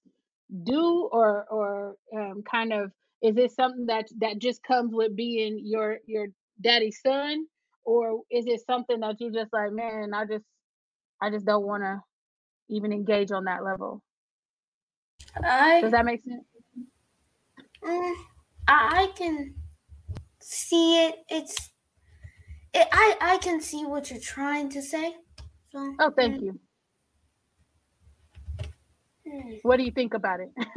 do 0.63 1.09
or 1.11 1.45
or 1.49 1.95
um, 2.15 2.43
kind 2.43 2.73
of 2.73 2.91
is 3.21 3.37
it 3.37 3.51
something 3.51 3.85
that 3.85 4.07
that 4.19 4.39
just 4.39 4.63
comes 4.63 4.93
with 4.93 5.15
being 5.15 5.59
your 5.63 5.99
your 6.05 6.27
daddy's 6.61 6.99
son? 7.01 7.45
Or 7.83 8.21
is 8.29 8.45
it 8.45 8.61
something 8.65 8.99
that 8.99 9.19
you 9.19 9.31
just 9.31 9.51
like 9.51 9.71
man 9.71 10.13
i 10.13 10.23
just 10.23 10.45
i 11.19 11.31
just 11.31 11.47
don't 11.47 11.65
want 11.65 11.81
to 11.81 11.99
even 12.69 12.93
engage 12.93 13.31
on 13.31 13.45
that 13.45 13.63
level. 13.63 14.01
I 15.43 15.81
does 15.81 15.91
that 15.91 16.05
make 16.05 16.23
sense? 16.23 16.43
Mm, 17.83 18.13
I 18.67 19.03
I 19.03 19.07
can 19.17 19.55
see 20.39 21.05
it. 21.05 21.15
It's 21.29 21.70
it, 22.73 22.87
I 22.91 23.15
I 23.21 23.37
can 23.37 23.61
see 23.61 23.85
what 23.85 24.09
you're 24.11 24.19
trying 24.19 24.69
to 24.69 24.81
say. 24.81 25.15
So 25.71 25.93
oh 25.99 26.11
thank 26.15 26.41
you. 26.41 26.59
Hmm. 29.27 29.53
what 29.63 29.77
do 29.77 29.83
you 29.83 29.91
think 29.91 30.13
about 30.13 30.39
it? 30.39 30.51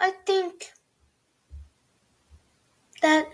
I 0.00 0.10
think 0.26 0.72
that 3.02 3.26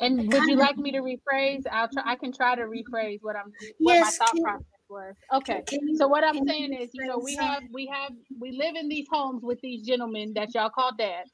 and 0.00 0.32
would 0.32 0.44
you 0.44 0.56
like 0.56 0.76
me 0.78 0.92
to 0.92 0.98
rephrase? 1.00 1.64
I'll 1.70 1.88
try 1.88 2.02
i 2.06 2.16
can 2.16 2.32
try 2.32 2.54
to 2.54 2.62
rephrase 2.62 3.18
what 3.22 3.36
i'm 3.36 3.52
what 3.78 3.94
Yes, 3.94 4.18
my 4.18 4.24
thought 4.26 4.34
can- 4.34 4.42
process 4.44 4.64
was. 4.88 5.14
Okay 5.34 5.62
you- 5.72 5.96
so 5.96 6.08
what 6.08 6.24
i'm 6.24 6.46
saying 6.46 6.72
is 6.72 6.90
you 6.94 7.06
know 7.06 7.18
we 7.18 7.34
have 7.36 7.62
we 7.72 7.86
have 7.86 8.12
we 8.38 8.52
live 8.52 8.76
in 8.76 8.88
these 8.88 9.06
homes 9.10 9.42
with 9.42 9.60
these 9.60 9.86
gentlemen 9.86 10.32
that 10.34 10.54
y'all 10.54 10.70
call 10.70 10.92
dads 10.96 11.30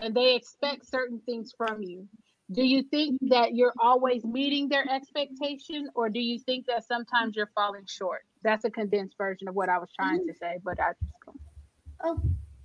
and 0.00 0.14
they 0.14 0.34
expect 0.34 0.86
certain 0.86 1.20
things 1.26 1.52
from 1.56 1.82
you 1.82 2.06
do 2.52 2.62
you 2.64 2.82
think 2.82 3.18
that 3.28 3.54
you're 3.54 3.74
always 3.80 4.24
meeting 4.24 4.68
their 4.68 4.88
expectation 4.90 5.88
or 5.94 6.08
do 6.08 6.20
you 6.20 6.38
think 6.40 6.66
that 6.66 6.84
sometimes 6.84 7.36
you're 7.36 7.50
falling 7.54 7.84
short 7.86 8.22
that's 8.42 8.64
a 8.64 8.70
condensed 8.70 9.16
version 9.16 9.48
of 9.48 9.54
what 9.54 9.68
i 9.68 9.78
was 9.78 9.88
trying 9.94 10.26
to 10.26 10.34
say 10.34 10.58
but 10.64 10.78
i 10.80 10.90
just 11.00 11.38
Oh, 12.02 12.18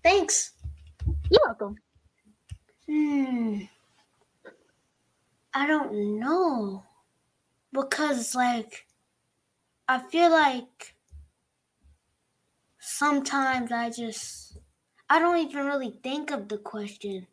thanks. 0.04 0.54
you're 1.30 1.42
welcome 1.46 1.76
Hmm. 2.88 3.62
I 5.56 5.66
don't 5.68 6.20
know. 6.20 6.84
Because 7.72 8.36
like 8.36 8.86
I 9.88 10.00
feel 10.00 10.32
like 10.32 10.96
sometimes 12.80 13.72
I 13.72 13.90
just 13.90 14.58
I 15.10 15.20
don't 15.20 15.38
even 15.38 15.66
really 15.66 16.00
think 16.04 16.32
of 16.32 16.48
the 16.48 16.58
question. 16.58 17.28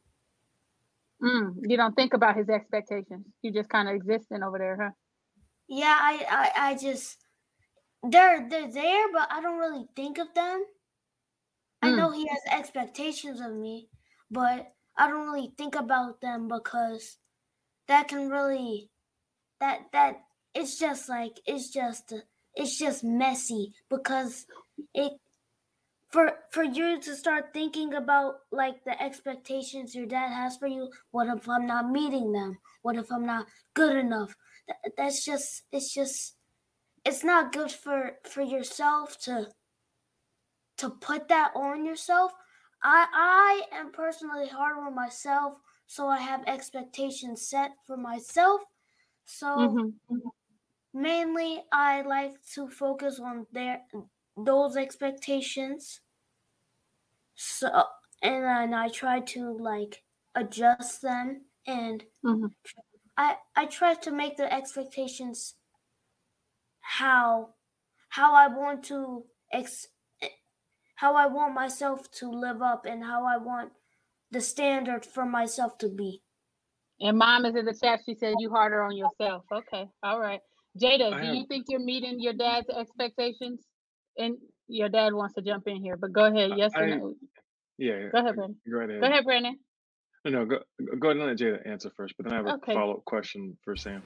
Mm, 1.22 1.54
you 1.68 1.76
don't 1.76 1.94
think 1.94 2.12
about 2.14 2.36
his 2.36 2.48
expectations. 2.48 3.26
You 3.42 3.52
just 3.52 3.68
kind 3.70 3.88
of 3.88 3.94
existing 3.94 4.42
over 4.42 4.58
there, 4.58 4.76
huh? 4.80 4.90
Yeah, 5.68 5.96
I, 6.00 6.26
I 6.56 6.70
I 6.70 6.76
just 6.76 7.24
they're 8.02 8.48
they're 8.48 8.70
there, 8.72 9.12
but 9.12 9.32
I 9.32 9.40
don't 9.42 9.58
really 9.58 9.88
think 9.96 10.18
of 10.18 10.34
them. 10.34 10.66
I 11.82 11.90
know 11.92 12.10
he 12.12 12.26
has 12.28 12.40
expectations 12.50 13.40
of 13.40 13.52
me, 13.52 13.90
but 14.30 14.74
I 14.96 15.06
don't 15.08 15.26
really 15.26 15.52
think 15.58 15.74
about 15.74 16.20
them 16.22 16.48
because 16.48 17.18
that 17.88 18.08
can 18.08 18.30
really 18.30 18.90
that 19.60 19.92
that 19.92 20.24
it's 20.54 20.78
just 20.78 21.08
like 21.08 21.40
it's 21.46 21.70
just 21.70 22.12
it's 22.54 22.78
just 22.78 23.04
messy 23.04 23.74
because 23.90 24.46
it 24.94 25.14
for 26.12 26.32
for 26.50 26.62
you 26.62 27.00
to 27.00 27.16
start 27.16 27.52
thinking 27.52 27.94
about 27.94 28.34
like 28.52 28.84
the 28.84 29.00
expectations 29.02 29.94
your 29.94 30.06
dad 30.06 30.28
has 30.28 30.56
for 30.58 30.66
you 30.68 30.90
what 31.10 31.26
if 31.28 31.48
i'm 31.48 31.66
not 31.66 31.90
meeting 31.90 32.32
them? 32.32 32.58
What 32.82 32.96
if 32.96 33.10
i'm 33.10 33.26
not 33.26 33.46
good 33.74 33.96
enough? 33.96 34.34
That- 34.68 34.92
that's 34.96 35.24
just 35.24 35.64
it's 35.72 35.92
just 35.94 36.36
it's 37.04 37.24
not 37.24 37.52
good 37.52 37.72
for 37.72 38.18
for 38.28 38.42
yourself 38.42 39.18
to 39.24 39.48
to 40.78 40.90
put 40.90 41.28
that 41.28 41.52
on 41.54 41.84
yourself. 41.84 42.32
I 42.82 43.06
i 43.14 43.76
am 43.76 43.92
personally 43.92 44.48
hard 44.48 44.76
on 44.78 44.94
myself 44.94 45.54
so 45.86 46.08
i 46.08 46.18
have 46.18 46.42
expectations 46.46 47.48
set 47.48 47.70
for 47.86 47.96
myself. 47.96 48.60
So 49.24 49.80
Mhm. 50.10 50.32
mainly 50.92 51.64
i 51.72 52.02
like 52.02 52.34
to 52.54 52.68
focus 52.68 53.18
on 53.20 53.46
their 53.52 53.80
those 54.36 54.76
expectations 54.76 56.00
so 57.34 57.68
and 58.22 58.44
then 58.44 58.74
i 58.74 58.88
try 58.88 59.20
to 59.20 59.56
like 59.58 60.02
adjust 60.34 61.02
them 61.02 61.42
and 61.66 62.04
Mhm. 62.24 62.50
i 63.16 63.36
i 63.56 63.66
try 63.66 63.94
to 63.94 64.10
make 64.10 64.36
the 64.36 64.52
expectations 64.52 65.54
how 66.80 67.54
how 68.08 68.34
i 68.34 68.46
want 68.48 68.84
to 68.84 69.24
ex 69.52 69.88
how 70.94 71.14
i 71.14 71.26
want 71.26 71.54
myself 71.54 72.10
to 72.12 72.30
live 72.30 72.62
up 72.62 72.86
and 72.86 73.04
how 73.04 73.24
i 73.26 73.36
want 73.36 73.72
the 74.30 74.40
standard 74.40 75.04
for 75.04 75.26
myself 75.26 75.76
to 75.78 75.88
be 75.88 76.22
And 77.00 77.18
mom 77.18 77.44
is 77.44 77.56
in 77.56 77.64
the 77.64 77.74
chat. 77.74 78.00
She 78.06 78.14
said 78.14 78.36
you 78.38 78.48
harder 78.50 78.80
on 78.82 78.96
yourself. 78.96 79.44
Okay, 79.50 79.88
all 80.04 80.20
right. 80.20 80.40
Jada, 80.78 81.12
I 81.12 81.20
do 81.20 81.26
have- 81.26 81.34
you 81.34 81.46
think 81.46 81.66
you're 81.68 81.80
meeting 81.84 82.20
your 82.20 82.32
dad's 82.32 82.68
expectations? 82.70 83.60
And 84.18 84.36
your 84.68 84.88
dad 84.88 85.12
wants 85.12 85.34
to 85.34 85.42
jump 85.42 85.66
in 85.68 85.76
here, 85.76 85.96
but 85.96 86.12
go 86.12 86.24
ahead. 86.26 86.52
Yes 86.56 86.72
or 86.76 86.86
no? 86.86 87.14
Yeah, 87.78 87.98
yeah. 87.98 88.08
Go 88.08 88.18
ahead, 88.18 88.34
Brandon. 88.36 88.56
Go 88.70 88.78
right 88.78 88.90
ahead. 88.90 89.00
Go 89.00 89.06
ahead, 89.08 89.24
Brandon. 89.24 89.58
No, 90.24 90.30
no, 90.30 90.44
go 90.46 90.58
go 90.98 91.08
ahead 91.08 91.16
and 91.16 91.26
let 91.26 91.36
Jada 91.36 91.66
answer 91.66 91.90
first, 91.96 92.14
but 92.16 92.24
then 92.24 92.34
I 92.34 92.36
have 92.36 92.46
a 92.46 92.52
Okay. 92.54 92.74
follow 92.74 92.94
up 92.94 93.04
question 93.04 93.56
for 93.64 93.74
Sam. 93.74 94.02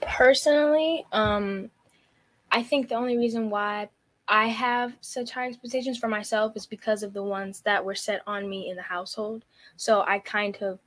Personally, 0.00 1.06
um, 1.12 1.70
I 2.50 2.62
think 2.62 2.88
the 2.88 2.96
only 2.96 3.16
reason 3.16 3.48
why 3.48 3.88
I 4.28 4.48
have 4.48 4.94
such 5.02 5.30
high 5.30 5.46
expectations 5.46 5.98
for 5.98 6.08
myself 6.08 6.56
is 6.56 6.66
because 6.66 7.04
of 7.04 7.12
the 7.12 7.22
ones 7.22 7.60
that 7.60 7.84
were 7.84 7.94
set 7.94 8.22
on 8.26 8.48
me 8.48 8.70
in 8.70 8.76
the 8.76 8.82
household. 8.82 9.44
So 9.76 10.02
I 10.06 10.18
kind 10.18 10.56
of 10.62 10.80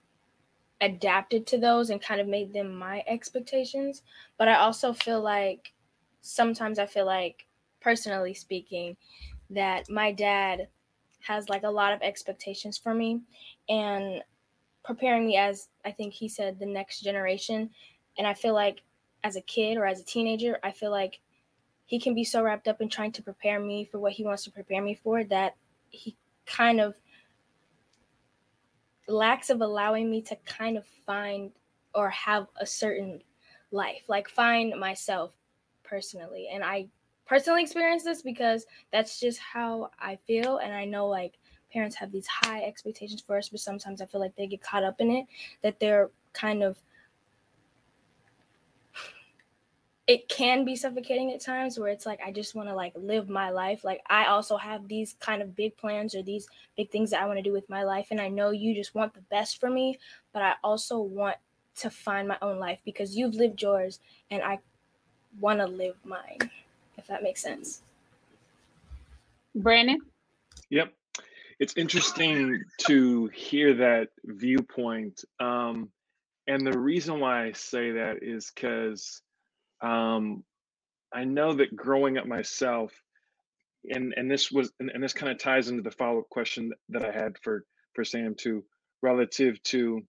adapted 0.81 1.45
to 1.47 1.57
those 1.57 1.89
and 1.89 2.01
kind 2.01 2.19
of 2.19 2.27
made 2.27 2.51
them 2.51 2.75
my 2.75 3.03
expectations. 3.07 4.01
But 4.37 4.49
I 4.49 4.55
also 4.55 4.91
feel 4.91 5.21
like 5.21 5.71
sometimes 6.21 6.79
I 6.79 6.85
feel 6.85 7.05
like, 7.05 7.45
personally 7.81 8.33
speaking, 8.33 8.95
that 9.49 9.89
my 9.89 10.11
dad 10.11 10.67
has 11.21 11.49
like 11.49 11.63
a 11.63 11.69
lot 11.69 11.93
of 11.93 12.01
expectations 12.01 12.77
for 12.77 12.93
me 12.93 13.21
and 13.67 14.21
preparing 14.83 15.27
me 15.27 15.37
as 15.37 15.69
I 15.85 15.91
think 15.91 16.13
he 16.13 16.29
said 16.29 16.59
the 16.59 16.65
next 16.65 17.01
generation. 17.01 17.69
And 18.17 18.25
I 18.25 18.33
feel 18.33 18.53
like 18.53 18.81
as 19.23 19.35
a 19.35 19.41
kid 19.41 19.77
or 19.77 19.85
as 19.85 19.99
a 19.99 20.05
teenager, 20.05 20.59
I 20.63 20.71
feel 20.71 20.91
like 20.91 21.19
he 21.85 21.99
can 21.99 22.13
be 22.13 22.23
so 22.23 22.43
wrapped 22.43 22.67
up 22.67 22.81
in 22.81 22.89
trying 22.89 23.11
to 23.13 23.23
prepare 23.23 23.59
me 23.59 23.83
for 23.83 23.99
what 23.99 24.13
he 24.13 24.23
wants 24.23 24.43
to 24.43 24.51
prepare 24.51 24.81
me 24.81 24.93
for 24.95 25.23
that 25.25 25.55
he 25.89 26.15
kind 26.45 26.79
of 26.79 26.95
lacks 29.07 29.49
of 29.49 29.61
allowing 29.61 30.09
me 30.09 30.21
to 30.21 30.35
kind 30.45 30.77
of 30.77 30.85
find 31.05 31.51
or 31.95 32.09
have 32.11 32.47
a 32.59 32.65
certain 32.65 33.21
life, 33.71 34.03
like 34.07 34.29
find 34.29 34.79
myself 34.79 35.31
personally. 35.83 36.49
And 36.51 36.63
I 36.63 36.87
personally 37.29 37.61
experience 37.61 38.03
this 38.03 38.23
because 38.23 38.65
that's 38.91 39.19
just 39.19 39.39
how 39.39 39.91
I 39.99 40.17
feel. 40.25 40.57
And 40.57 40.73
I 40.73 40.83
know 40.83 41.07
like 41.07 41.37
parents 41.71 41.95
have 41.95 42.11
these 42.11 42.25
high 42.25 42.63
expectations 42.63 43.21
for 43.21 43.37
us, 43.37 43.49
but 43.49 43.59
sometimes 43.59 44.01
I 44.01 44.07
feel 44.07 44.19
like 44.19 44.35
they 44.35 44.47
get 44.47 44.63
caught 44.63 44.83
up 44.83 44.99
in 44.99 45.11
it, 45.11 45.27
that 45.61 45.79
they're 45.79 46.09
kind 46.33 46.63
of 46.63 46.75
it 50.07 50.27
can 50.27 50.65
be 50.65 50.75
suffocating 50.75 51.31
at 51.31 51.39
times 51.39 51.77
where 51.77 51.89
it's 51.89 52.07
like 52.07 52.19
I 52.25 52.31
just 52.31 52.55
want 52.55 52.67
to 52.67 52.73
like 52.73 52.93
live 52.95 53.29
my 53.29 53.51
life. 53.51 53.83
Like 53.83 54.01
I 54.09 54.25
also 54.25 54.57
have 54.57 54.87
these 54.87 55.15
kind 55.19 55.43
of 55.43 55.55
big 55.55 55.77
plans 55.77 56.15
or 56.15 56.23
these 56.23 56.47
big 56.75 56.89
things 56.89 57.11
that 57.11 57.21
I 57.21 57.27
want 57.27 57.37
to 57.37 57.43
do 57.43 57.53
with 57.53 57.69
my 57.69 57.83
life 57.83 58.07
and 58.09 58.19
I 58.19 58.27
know 58.27 58.49
you 58.49 58.73
just 58.73 58.95
want 58.95 59.13
the 59.13 59.21
best 59.29 59.59
for 59.59 59.69
me, 59.69 59.99
but 60.33 60.41
I 60.41 60.55
also 60.63 60.97
want 60.97 61.35
to 61.75 61.91
find 61.91 62.27
my 62.27 62.39
own 62.41 62.57
life 62.57 62.79
because 62.83 63.15
you've 63.15 63.35
lived 63.35 63.61
yours 63.61 63.99
and 64.31 64.41
I 64.41 64.57
want 65.39 65.59
to 65.59 65.67
live 65.67 65.95
mine. 66.03 66.39
If 67.09 67.13
that 67.15 67.23
makes 67.23 67.41
sense. 67.41 67.81
Brandon? 69.55 69.97
Yep. 70.69 70.93
It's 71.59 71.73
interesting 71.75 72.61
to 72.85 73.25
hear 73.33 73.73
that 73.73 74.09
viewpoint. 74.23 75.23
Um, 75.39 75.89
and 76.45 76.65
the 76.67 76.77
reason 76.77 77.19
why 77.19 77.45
I 77.45 77.53
say 77.53 77.93
that 77.93 78.17
is 78.21 78.51
because 78.53 79.23
um, 79.81 80.43
I 81.11 81.23
know 81.23 81.53
that 81.53 81.75
growing 81.75 82.19
up 82.19 82.27
myself, 82.27 82.93
and 83.89 84.13
and 84.15 84.29
this 84.29 84.51
was 84.51 84.71
and, 84.79 84.91
and 84.93 85.01
this 85.01 85.13
kind 85.13 85.31
of 85.31 85.39
ties 85.39 85.69
into 85.69 85.81
the 85.81 85.89
follow 85.89 86.19
up 86.19 86.29
question 86.29 86.71
that 86.89 87.03
I 87.03 87.11
had 87.11 87.37
for 87.41 87.65
for 87.95 88.03
Sam 88.03 88.35
too, 88.35 88.63
relative 89.01 89.61
to 89.63 90.03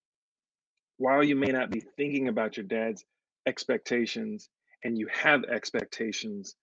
while 0.98 1.24
you 1.24 1.34
may 1.34 1.50
not 1.50 1.70
be 1.70 1.82
thinking 1.96 2.28
about 2.28 2.58
your 2.58 2.66
dad's 2.66 3.06
expectations 3.46 4.50
and 4.84 4.98
you 4.98 5.08
have 5.10 5.44
expectations, 5.44 6.56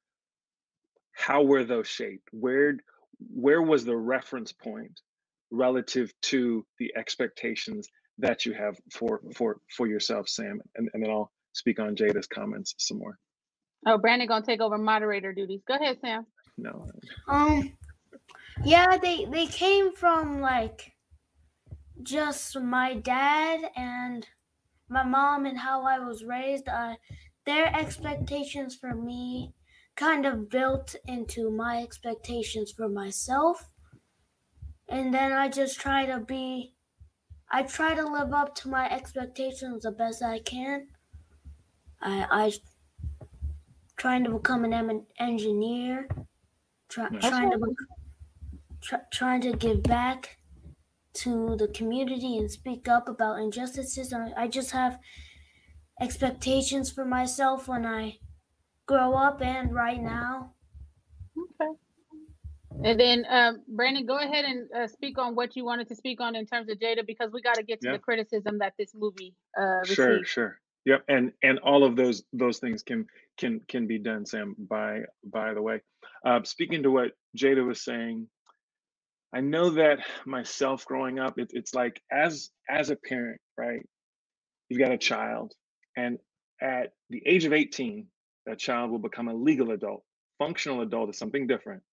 how 1.18 1.41
were 1.41 1.63
those 1.63 1.88
shaped? 1.88 2.30
Where 2.32 2.78
where 3.34 3.61
was 3.61 3.84
the 3.84 3.97
reference 3.97 4.51
point 4.51 5.01
relative 5.49 6.13
to 6.22 6.63
the 6.78 6.93
expectations 6.95 7.89
that 8.20 8.45
you 8.45 8.53
have 8.53 8.78
for 8.93 9.22
for 9.36 9.57
for 9.76 9.88
yourself, 9.88 10.30
Sam? 10.30 10.61
And, 10.76 10.89
and 10.93 11.03
then 11.03 11.09
I'll 11.09 11.32
speak 11.53 11.80
on 11.80 11.95
Jada's 11.95 12.28
comments 12.28 12.76
some 12.78 12.99
more. 12.99 13.18
Oh, 13.86 13.97
Brandon 13.97 14.28
gonna 14.28 14.45
take 14.45 14.61
over 14.61 14.78
moderator 14.78 15.34
duties. 15.34 15.61
Go 15.68 15.74
ahead, 15.76 15.97
Sam. 16.01 16.28
No. 16.57 16.86
Um, 17.28 17.76
yeah, 18.63 18.97
they 19.01 19.26
they 19.26 19.47
came 19.47 19.93
from 19.93 20.39
like 20.39 20.93
just 22.03 22.59
my 22.59 22.93
dad 22.93 23.72
and 23.76 24.28
my 24.88 25.03
mom 25.03 25.47
and 25.47 25.57
how 25.57 25.84
I 25.84 25.97
was 25.97 26.24
raised. 26.24 26.70
Uh, 26.70 26.95
their 27.47 27.76
expectations 27.76 28.76
for 28.76 28.93
me 28.93 29.55
kind 29.97 30.25
of 30.25 30.49
built 30.49 30.95
into 31.05 31.51
my 31.51 31.83
expectations 31.83 32.71
for 32.71 32.87
myself, 32.87 33.69
and 34.89 35.13
then 35.13 35.31
I 35.31 35.47
just 35.49 35.79
try 35.79 36.05
to 36.05 36.19
be. 36.19 36.73
I 37.51 37.63
try 37.63 37.95
to 37.95 38.03
live 38.05 38.33
up 38.33 38.55
to 38.57 38.69
my 38.69 38.89
expectations 38.89 39.83
the 39.83 39.91
best 39.91 40.23
I 40.23 40.39
can. 40.39 40.89
I 42.01 42.27
I 42.31 42.51
trying 43.97 44.23
to 44.23 44.31
become 44.31 44.63
an 44.63 44.71
em- 44.73 45.07
engineer, 45.19 46.07
try, 46.89 47.09
trying 47.21 47.51
to 47.51 47.59
try, 48.81 48.99
trying 49.11 49.41
to 49.41 49.53
give 49.53 49.83
back 49.83 50.37
to 51.13 51.55
the 51.57 51.67
community 51.69 52.37
and 52.37 52.51
speak 52.51 52.87
up 52.89 53.09
about 53.09 53.39
injustices. 53.39 54.13
I, 54.13 54.33
I 54.37 54.47
just 54.47 54.71
have 54.71 54.99
expectations 56.01 56.91
for 56.91 57.05
myself 57.05 57.67
when 57.67 57.85
I 57.85 58.19
grow 58.88 59.13
up 59.15 59.41
and 59.41 59.73
right 59.75 60.01
now. 60.01 60.53
Okay. 61.38 61.71
And 62.83 62.99
then 62.99 63.25
um, 63.29 63.63
Brandon, 63.67 64.05
go 64.05 64.19
ahead 64.19 64.45
and 64.45 64.69
uh, 64.75 64.88
speak 64.88 65.17
on 65.17 65.35
what 65.35 65.55
you 65.55 65.65
wanted 65.65 65.89
to 65.89 65.95
speak 65.95 66.21
on 66.21 66.35
in 66.35 66.45
terms 66.45 66.69
of 66.69 66.79
Jada, 66.79 67.05
because 67.05 67.31
we 67.33 67.41
got 67.41 67.55
to 67.57 67.63
get 67.63 67.81
to 67.83 67.89
Yeah. 67.89 67.93
the 67.93 67.99
criticism 67.99 68.59
that 68.59 68.73
this 68.79 68.93
movie 68.95 69.35
uh, 69.59 69.85
Sure, 69.85 70.09
received. 70.09 70.27
sure. 70.27 70.59
Yep, 70.85 71.03
and 71.09 71.33
and 71.43 71.59
all 71.59 71.83
of 71.83 71.95
those 71.97 72.23
those 72.33 72.59
things 72.59 72.83
can 72.83 73.07
can 73.38 73.61
can 73.67 73.88
be 73.88 73.99
done, 73.99 74.25
Sam. 74.25 74.55
By 74.57 75.01
by 75.25 75.53
the 75.53 75.61
way, 75.61 75.81
uh, 76.25 76.41
speaking 76.43 76.83
to 76.83 76.91
what 76.91 77.11
Jada 77.38 77.65
was 77.65 77.83
saying, 77.83 78.27
I 79.33 79.41
know 79.41 79.71
that 79.71 79.99
myself 80.25 80.85
growing 80.85 81.19
up, 81.19 81.39
it, 81.39 81.51
it's 81.53 81.73
like 81.75 82.01
as 82.11 82.51
as 82.69 82.89
a 82.89 82.97
parent, 82.97 83.41
right? 83.57 83.81
You've 84.69 84.79
got 84.79 84.91
a 84.93 84.97
child, 84.97 85.53
and 85.97 86.19
at 86.61 86.93
the 87.09 87.23
age 87.25 87.45
of 87.45 87.53
eighteen, 87.53 88.07
that 88.47 88.57
child 88.57 88.89
will 88.89 88.99
become 88.99 89.27
a 89.27 89.33
legal 89.33 89.71
adult. 89.71 90.03
Functional 90.39 90.81
adult 90.81 91.09
is 91.09 91.17
something 91.17 91.47
different, 91.47 91.83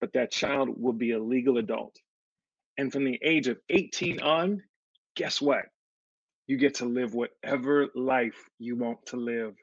but 0.00 0.12
that 0.14 0.30
child 0.30 0.70
will 0.80 0.92
be 0.92 1.12
a 1.12 1.22
legal 1.22 1.58
adult. 1.58 1.96
And 2.78 2.92
from 2.92 3.04
the 3.04 3.18
age 3.22 3.48
of 3.48 3.58
18 3.68 4.20
on, 4.22 4.62
guess 5.16 5.40
what? 5.40 5.64
You 6.46 6.58
get 6.58 6.76
to 6.76 6.84
live 6.84 7.14
whatever 7.14 7.88
life 7.94 8.38
you 8.58 8.76
want 8.76 9.04
to 9.06 9.16
live. 9.16 9.54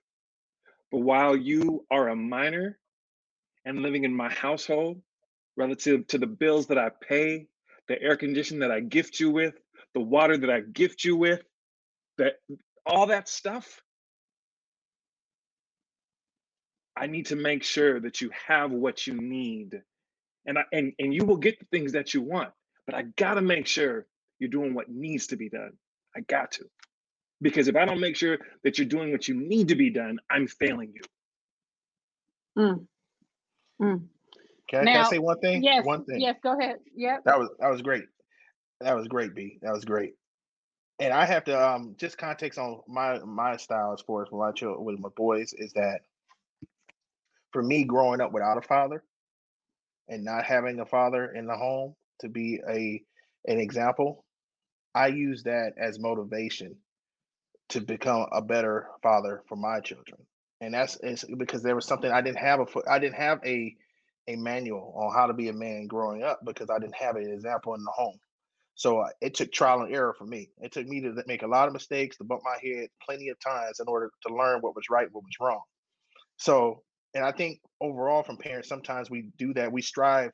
But 0.91 0.99
while 0.99 1.35
you 1.35 1.85
are 1.89 2.09
a 2.09 2.15
minor 2.15 2.77
and 3.65 3.81
living 3.81 4.03
in 4.03 4.13
my 4.13 4.31
household, 4.31 5.01
relative 5.55 6.07
to 6.07 6.17
the 6.17 6.27
bills 6.27 6.67
that 6.67 6.77
I 6.77 6.89
pay, 7.07 7.47
the 7.87 8.01
air 8.01 8.17
conditioning 8.17 8.61
that 8.61 8.71
I 8.71 8.81
gift 8.81 9.19
you 9.19 9.31
with, 9.31 9.53
the 9.93 10.01
water 10.01 10.37
that 10.37 10.49
I 10.49 10.61
gift 10.61 11.05
you 11.05 11.15
with, 11.15 11.41
that 12.17 12.33
all 12.85 13.07
that 13.07 13.29
stuff, 13.29 13.81
I 16.95 17.07
need 17.07 17.27
to 17.27 17.35
make 17.35 17.63
sure 17.63 17.99
that 17.99 18.21
you 18.21 18.31
have 18.47 18.71
what 18.71 19.07
you 19.07 19.13
need. 19.13 19.81
And 20.45 20.57
I, 20.57 20.63
and 20.71 20.93
and 20.99 21.13
you 21.13 21.25
will 21.25 21.37
get 21.37 21.59
the 21.59 21.65
things 21.65 21.93
that 21.93 22.13
you 22.13 22.21
want, 22.21 22.51
but 22.85 22.95
I 22.95 23.03
got 23.17 23.35
to 23.35 23.41
make 23.41 23.65
sure 23.67 24.05
you're 24.39 24.49
doing 24.49 24.73
what 24.73 24.89
needs 24.89 25.27
to 25.27 25.37
be 25.37 25.49
done. 25.49 25.73
I 26.15 26.21
got 26.21 26.51
to. 26.53 26.65
Because 27.41 27.67
if 27.67 27.75
I 27.75 27.85
don't 27.85 27.99
make 27.99 28.15
sure 28.15 28.37
that 28.63 28.77
you're 28.77 28.87
doing 28.87 29.11
what 29.11 29.27
you 29.27 29.35
need 29.35 29.69
to 29.69 29.75
be 29.75 29.89
done, 29.89 30.19
I'm 30.29 30.47
failing 30.47 30.93
you. 30.93 31.01
Mm. 32.57 32.85
Mm. 33.81 34.03
Can 34.69 34.87
I, 34.87 34.91
can 34.91 35.05
I 35.05 35.09
say 35.09 35.17
one 35.19 35.39
thing? 35.39 35.63
Yes. 35.63 35.85
One 35.85 36.05
thing. 36.05 36.21
Yes. 36.21 36.35
Go 36.41 36.57
ahead. 36.57 36.77
Yeah. 36.95 37.17
That 37.25 37.39
was 37.39 37.49
that 37.59 37.69
was 37.69 37.81
great. 37.81 38.05
That 38.81 38.95
was 38.95 39.07
great, 39.07 39.35
B. 39.35 39.59
That 39.61 39.73
was 39.73 39.85
great. 39.85 40.13
And 40.99 41.13
I 41.13 41.25
have 41.25 41.45
to 41.45 41.69
um 41.69 41.95
just 41.97 42.17
context 42.17 42.59
on 42.59 42.81
my 42.87 43.19
my 43.19 43.57
style 43.57 43.93
as 43.93 44.01
far 44.01 44.23
as 44.23 44.31
with 44.31 44.39
my 44.39 44.51
children 44.51 44.85
with 44.85 44.99
my 44.99 45.09
boys 45.15 45.53
is 45.53 45.73
that 45.73 46.01
for 47.53 47.63
me 47.63 47.85
growing 47.85 48.21
up 48.21 48.33
without 48.33 48.57
a 48.57 48.61
father 48.61 49.03
and 50.09 50.25
not 50.25 50.45
having 50.45 50.79
a 50.79 50.85
father 50.85 51.31
in 51.33 51.47
the 51.47 51.55
home 51.55 51.95
to 52.19 52.29
be 52.29 52.59
a 52.69 53.01
an 53.45 53.59
example, 53.59 54.25
I 54.95 55.07
use 55.07 55.43
that 55.43 55.73
as 55.77 55.99
motivation 55.99 56.75
to 57.69 57.81
become 57.81 58.27
a 58.31 58.41
better 58.41 58.89
father 59.01 59.43
for 59.47 59.55
my 59.55 59.79
children. 59.79 60.19
And 60.61 60.73
that's 60.73 60.97
it's 61.01 61.25
because 61.37 61.63
there 61.63 61.75
was 61.75 61.85
something 61.85 62.11
I 62.11 62.21
didn't 62.21 62.39
have 62.39 62.59
a 62.59 62.65
I 62.89 62.99
didn't 62.99 63.15
have 63.15 63.39
a 63.45 63.75
a 64.27 64.35
manual 64.37 64.93
on 64.95 65.13
how 65.13 65.27
to 65.27 65.33
be 65.33 65.49
a 65.49 65.53
man 65.53 65.87
growing 65.87 66.23
up 66.23 66.39
because 66.45 66.69
I 66.69 66.79
didn't 66.79 66.95
have 66.95 67.15
an 67.17 67.29
example 67.31 67.75
in 67.75 67.83
the 67.83 67.91
home. 67.91 68.17
So 68.75 68.99
uh, 68.99 69.09
it 69.21 69.35
took 69.35 69.51
trial 69.51 69.81
and 69.81 69.93
error 69.93 70.15
for 70.17 70.25
me. 70.25 70.49
It 70.61 70.71
took 70.71 70.87
me 70.87 71.01
to 71.01 71.13
make 71.27 71.43
a 71.43 71.47
lot 71.47 71.67
of 71.67 71.73
mistakes, 71.73 72.17
to 72.17 72.23
bump 72.23 72.41
my 72.43 72.57
head 72.63 72.87
plenty 73.05 73.29
of 73.29 73.39
times 73.39 73.79
in 73.79 73.87
order 73.87 74.11
to 74.25 74.33
learn 74.33 74.61
what 74.61 74.75
was 74.75 74.85
right, 74.89 75.07
what 75.11 75.23
was 75.23 75.35
wrong. 75.39 75.61
So, 76.37 76.81
and 77.13 77.23
I 77.23 77.31
think 77.31 77.59
overall 77.81 78.23
from 78.23 78.37
parents, 78.37 78.69
sometimes 78.69 79.09
we 79.09 79.29
do 79.37 79.53
that. 79.53 79.71
We 79.71 79.81
strive 79.81 80.31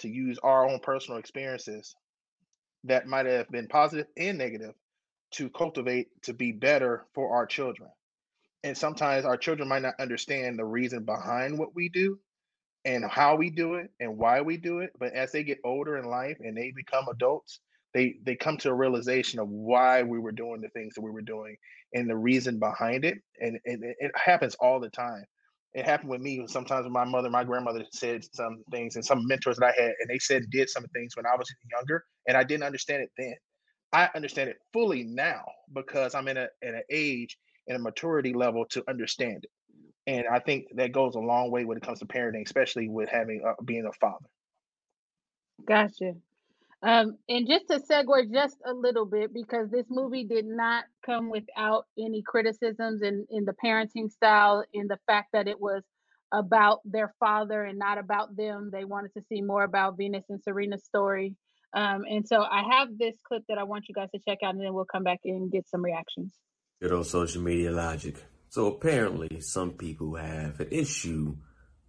to 0.00 0.08
use 0.08 0.38
our 0.42 0.68
own 0.68 0.80
personal 0.80 1.18
experiences 1.18 1.94
that 2.84 3.06
might 3.06 3.26
have 3.26 3.48
been 3.50 3.68
positive 3.68 4.06
and 4.16 4.38
negative 4.38 4.74
to 5.32 5.50
cultivate 5.50 6.08
to 6.22 6.32
be 6.32 6.52
better 6.52 7.06
for 7.14 7.32
our 7.32 7.46
children. 7.46 7.90
And 8.64 8.76
sometimes 8.76 9.24
our 9.24 9.36
children 9.36 9.68
might 9.68 9.82
not 9.82 9.94
understand 9.98 10.58
the 10.58 10.64
reason 10.64 11.04
behind 11.04 11.58
what 11.58 11.74
we 11.74 11.88
do 11.88 12.18
and 12.84 13.04
how 13.04 13.36
we 13.36 13.50
do 13.50 13.74
it 13.74 13.90
and 14.00 14.18
why 14.18 14.40
we 14.40 14.56
do 14.56 14.80
it. 14.80 14.90
But 14.98 15.12
as 15.12 15.32
they 15.32 15.44
get 15.44 15.58
older 15.64 15.98
in 15.98 16.06
life 16.06 16.38
and 16.40 16.56
they 16.56 16.72
become 16.74 17.06
adults, 17.10 17.60
they 17.92 18.16
they 18.24 18.36
come 18.36 18.56
to 18.58 18.70
a 18.70 18.74
realization 18.74 19.40
of 19.40 19.48
why 19.48 20.02
we 20.02 20.18
were 20.18 20.32
doing 20.32 20.60
the 20.60 20.68
things 20.68 20.94
that 20.94 21.02
we 21.02 21.10
were 21.10 21.22
doing 21.22 21.56
and 21.94 22.08
the 22.08 22.16
reason 22.16 22.58
behind 22.58 23.04
it. 23.04 23.18
And, 23.40 23.58
and 23.64 23.82
it 23.84 24.12
happens 24.14 24.54
all 24.56 24.80
the 24.80 24.90
time. 24.90 25.24
It 25.74 25.84
happened 25.84 26.10
with 26.10 26.20
me 26.20 26.44
sometimes 26.48 26.84
with 26.84 26.92
my 26.92 27.04
mother, 27.04 27.30
my 27.30 27.44
grandmother 27.44 27.84
said 27.92 28.24
some 28.34 28.64
things 28.70 28.96
and 28.96 29.04
some 29.04 29.26
mentors 29.26 29.56
that 29.58 29.66
I 29.66 29.80
had, 29.80 29.92
and 30.00 30.08
they 30.10 30.18
said 30.18 30.50
did 30.50 30.68
some 30.68 30.84
things 30.94 31.16
when 31.16 31.26
I 31.26 31.36
was 31.36 31.48
younger, 31.72 32.04
and 32.26 32.36
I 32.36 32.44
didn't 32.44 32.64
understand 32.64 33.02
it 33.02 33.10
then. 33.16 33.34
I 33.92 34.08
understand 34.14 34.50
it 34.50 34.56
fully 34.72 35.04
now 35.04 35.44
because 35.72 36.14
I'm 36.14 36.28
in 36.28 36.36
a 36.36 36.48
in 36.62 36.74
an 36.74 36.82
age 36.90 37.38
and 37.68 37.76
a 37.76 37.80
maturity 37.80 38.34
level 38.34 38.66
to 38.70 38.84
understand 38.88 39.44
it. 39.44 39.50
And 40.06 40.26
I 40.26 40.40
think 40.40 40.66
that 40.76 40.92
goes 40.92 41.14
a 41.14 41.20
long 41.20 41.50
way 41.50 41.64
when 41.64 41.76
it 41.76 41.82
comes 41.84 42.00
to 42.00 42.06
parenting, 42.06 42.44
especially 42.44 42.88
with 42.88 43.08
having 43.08 43.42
uh, 43.46 43.54
being 43.64 43.86
a 43.86 43.92
father. 43.92 44.26
Gotcha. 45.64 46.14
Um, 46.82 47.18
and 47.28 47.46
just 47.46 47.68
to 47.68 47.78
segue 47.78 48.32
just 48.32 48.56
a 48.64 48.72
little 48.72 49.04
bit, 49.04 49.34
because 49.34 49.70
this 49.70 49.86
movie 49.90 50.24
did 50.24 50.46
not 50.46 50.84
come 51.04 51.30
without 51.30 51.84
any 51.98 52.22
criticisms 52.22 53.02
in, 53.02 53.26
in 53.30 53.44
the 53.44 53.54
parenting 53.62 54.10
style, 54.10 54.64
in 54.72 54.86
the 54.86 54.98
fact 55.06 55.28
that 55.34 55.46
it 55.46 55.60
was 55.60 55.82
about 56.32 56.80
their 56.84 57.12
father 57.20 57.64
and 57.64 57.78
not 57.78 57.98
about 57.98 58.36
them. 58.36 58.70
They 58.72 58.84
wanted 58.84 59.12
to 59.14 59.22
see 59.28 59.42
more 59.42 59.64
about 59.64 59.98
Venus 59.98 60.24
and 60.30 60.40
Serena's 60.42 60.84
story. 60.84 61.34
Um, 61.74 62.02
and 62.08 62.26
so 62.26 62.42
I 62.42 62.62
have 62.78 62.96
this 62.98 63.14
clip 63.24 63.42
that 63.48 63.58
I 63.58 63.64
want 63.64 63.84
you 63.88 63.94
guys 63.94 64.10
to 64.14 64.20
check 64.26 64.38
out, 64.42 64.54
and 64.54 64.64
then 64.64 64.72
we'll 64.72 64.86
come 64.86 65.04
back 65.04 65.20
and 65.24 65.52
get 65.52 65.68
some 65.68 65.84
reactions. 65.84 66.32
Good 66.80 66.92
old 66.92 67.06
social 67.06 67.42
media 67.42 67.70
logic. 67.70 68.16
So 68.48 68.66
apparently, 68.66 69.40
some 69.40 69.72
people 69.72 70.16
have 70.16 70.58
an 70.60 70.68
issue 70.70 71.36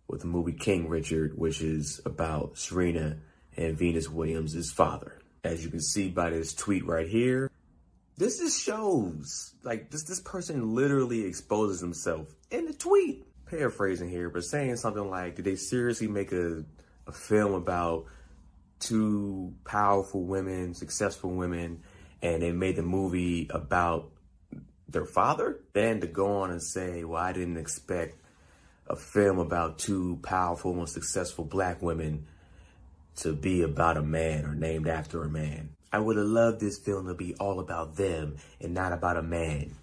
with 0.08 0.22
the 0.22 0.28
movie 0.28 0.54
King 0.54 0.90
Richard, 0.90 1.38
which 1.38 1.62
is 1.62 2.02
about 2.06 2.58
Serena 2.58 3.18
and 3.58 3.78
Venus 3.78 4.10
Williams' 4.10 4.72
father. 4.72 5.20
As 5.44 5.64
you 5.64 5.70
can 5.72 5.82
see 5.82 6.10
by 6.10 6.30
this 6.30 6.54
tweet 6.54 6.86
right 6.86 7.08
here, 7.08 7.50
this 8.18 8.38
just 8.40 8.64
shows 8.64 9.54
like 9.64 9.90
this 9.90 10.04
this 10.04 10.20
person 10.20 10.76
literally 10.76 11.26
exposes 11.26 11.80
himself 11.80 12.28
in 12.52 12.66
the 12.66 12.74
tweet. 12.74 13.26
Paraphrasing 13.48 14.10
here, 14.10 14.30
but 14.30 14.46
saying 14.46 14.78
something 14.78 15.10
like, 15.10 15.36
did 15.36 15.46
they 15.46 15.56
seriously 15.58 16.08
make 16.08 16.32
a, 16.32 16.64
a 17.06 17.12
film 17.12 17.54
about 17.54 18.06
two 18.80 19.54
powerful 19.66 20.24
women, 20.24 20.74
successful 20.74 21.32
women, 21.32 21.82
and 22.22 22.42
they 22.42 22.54
made 22.54 22.78
the 22.78 22.84
movie 22.84 23.50
about 23.50 24.10
their 24.88 25.06
father? 25.06 25.60
Then 25.74 26.00
to 26.00 26.08
go 26.08 26.42
on 26.42 26.52
and 26.52 26.64
say, 26.64 27.04
well, 27.04 27.22
I 27.22 27.34
didn't 27.34 27.58
expect 27.58 28.22
a 28.88 28.96
film 28.96 29.40
about 29.40 29.80
two 29.80 30.20
powerful 30.24 30.78
and 30.78 30.88
successful 30.88 31.44
black 31.44 31.82
women 31.82 32.28
to 33.18 33.34
be 33.34 33.62
about 33.62 33.98
a 33.98 34.02
man 34.02 34.46
or 34.46 34.56
named 34.56 34.88
after 34.88 35.24
a 35.24 35.30
man. 35.30 35.76
I 35.92 36.00
would 36.00 36.18
have 36.18 36.26
loved 36.26 36.60
this 36.60 36.80
film 36.80 37.08
to 37.08 37.14
be 37.14 37.36
all 37.36 37.60
about 37.60 37.98
them 37.98 38.38
and 38.60 38.74
not 38.74 38.94
about 38.94 39.18
a 39.18 39.22
man. 39.22 39.76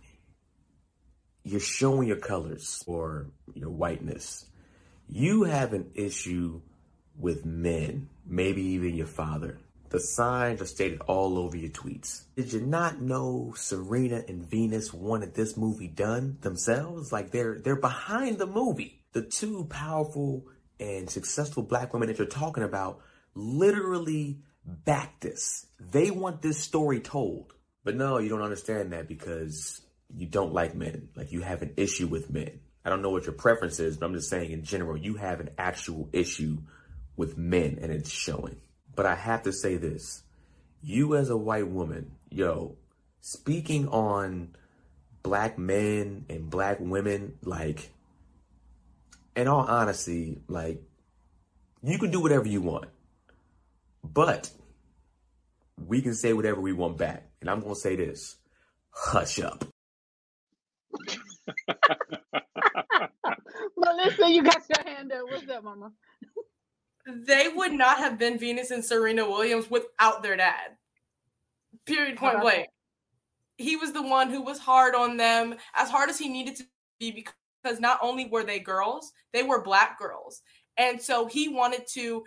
You're 1.44 1.60
showing 1.60 2.08
your 2.08 2.16
colors 2.16 2.82
or 2.86 3.28
your 3.54 3.70
whiteness. 3.70 4.46
You 5.08 5.44
have 5.44 5.72
an 5.72 5.90
issue 5.94 6.60
with 7.18 7.44
men, 7.44 8.08
maybe 8.26 8.62
even 8.62 8.94
your 8.94 9.06
father. 9.06 9.58
The 9.90 10.00
signs 10.00 10.60
are 10.60 10.66
stated 10.66 11.00
all 11.06 11.38
over 11.38 11.56
your 11.56 11.70
tweets. 11.70 12.24
Did 12.36 12.52
you 12.52 12.60
not 12.60 13.00
know 13.00 13.54
Serena 13.56 14.22
and 14.28 14.44
Venus 14.44 14.92
wanted 14.92 15.34
this 15.34 15.56
movie 15.56 15.88
done 15.88 16.36
themselves? 16.42 17.10
Like 17.10 17.30
they're 17.30 17.58
they're 17.58 17.80
behind 17.80 18.36
the 18.36 18.46
movie. 18.46 19.00
The 19.12 19.22
two 19.22 19.64
powerful 19.64 20.44
and 20.78 21.08
successful 21.08 21.62
black 21.62 21.94
women 21.94 22.08
that 22.08 22.18
you're 22.18 22.26
talking 22.26 22.62
about 22.62 23.00
literally 23.38 24.40
back 24.64 25.20
this. 25.20 25.66
They 25.78 26.10
want 26.10 26.42
this 26.42 26.58
story 26.58 27.00
told. 27.00 27.54
But 27.84 27.96
no, 27.96 28.18
you 28.18 28.28
don't 28.28 28.42
understand 28.42 28.92
that 28.92 29.08
because 29.08 29.80
you 30.14 30.26
don't 30.26 30.52
like 30.52 30.74
men. 30.74 31.08
Like 31.14 31.32
you 31.32 31.40
have 31.40 31.62
an 31.62 31.74
issue 31.76 32.06
with 32.06 32.30
men. 32.30 32.60
I 32.84 32.90
don't 32.90 33.02
know 33.02 33.10
what 33.10 33.24
your 33.24 33.34
preference 33.34 33.80
is, 33.80 33.96
but 33.96 34.06
I'm 34.06 34.14
just 34.14 34.28
saying 34.30 34.50
in 34.50 34.64
general, 34.64 34.96
you 34.96 35.14
have 35.14 35.40
an 35.40 35.50
actual 35.58 36.08
issue 36.12 36.58
with 37.16 37.38
men 37.38 37.78
and 37.80 37.92
it's 37.92 38.10
showing. 38.10 38.60
But 38.94 39.06
I 39.06 39.14
have 39.14 39.44
to 39.44 39.52
say 39.52 39.76
this. 39.76 40.22
You 40.82 41.16
as 41.16 41.30
a 41.30 41.36
white 41.36 41.68
woman, 41.68 42.12
yo, 42.30 42.76
speaking 43.20 43.88
on 43.88 44.56
black 45.22 45.58
men 45.58 46.24
and 46.28 46.48
black 46.48 46.78
women, 46.80 47.34
like, 47.42 47.90
in 49.36 49.48
all 49.48 49.64
honesty, 49.66 50.40
like, 50.48 50.82
you 51.82 51.98
can 51.98 52.10
do 52.10 52.20
whatever 52.20 52.48
you 52.48 52.60
want. 52.60 52.86
But 54.02 54.50
we 55.86 56.00
can 56.02 56.14
say 56.14 56.32
whatever 56.32 56.60
we 56.60 56.72
want 56.72 56.98
back. 56.98 57.28
And 57.40 57.48
I'm 57.50 57.60
going 57.60 57.74
to 57.74 57.80
say 57.80 57.96
this 57.96 58.36
hush 58.90 59.40
up. 59.40 59.64
Melissa, 63.76 64.30
you 64.30 64.42
got 64.42 64.62
your 64.68 64.84
hand 64.94 65.12
up. 65.12 65.24
What's 65.24 65.48
up, 65.48 65.64
mama? 65.64 65.92
They 67.06 67.48
would 67.48 67.72
not 67.72 67.98
have 67.98 68.18
been 68.18 68.38
Venus 68.38 68.70
and 68.70 68.84
Serena 68.84 69.28
Williams 69.28 69.70
without 69.70 70.22
their 70.22 70.36
dad. 70.36 70.76
Period, 71.86 72.16
point 72.16 72.40
blank. 72.42 72.68
He 73.56 73.76
was 73.76 73.92
the 73.92 74.02
one 74.02 74.30
who 74.30 74.42
was 74.42 74.58
hard 74.58 74.94
on 74.94 75.16
them, 75.16 75.54
as 75.74 75.88
hard 75.90 76.10
as 76.10 76.18
he 76.18 76.28
needed 76.28 76.56
to 76.56 76.64
be, 77.00 77.26
because 77.62 77.80
not 77.80 77.98
only 78.02 78.26
were 78.26 78.44
they 78.44 78.58
girls, 78.58 79.12
they 79.32 79.42
were 79.42 79.62
black 79.62 79.98
girls. 79.98 80.42
And 80.76 81.00
so 81.00 81.26
he 81.26 81.48
wanted 81.48 81.86
to 81.94 82.24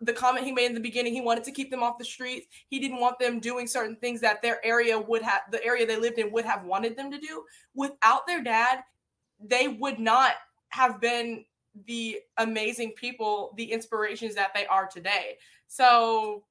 the 0.00 0.12
comment 0.12 0.46
he 0.46 0.52
made 0.52 0.66
in 0.66 0.74
the 0.74 0.80
beginning 0.80 1.12
he 1.12 1.20
wanted 1.20 1.44
to 1.44 1.52
keep 1.52 1.70
them 1.70 1.82
off 1.82 1.98
the 1.98 2.04
streets 2.04 2.46
he 2.68 2.78
didn't 2.78 3.00
want 3.00 3.18
them 3.18 3.38
doing 3.38 3.66
certain 3.66 3.96
things 3.96 4.20
that 4.20 4.40
their 4.40 4.64
area 4.64 4.98
would 4.98 5.22
have 5.22 5.42
the 5.50 5.62
area 5.64 5.86
they 5.86 5.96
lived 5.96 6.18
in 6.18 6.32
would 6.32 6.44
have 6.44 6.64
wanted 6.64 6.96
them 6.96 7.10
to 7.10 7.18
do 7.18 7.42
without 7.74 8.26
their 8.26 8.42
dad 8.42 8.82
they 9.40 9.68
would 9.68 9.98
not 9.98 10.32
have 10.70 11.00
been 11.00 11.44
the 11.86 12.18
amazing 12.38 12.92
people, 12.92 13.52
the 13.56 13.70
inspirations 13.70 14.34
that 14.34 14.52
they 14.54 14.66
are 14.66 14.86
today. 14.86 15.36
So, 15.68 16.44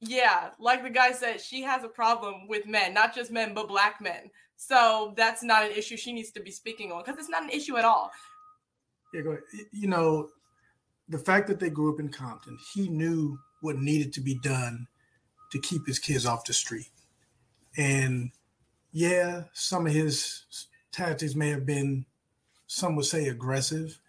yeah, 0.00 0.50
like 0.58 0.82
the 0.82 0.90
guy 0.90 1.12
said, 1.12 1.40
she 1.40 1.62
has 1.62 1.84
a 1.84 1.88
problem 1.88 2.46
with 2.48 2.66
men, 2.66 2.92
not 2.94 3.14
just 3.14 3.30
men, 3.30 3.54
but 3.54 3.68
black 3.68 4.00
men. 4.00 4.30
So 4.56 5.14
that's 5.16 5.42
not 5.42 5.64
an 5.64 5.72
issue 5.72 5.96
she 5.96 6.12
needs 6.12 6.30
to 6.32 6.40
be 6.40 6.50
speaking 6.50 6.92
on 6.92 7.02
because 7.04 7.18
it's 7.18 7.30
not 7.30 7.42
an 7.42 7.50
issue 7.50 7.78
at 7.78 7.84
all. 7.84 8.10
Yeah, 9.14 9.22
go 9.22 9.30
ahead. 9.30 9.42
You 9.72 9.88
know, 9.88 10.28
the 11.10 11.18
fact 11.18 11.48
that 11.48 11.58
they 11.58 11.70
grew 11.70 11.92
up 11.92 12.00
in 12.00 12.08
Compton, 12.08 12.56
he 12.72 12.88
knew 12.88 13.38
what 13.60 13.76
needed 13.76 14.12
to 14.14 14.20
be 14.20 14.36
done 14.36 14.86
to 15.50 15.58
keep 15.58 15.86
his 15.86 15.98
kids 15.98 16.24
off 16.24 16.44
the 16.44 16.52
street. 16.52 16.90
And 17.76 18.30
yeah, 18.92 19.44
some 19.52 19.86
of 19.86 19.92
his 19.92 20.44
tactics 20.92 21.34
may 21.34 21.50
have 21.50 21.66
been, 21.66 22.06
some 22.68 22.94
would 22.96 23.06
say, 23.06 23.26
aggressive. 23.26 24.00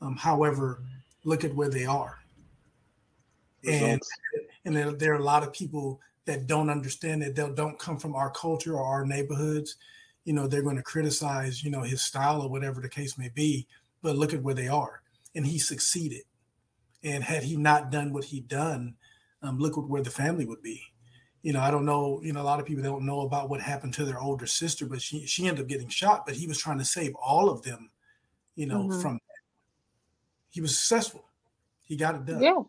Um, 0.00 0.16
however, 0.16 0.82
look 1.24 1.44
at 1.44 1.54
where 1.54 1.68
they 1.68 1.86
are. 1.86 2.18
And, 3.66 3.82
Results. 3.82 4.10
and 4.64 4.76
there, 4.76 4.92
there 4.92 5.12
are 5.12 5.18
a 5.18 5.24
lot 5.24 5.42
of 5.42 5.52
people 5.52 6.00
that 6.26 6.46
don't 6.46 6.70
understand 6.70 7.22
that 7.22 7.34
they 7.34 7.48
don't 7.50 7.78
come 7.78 7.98
from 7.98 8.14
our 8.14 8.30
culture 8.30 8.76
or 8.76 8.84
our 8.84 9.04
neighborhoods. 9.04 9.76
You 10.24 10.34
know, 10.34 10.46
they're 10.46 10.62
going 10.62 10.76
to 10.76 10.82
criticize, 10.82 11.64
you 11.64 11.70
know, 11.70 11.82
his 11.82 12.02
style 12.02 12.42
or 12.42 12.48
whatever 12.48 12.80
the 12.80 12.88
case 12.88 13.18
may 13.18 13.28
be. 13.28 13.66
But 14.02 14.16
look 14.16 14.32
at 14.32 14.42
where 14.42 14.54
they 14.54 14.68
are. 14.68 15.02
And 15.34 15.46
he 15.46 15.58
succeeded. 15.58 16.22
And 17.04 17.22
had 17.22 17.42
he 17.42 17.56
not 17.56 17.90
done 17.90 18.12
what 18.12 18.24
he 18.24 18.40
done, 18.40 18.96
um, 19.42 19.58
look 19.58 19.76
where 19.76 20.02
the 20.02 20.10
family 20.10 20.46
would 20.46 20.62
be. 20.62 20.82
You 21.42 21.52
know, 21.52 21.60
I 21.60 21.70
don't 21.70 21.84
know. 21.84 22.20
You 22.22 22.32
know, 22.32 22.40
a 22.40 22.42
lot 22.42 22.58
of 22.58 22.66
people 22.66 22.82
don't 22.82 23.04
know 23.04 23.20
about 23.20 23.50
what 23.50 23.60
happened 23.60 23.92
to 23.94 24.06
their 24.06 24.18
older 24.18 24.46
sister, 24.46 24.86
but 24.86 25.02
she 25.02 25.26
she 25.26 25.46
ended 25.46 25.62
up 25.62 25.68
getting 25.68 25.90
shot. 25.90 26.24
But 26.24 26.36
he 26.36 26.46
was 26.46 26.58
trying 26.58 26.78
to 26.78 26.84
save 26.84 27.14
all 27.16 27.50
of 27.50 27.62
them. 27.62 27.90
You 28.56 28.66
know, 28.66 28.84
Mhm. 28.84 29.02
from 29.02 29.20
he 30.48 30.60
was 30.60 30.78
successful. 30.78 31.28
He 31.82 31.96
got 31.96 32.14
it 32.14 32.24
done. 32.24 32.42
Yeah. 32.42 32.62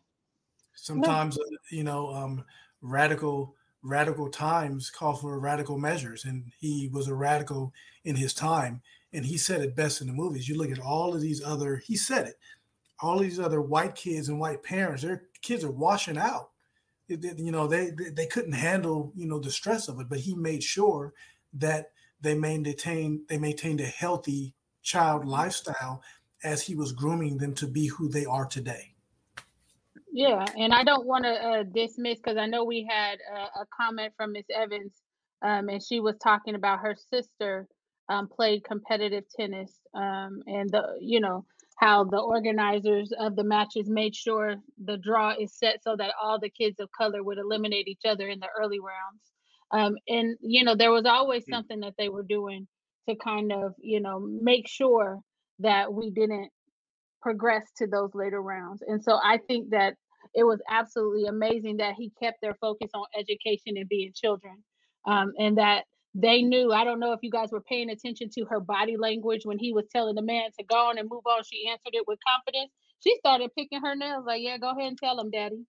Sometimes, 0.74 1.38
uh, 1.38 1.44
you 1.70 1.84
know, 1.84 2.14
um, 2.14 2.44
radical 2.82 3.56
radical 3.82 4.30
times 4.30 4.90
call 4.90 5.16
for 5.16 5.40
radical 5.40 5.78
measures, 5.78 6.26
and 6.26 6.52
he 6.58 6.90
was 6.92 7.08
a 7.08 7.14
radical 7.16 7.72
in 8.04 8.16
his 8.16 8.34
time. 8.34 8.82
And 9.14 9.26
he 9.26 9.38
said 9.38 9.62
it 9.62 9.76
best 9.76 10.02
in 10.02 10.08
the 10.08 10.14
movies. 10.14 10.50
You 10.50 10.58
look 10.58 10.72
at 10.72 10.80
all 10.80 11.14
of 11.14 11.22
these 11.22 11.42
other. 11.42 11.78
He 11.78 11.96
said 11.96 12.28
it. 12.28 12.40
All 13.02 13.20
these 13.20 13.40
other 13.40 13.62
white 13.62 13.96
kids 13.96 14.30
and 14.30 14.40
white 14.40 14.64
parents, 14.64 15.04
their 15.04 15.24
kids 15.42 15.64
are 15.64 15.72
washing 15.72 16.18
out. 16.18 16.52
It- 17.08 17.24
it- 17.26 17.40
you 17.40 17.52
know, 17.52 17.68
they 17.68 17.92
they 17.92 18.10
they 18.10 18.26
couldn't 18.28 18.54
handle 18.54 19.12
you 19.16 19.28
know 19.28 19.40
the 19.40 19.52
stress 19.52 19.88
of 19.88 20.00
it. 20.00 20.10
But 20.10 20.20
he 20.20 20.34
made 20.36 20.64
sure 20.64 21.14
that 21.54 21.92
they 22.22 22.36
maintained 22.36 23.28
they 23.28 23.38
maintained 23.38 23.82
a 23.82 23.86
healthy 23.86 24.56
child 24.82 25.26
lifestyle 25.26 26.02
as 26.44 26.64
he 26.64 26.76
was 26.76 26.92
grooming 26.92 27.38
them 27.38 27.54
to 27.56 27.68
be 27.68 27.88
who 27.88 28.08
they 28.10 28.26
are 28.26 28.46
today. 28.46 28.96
Yeah, 30.12 30.46
and 30.58 30.74
I 30.74 30.84
don't 30.84 31.06
want 31.06 31.26
to 31.26 31.32
uh, 31.32 31.64
dismiss 31.64 32.20
because 32.20 32.38
I 32.38 32.46
know 32.46 32.64
we 32.64 32.88
had 32.90 33.18
a, 33.34 33.62
a 33.62 33.66
comment 33.76 34.14
from 34.16 34.32
Miss 34.32 34.46
Evans, 34.54 34.94
um, 35.42 35.68
and 35.70 35.84
she 35.84 36.00
was 36.00 36.16
talking 36.24 36.56
about 36.56 36.80
her 36.80 36.96
sister 36.96 37.68
um, 38.08 38.28
played 38.28 38.64
competitive 38.64 39.26
tennis, 39.36 39.74
um, 39.94 40.42
and 40.48 40.70
the 40.70 40.98
you 41.02 41.20
know 41.20 41.46
how 41.78 42.06
the 42.06 42.20
organizers 42.20 43.12
of 43.20 43.36
the 43.36 43.44
matches 43.44 43.90
made 43.90 44.16
sure 44.16 44.56
the 44.84 44.98
draw 44.98 45.34
is 45.40 45.54
set 45.58 45.84
so 45.84 45.96
that 45.98 46.14
all 46.22 46.40
the 46.40 46.50
kids 46.50 46.80
of 46.80 46.90
color 46.98 47.22
would 47.24 47.38
eliminate 47.38 47.88
each 47.88 48.06
other 48.06 48.28
in 48.28 48.40
the 48.40 48.48
early 48.60 48.80
rounds. 48.80 49.22
Um, 49.72 49.96
and 50.08 50.38
you 50.42 50.64
know 50.64 50.76
there 50.76 50.92
was 50.92 51.06
always 51.06 51.44
something 51.50 51.80
that 51.82 51.96
they 51.98 52.10
were 52.10 52.24
doing 52.24 52.68
to 53.10 53.16
kind 53.16 53.52
of 53.52 53.74
you 53.80 54.00
know 54.00 54.20
make 54.20 54.68
sure 54.68 55.20
that 55.60 55.94
we 55.94 56.12
didn't 56.12 56.50
progress 57.22 57.64
to 57.78 57.88
those 57.88 58.12
later 58.14 58.42
rounds. 58.42 58.84
And 58.88 59.04
so 59.04 59.20
I 59.24 59.40
think 59.48 59.72
that 59.72 59.96
it 60.36 60.44
was 60.44 60.60
absolutely 60.70 61.26
amazing 61.26 61.78
that 61.78 61.96
he 61.98 62.12
kept 62.22 62.40
their 62.42 62.56
focus 62.62 62.92
on 62.94 63.06
education 63.18 63.78
and 63.78 63.90
being 63.90 64.12
children. 64.14 64.64
Um, 65.08 65.34
and 65.40 65.58
that 65.58 65.86
they 66.16 66.44
knew, 66.44 66.74
I 66.74 66.86
don't 66.86 67.02
know 67.02 67.14
if 67.14 67.22
you 67.24 67.32
guys 67.32 67.52
were 67.54 67.62
paying 67.62 67.92
attention 67.92 68.30
to 68.32 68.46
her 68.48 68.62
body 68.62 68.98
language 68.98 69.44
when 69.46 69.60
he 69.60 69.74
was 69.74 69.86
telling 69.92 70.16
the 70.16 70.24
man 70.24 70.52
to 70.60 70.66
go 70.66 70.78
on 70.90 71.00
and 71.00 71.10
move 71.10 71.24
on. 71.28 71.44
She 71.46 71.70
answered 71.70 71.94
it 71.96 72.08
with 72.08 72.20
confidence. 72.28 72.72
She 73.04 73.18
started 73.18 73.52
picking 73.58 73.82
her 73.82 73.96
nails, 73.96 74.26
like, 74.28 74.44
yeah, 74.44 74.60
go 74.60 74.72
ahead 74.72 74.90
and 74.90 75.00
tell 75.00 75.20
him, 75.20 75.32
daddy. 75.32 75.66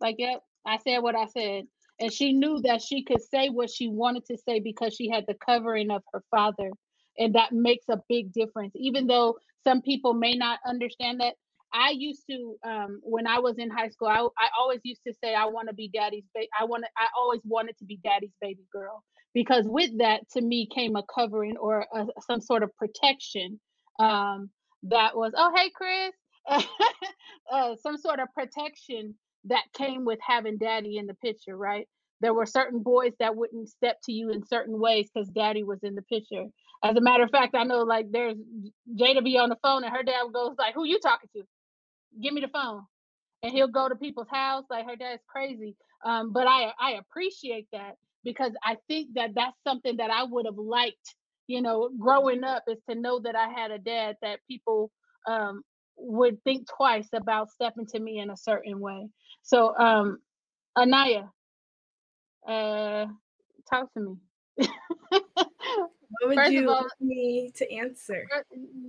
Like, 0.00 0.16
yeah, 0.18 0.36
I 0.66 0.78
said 0.78 1.00
what 1.00 1.16
I 1.16 1.26
said. 1.26 1.64
And 2.00 2.12
she 2.12 2.32
knew 2.34 2.60
that 2.64 2.82
she 2.82 3.04
could 3.04 3.22
say 3.22 3.50
what 3.50 3.70
she 3.70 3.88
wanted 3.88 4.26
to 4.26 4.38
say 4.38 4.60
because 4.60 4.94
she 4.96 5.10
had 5.10 5.26
the 5.28 5.36
covering 5.46 5.92
of 5.92 6.02
her 6.14 6.24
father 6.32 6.72
and 7.18 7.34
that 7.36 7.52
makes 7.52 7.86
a 7.90 7.98
big 8.10 8.32
difference 8.32 8.72
even 8.76 9.06
though 9.08 9.36
some 9.64 9.82
people 9.82 10.14
may 10.14 10.34
not 10.34 10.60
understand 10.66 11.20
that 11.20 11.34
i 11.74 11.90
used 11.90 12.24
to 12.30 12.56
um, 12.66 13.00
when 13.04 13.26
i 13.28 13.38
was 13.40 13.58
in 13.58 13.70
high 13.70 13.88
school 13.88 14.08
i, 14.08 14.20
I 14.20 14.48
always 14.58 14.80
used 14.84 15.02
to 15.06 15.14
say 15.22 15.34
i 15.34 15.46
want 15.46 15.68
to 15.68 15.74
be 15.74 15.88
daddy's 15.94 16.24
baby 16.34 16.48
i 16.60 16.64
want 16.64 16.84
i 16.98 17.06
always 17.18 17.42
wanted 17.44 17.78
to 17.78 17.86
be 17.86 17.98
daddy's 18.04 18.34
baby 18.42 18.64
girl 18.72 19.04
because 19.34 19.64
with 19.66 19.98
that 19.98 20.28
to 20.30 20.40
me 20.40 20.68
came 20.74 20.96
a 20.96 21.02
covering 21.14 21.56
or 21.56 21.86
a, 21.94 22.06
some 22.26 22.40
sort 22.40 22.62
of 22.62 22.70
protection 22.76 23.60
um, 23.98 24.50
that 24.84 25.16
was 25.16 25.32
oh 25.36 25.52
hey 25.56 25.70
chris 25.74 26.14
uh, 27.52 27.74
some 27.82 27.96
sort 27.96 28.20
of 28.20 28.28
protection 28.34 29.14
that 29.44 29.64
came 29.76 30.04
with 30.04 30.18
having 30.26 30.58
daddy 30.58 30.96
in 30.96 31.06
the 31.06 31.14
picture 31.14 31.56
right 31.56 31.86
there 32.22 32.34
were 32.34 32.46
certain 32.46 32.82
boys 32.82 33.12
that 33.18 33.34
wouldn't 33.34 33.68
step 33.68 33.96
to 34.04 34.12
you 34.12 34.30
in 34.30 34.44
certain 34.46 34.78
ways 34.78 35.08
because 35.12 35.28
daddy 35.28 35.62
was 35.62 35.78
in 35.82 35.94
the 35.94 36.02
picture 36.02 36.44
as 36.82 36.96
a 36.96 37.00
matter 37.00 37.24
of 37.24 37.30
fact, 37.30 37.54
I 37.54 37.64
know 37.64 37.82
like 37.82 38.10
there's 38.10 38.36
Jada 38.98 39.22
be 39.22 39.38
on 39.38 39.50
the 39.50 39.58
phone 39.62 39.84
and 39.84 39.94
her 39.94 40.02
dad 40.02 40.32
goes 40.32 40.56
like, 40.58 40.74
"Who 40.74 40.84
you 40.84 40.98
talking 40.98 41.28
to? 41.36 41.42
Give 42.22 42.32
me 42.32 42.40
the 42.40 42.48
phone." 42.48 42.84
And 43.42 43.52
he'll 43.52 43.68
go 43.68 43.88
to 43.88 43.96
people's 43.96 44.28
house 44.28 44.64
like 44.70 44.86
her 44.86 44.96
dad's 44.96 45.22
crazy. 45.28 45.76
Um, 46.04 46.32
but 46.32 46.46
I 46.46 46.72
I 46.80 46.92
appreciate 46.92 47.68
that 47.72 47.96
because 48.24 48.52
I 48.64 48.76
think 48.88 49.14
that 49.14 49.30
that's 49.34 49.56
something 49.66 49.96
that 49.98 50.10
I 50.10 50.24
would 50.24 50.46
have 50.46 50.58
liked, 50.58 51.14
you 51.46 51.62
know, 51.62 51.90
growing 51.98 52.44
up 52.44 52.64
is 52.68 52.78
to 52.88 52.94
know 52.94 53.20
that 53.20 53.36
I 53.36 53.48
had 53.48 53.70
a 53.70 53.78
dad 53.78 54.16
that 54.22 54.40
people 54.48 54.90
um, 55.26 55.62
would 55.96 56.42
think 56.44 56.68
twice 56.68 57.08
about 57.12 57.50
stepping 57.50 57.86
to 57.86 57.98
me 57.98 58.18
in 58.18 58.30
a 58.30 58.36
certain 58.36 58.80
way. 58.80 59.08
So, 59.42 59.76
um, 59.76 60.18
Anaya, 60.76 61.30
uh, 62.46 63.06
talk 63.68 63.92
to 63.94 64.00
me. 64.00 64.66
What 66.20 66.28
would 66.28 66.36
First 66.38 66.52
you 66.52 66.68
all, 66.68 66.86
me 67.00 67.52
to 67.56 67.72
answer? 67.72 68.26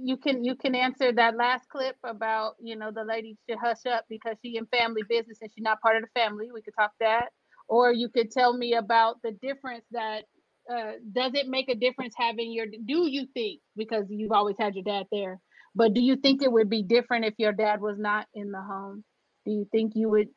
you 0.03 0.17
can 0.17 0.43
you 0.43 0.55
can 0.55 0.73
answer 0.73 1.11
that 1.13 1.37
last 1.37 1.69
clip 1.69 1.95
about 2.03 2.55
you 2.59 2.75
know 2.75 2.91
the 2.91 3.03
lady 3.03 3.37
should 3.47 3.59
hush 3.59 3.85
up 3.85 4.05
because 4.09 4.37
she 4.43 4.57
in 4.57 4.65
family 4.65 5.03
business 5.07 5.37
and 5.41 5.51
she's 5.53 5.63
not 5.63 5.79
part 5.81 5.97
of 5.97 6.01
the 6.01 6.19
family. 6.19 6.49
We 6.51 6.61
could 6.63 6.73
talk 6.75 6.91
that, 6.99 7.29
or 7.71 7.93
you 7.93 8.09
could 8.09 8.29
tell 8.31 8.51
me 8.51 8.73
about 8.73 9.21
the 9.23 9.31
difference 9.31 9.85
that 9.91 10.25
uh, 10.69 10.91
does 11.13 11.33
it 11.33 11.47
make 11.47 11.69
a 11.69 11.75
difference 11.75 12.13
having 12.17 12.51
your 12.51 12.65
do 12.67 13.07
you 13.09 13.25
think 13.33 13.61
because 13.77 14.05
you've 14.09 14.33
always 14.33 14.57
had 14.59 14.75
your 14.75 14.83
dad 14.83 15.07
there, 15.09 15.39
but 15.73 15.93
do 15.93 16.01
you 16.01 16.17
think 16.17 16.43
it 16.43 16.51
would 16.51 16.69
be 16.69 16.83
different 16.83 17.23
if 17.23 17.33
your 17.37 17.53
dad 17.53 17.79
was 17.79 17.97
not 17.97 18.27
in 18.33 18.51
the 18.51 18.61
home? 18.61 19.05
Do 19.45 19.53
you 19.53 19.67
think 19.71 19.93
you 19.95 20.09
would 20.09 20.27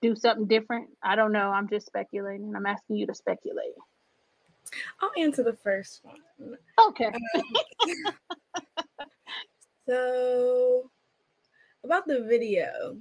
do 0.00 0.16
something 0.16 0.46
different? 0.46 0.88
I 1.02 1.16
don't 1.16 1.32
know. 1.32 1.50
I'm 1.50 1.68
just 1.68 1.86
speculating. 1.86 2.54
I'm 2.56 2.66
asking 2.66 2.96
you 2.96 3.06
to 3.06 3.14
speculate. 3.14 3.74
I'll 5.02 5.12
answer 5.22 5.42
the 5.42 5.56
first 5.62 6.00
one. 6.02 6.56
Okay. 6.88 7.12
So, 9.88 10.90
about 11.82 12.06
the 12.06 12.22
video, 12.22 12.96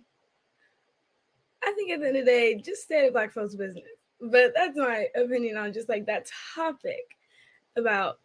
I 1.64 1.72
think 1.74 1.92
at 1.92 2.00
the 2.02 2.08
end 2.08 2.18
of 2.18 2.26
the 2.26 2.32
day, 2.32 2.56
just 2.56 2.84
stay 2.84 3.06
at 3.08 3.14
Black 3.14 3.32
folks' 3.32 3.56
business. 3.56 3.84
But 4.20 4.54
that's 4.56 4.78
my 4.78 5.08
opinion 5.16 5.58
on 5.58 5.74
just 5.74 5.90
like 5.90 6.06
that 6.08 6.28
topic 6.56 7.18
about. 7.78 8.20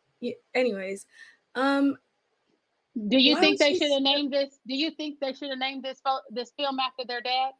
Anyways, 0.55 1.07
um, 1.55 1.97
Do 3.09 3.19
you 3.19 3.39
think 3.39 3.59
they 3.59 3.75
should 3.75 3.93
have 3.93 4.03
named 4.03 4.33
this? 4.33 4.59
Do 4.67 4.75
you 4.75 4.91
think 4.91 5.21
they 5.21 5.33
should 5.35 5.51
have 5.51 5.59
named 5.59 5.85
this 5.85 6.01
this 6.31 6.53
film 6.57 6.79
after 6.81 7.05
their 7.05 7.21
dad? 7.21 7.53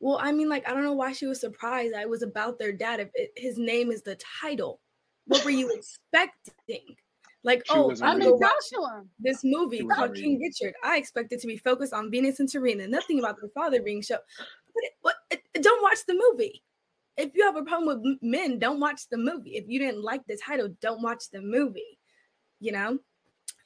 Well, 0.00 0.18
I 0.20 0.30
mean, 0.32 0.48
like, 0.48 0.68
I 0.68 0.74
don't 0.74 0.84
know 0.84 0.92
why 0.92 1.12
she 1.12 1.26
was 1.26 1.40
surprised 1.40 1.94
I 1.94 2.06
was 2.06 2.22
about 2.22 2.58
their 2.58 2.72
dad. 2.72 3.00
If 3.00 3.10
it, 3.14 3.32
his 3.36 3.58
name 3.58 3.90
is 3.90 4.02
the 4.02 4.16
title, 4.40 4.80
what 5.26 5.44
were 5.44 5.50
you 5.50 5.72
expecting? 5.76 6.96
Like, 7.44 7.64
She 7.66 7.72
oh, 7.74 7.94
I'm 8.02 8.18
reading. 8.18 8.38
Joshua. 8.40 9.04
this 9.20 9.40
movie 9.44 9.78
She 9.78 9.82
wasn't 9.84 9.98
called 9.98 10.14
King. 10.16 10.40
Richard. 10.40 10.74
I 10.82 10.96
expected 10.98 11.36
it 11.36 11.40
to 11.42 11.46
be 11.46 11.56
focused 11.56 11.92
on 11.92 12.10
Venus 12.10 12.40
and 12.40 12.50
Serena, 12.50 12.86
nothing 12.88 13.18
about 13.20 13.36
their 13.40 13.50
father 13.50 13.80
being 13.80 14.02
shown. 14.02 14.18
But 14.74 14.84
it, 14.84 14.92
what, 15.02 15.14
it, 15.30 15.62
don't 15.62 15.82
watch 15.82 15.98
the 16.06 16.14
movie. 16.14 16.62
If 17.16 17.30
you 17.34 17.44
have 17.44 17.56
a 17.56 17.62
problem 17.64 18.02
with 18.02 18.18
men, 18.22 18.58
don't 18.58 18.80
watch 18.80 19.02
the 19.10 19.16
movie. 19.18 19.56
If 19.56 19.64
you 19.68 19.78
didn't 19.78 20.02
like 20.02 20.22
the 20.26 20.36
title, 20.44 20.68
don't 20.80 21.02
watch 21.02 21.24
the 21.32 21.40
movie. 21.40 21.98
You 22.60 22.72
know. 22.72 22.98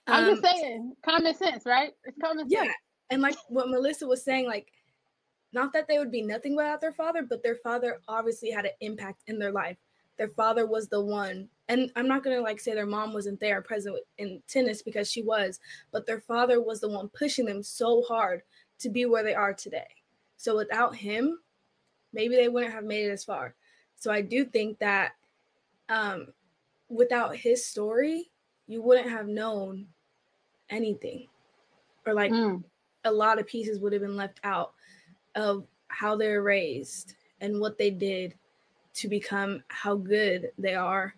I'm 0.06 0.34
just 0.34 0.44
Um, 0.44 0.50
saying, 0.52 0.92
common 1.04 1.34
sense, 1.34 1.64
right? 1.64 1.92
It's 2.04 2.18
common 2.20 2.48
sense. 2.50 2.64
yeah 2.66 2.72
and 3.10 3.20
like 3.20 3.36
what 3.48 3.68
melissa 3.68 4.06
was 4.06 4.24
saying 4.24 4.46
like 4.46 4.68
not 5.52 5.70
that 5.74 5.86
they 5.86 5.98
would 5.98 6.10
be 6.10 6.22
nothing 6.22 6.56
without 6.56 6.80
their 6.80 6.92
father 6.92 7.22
but 7.28 7.42
their 7.42 7.56
father 7.56 8.00
obviously 8.08 8.50
had 8.50 8.64
an 8.64 8.70
impact 8.80 9.22
in 9.26 9.38
their 9.38 9.52
life 9.52 9.76
their 10.18 10.28
father 10.28 10.66
was 10.66 10.88
the 10.88 11.00
one. 11.00 11.48
And 11.68 11.90
i'm 11.96 12.08
not 12.08 12.22
going 12.22 12.36
to 12.36 12.42
like 12.42 12.60
say 12.60 12.74
their 12.74 12.86
mom 12.86 13.12
wasn't 13.14 13.40
there 13.40 13.62
present 13.62 13.96
in 14.18 14.42
tennis 14.46 14.82
because 14.82 15.10
she 15.10 15.22
was 15.22 15.58
but 15.90 16.06
their 16.06 16.20
father 16.20 16.60
was 16.60 16.80
the 16.80 16.88
one 16.88 17.08
pushing 17.08 17.46
them 17.46 17.62
so 17.62 18.02
hard 18.02 18.42
to 18.80 18.90
be 18.90 19.06
where 19.06 19.22
they 19.22 19.34
are 19.34 19.54
today. 19.54 19.88
So 20.36 20.56
without 20.56 20.94
him 20.94 21.38
maybe 22.12 22.36
they 22.36 22.48
wouldn't 22.48 22.74
have 22.74 22.84
made 22.84 23.06
it 23.06 23.10
as 23.12 23.24
far. 23.24 23.54
So 23.96 24.12
i 24.12 24.20
do 24.20 24.44
think 24.44 24.78
that 24.80 25.12
um 25.88 26.28
without 26.88 27.36
his 27.36 27.64
story 27.64 28.30
you 28.66 28.82
wouldn't 28.82 29.08
have 29.08 29.28
known 29.28 29.86
anything. 30.68 31.28
Or 32.06 32.12
like 32.14 32.32
Mm. 32.32 32.64
a 33.04 33.12
lot 33.12 33.38
of 33.38 33.46
pieces 33.46 33.78
would 33.80 33.92
have 33.92 34.02
been 34.02 34.16
left 34.16 34.40
out 34.44 34.74
of 35.36 35.66
how 35.88 36.16
they're 36.16 36.42
raised 36.42 37.14
and 37.40 37.60
what 37.60 37.78
they 37.78 37.90
did 37.90 38.34
to 38.94 39.08
become 39.08 39.62
how 39.68 39.94
good 39.96 40.50
they 40.58 40.74
are 40.74 41.14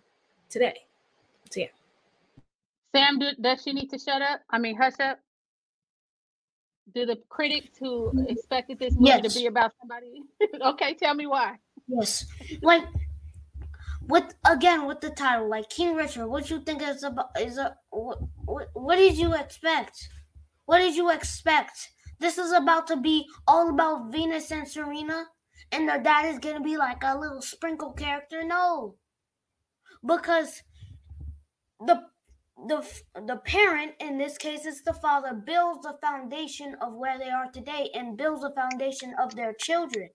today. 0.49 0.85
So 1.49 1.61
yeah. 1.61 1.67
Sam, 2.95 3.19
do, 3.19 3.31
does 3.41 3.61
she 3.63 3.73
need 3.73 3.89
to 3.89 3.99
shut 3.99 4.21
up? 4.21 4.41
I 4.49 4.57
mean, 4.57 4.77
hush 4.77 4.99
up. 4.99 5.19
Do 6.93 7.05
the 7.05 7.17
critics 7.29 7.77
who 7.77 8.25
expected 8.29 8.79
this 8.79 8.93
movie 8.93 9.07
Yes. 9.07 9.33
to 9.33 9.39
be 9.39 9.47
about 9.47 9.71
somebody? 9.81 10.23
okay, 10.61 10.93
tell 10.93 11.13
me 11.15 11.25
why. 11.25 11.55
Yes. 11.87 12.25
Like 12.61 12.83
with 14.07 14.33
again 14.45 14.85
with 14.85 15.01
the 15.01 15.09
title, 15.09 15.49
like 15.49 15.69
King 15.69 15.95
Richard, 15.95 16.27
what 16.27 16.49
you 16.49 16.61
think 16.61 16.81
is 16.83 17.03
about 17.03 17.29
is 17.39 17.57
a 17.57 17.75
what, 17.89 18.19
what 18.45 18.69
what 18.73 18.95
did 18.97 19.17
you 19.17 19.33
expect? 19.33 20.09
What 20.65 20.77
did 20.77 20.95
you 20.95 21.11
expect? 21.11 21.89
This 22.19 22.37
is 22.37 22.51
about 22.53 22.87
to 22.87 22.97
be 22.97 23.27
all 23.47 23.69
about 23.69 24.11
Venus 24.11 24.51
and 24.51 24.67
Serena, 24.67 25.25
and 25.71 25.87
their 25.89 26.01
dad 26.01 26.25
is 26.25 26.39
gonna 26.39 26.61
be 26.61 26.77
like 26.77 27.03
a 27.03 27.17
little 27.17 27.41
sprinkle 27.41 27.93
character. 27.93 28.43
No. 28.43 28.97
Because 30.05 30.63
the 31.79 32.09
the 32.67 32.81
the 33.27 33.37
parent 33.37 33.93
in 33.99 34.17
this 34.17 34.37
case 34.37 34.65
is 34.65 34.81
the 34.83 34.93
father 34.93 35.33
builds 35.33 35.83
the 35.83 35.97
foundation 36.01 36.75
of 36.81 36.93
where 36.93 37.17
they 37.19 37.29
are 37.29 37.49
today 37.51 37.89
and 37.93 38.17
builds 38.17 38.41
the 38.41 38.51
foundation 38.51 39.13
of 39.19 39.35
their 39.35 39.53
children 39.53 40.09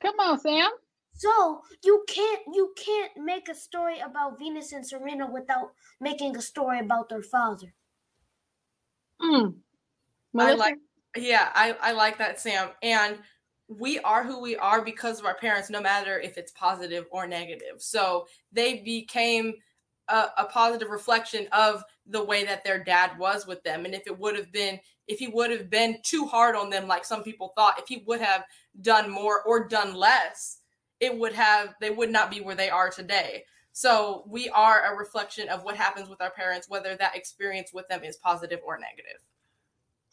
Come 0.00 0.20
on, 0.20 0.38
Sam. 0.38 0.70
so 1.14 1.62
you 1.82 2.04
can't 2.06 2.42
you 2.52 2.74
can't 2.76 3.16
make 3.16 3.48
a 3.48 3.54
story 3.54 3.98
about 3.98 4.38
venus 4.38 4.72
and 4.72 4.86
serena 4.86 5.26
without 5.30 5.72
making 6.00 6.36
a 6.36 6.42
story 6.42 6.78
about 6.78 7.08
their 7.08 7.22
father 7.22 7.74
Mm. 9.20 9.54
I 10.38 10.54
like, 10.54 10.78
yeah, 11.16 11.50
I, 11.54 11.76
I 11.80 11.92
like 11.92 12.18
that, 12.18 12.40
Sam. 12.40 12.70
And 12.82 13.18
we 13.78 13.98
are 14.00 14.24
who 14.24 14.40
we 14.40 14.56
are 14.56 14.82
because 14.82 15.18
of 15.18 15.26
our 15.26 15.34
parents, 15.34 15.70
no 15.70 15.80
matter 15.80 16.18
if 16.18 16.38
it's 16.38 16.52
positive 16.52 17.06
or 17.10 17.26
negative. 17.26 17.80
So 17.80 18.26
they 18.52 18.80
became 18.80 19.54
a, 20.08 20.28
a 20.38 20.44
positive 20.46 20.90
reflection 20.90 21.48
of 21.52 21.84
the 22.06 22.24
way 22.24 22.44
that 22.44 22.64
their 22.64 22.82
dad 22.82 23.18
was 23.18 23.46
with 23.46 23.62
them. 23.62 23.84
And 23.84 23.94
if 23.94 24.06
it 24.06 24.18
would 24.18 24.36
have 24.36 24.52
been, 24.52 24.80
if 25.06 25.18
he 25.18 25.28
would 25.28 25.50
have 25.50 25.70
been 25.70 25.98
too 26.02 26.26
hard 26.26 26.56
on 26.56 26.70
them, 26.70 26.88
like 26.88 27.04
some 27.04 27.22
people 27.22 27.52
thought, 27.56 27.78
if 27.78 27.88
he 27.88 28.02
would 28.06 28.20
have 28.20 28.44
done 28.80 29.10
more 29.10 29.42
or 29.42 29.68
done 29.68 29.94
less, 29.94 30.58
it 31.00 31.16
would 31.16 31.32
have, 31.32 31.74
they 31.80 31.90
would 31.90 32.10
not 32.10 32.30
be 32.30 32.40
where 32.40 32.54
they 32.54 32.70
are 32.70 32.90
today. 32.90 33.44
So 33.72 34.24
we 34.26 34.48
are 34.50 34.92
a 34.92 34.96
reflection 34.96 35.48
of 35.48 35.64
what 35.64 35.76
happens 35.76 36.08
with 36.08 36.20
our 36.20 36.30
parents, 36.30 36.68
whether 36.68 36.94
that 36.96 37.16
experience 37.16 37.72
with 37.72 37.88
them 37.88 38.04
is 38.04 38.16
positive 38.16 38.60
or 38.64 38.78
negative. 38.78 39.22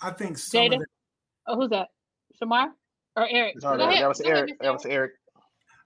I 0.01 0.11
think 0.11 0.37
so. 0.37 0.57
Jada? 0.57 0.79
Oh, 1.45 1.57
who's 1.57 1.69
that? 1.71 1.89
Shamar 2.41 2.69
or 3.19 3.27
Eric? 3.29 3.59
Sorry, 3.61 3.77
that, 3.77 3.99
that 3.99 4.07
was 4.07 4.21
Eric. 4.21 4.59
That 4.59 4.73
was 4.73 4.85
Eric. 4.85 5.11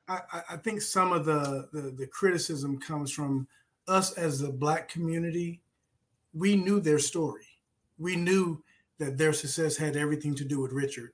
I, 0.08 0.20
I- 0.32 0.44
I 0.52 0.58
think 0.58 0.82
some 0.82 1.12
of 1.14 1.26
the, 1.26 1.68
the 1.74 1.92
the 1.92 2.08
criticism 2.08 2.80
comes 2.80 3.12
from 3.12 3.48
us 3.88 4.14
as 4.14 4.40
the 4.40 4.50
black 4.52 4.88
community. 4.90 5.62
We 6.34 6.56
knew 6.56 6.80
their 6.80 7.00
story. 7.00 7.46
We 7.98 8.16
knew 8.16 8.64
that 9.00 9.18
their 9.18 9.34
success 9.34 9.78
had 9.78 9.96
everything 9.96 10.36
to 10.36 10.46
do 10.46 10.60
with 10.62 10.72
Richard. 10.72 11.14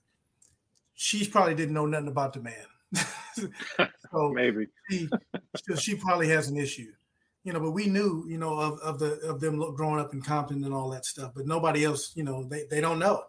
She 0.95 1.27
probably 1.27 1.55
didn't 1.55 1.73
know 1.73 1.85
nothing 1.85 2.07
about 2.07 2.33
the 2.33 2.41
man. 2.41 2.65
so 4.11 4.29
maybe 4.31 4.67
she, 4.89 5.07
so 5.67 5.75
she 5.75 5.95
probably 5.95 6.27
has 6.27 6.47
an 6.49 6.57
issue, 6.57 6.91
you 7.43 7.53
know. 7.53 7.59
But 7.59 7.71
we 7.71 7.85
knew, 7.87 8.25
you 8.27 8.37
know, 8.37 8.57
of, 8.59 8.79
of 8.79 8.99
the 8.99 9.19
of 9.21 9.39
them 9.39 9.59
growing 9.75 9.99
up 9.99 10.13
in 10.13 10.21
Compton 10.21 10.63
and 10.63 10.73
all 10.73 10.89
that 10.89 11.05
stuff. 11.05 11.31
But 11.35 11.45
nobody 11.45 11.85
else, 11.85 12.11
you 12.15 12.23
know, 12.23 12.43
they, 12.43 12.63
they 12.69 12.81
don't 12.81 12.99
know. 12.99 13.23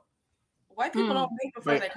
White 0.69 0.93
people 0.93 1.09
Hmm. 1.09 1.15
don't 1.15 1.37
think 1.41 1.55
before 1.55 1.75
But- 1.75 1.81
they 1.83 1.89
talk. 1.89 1.97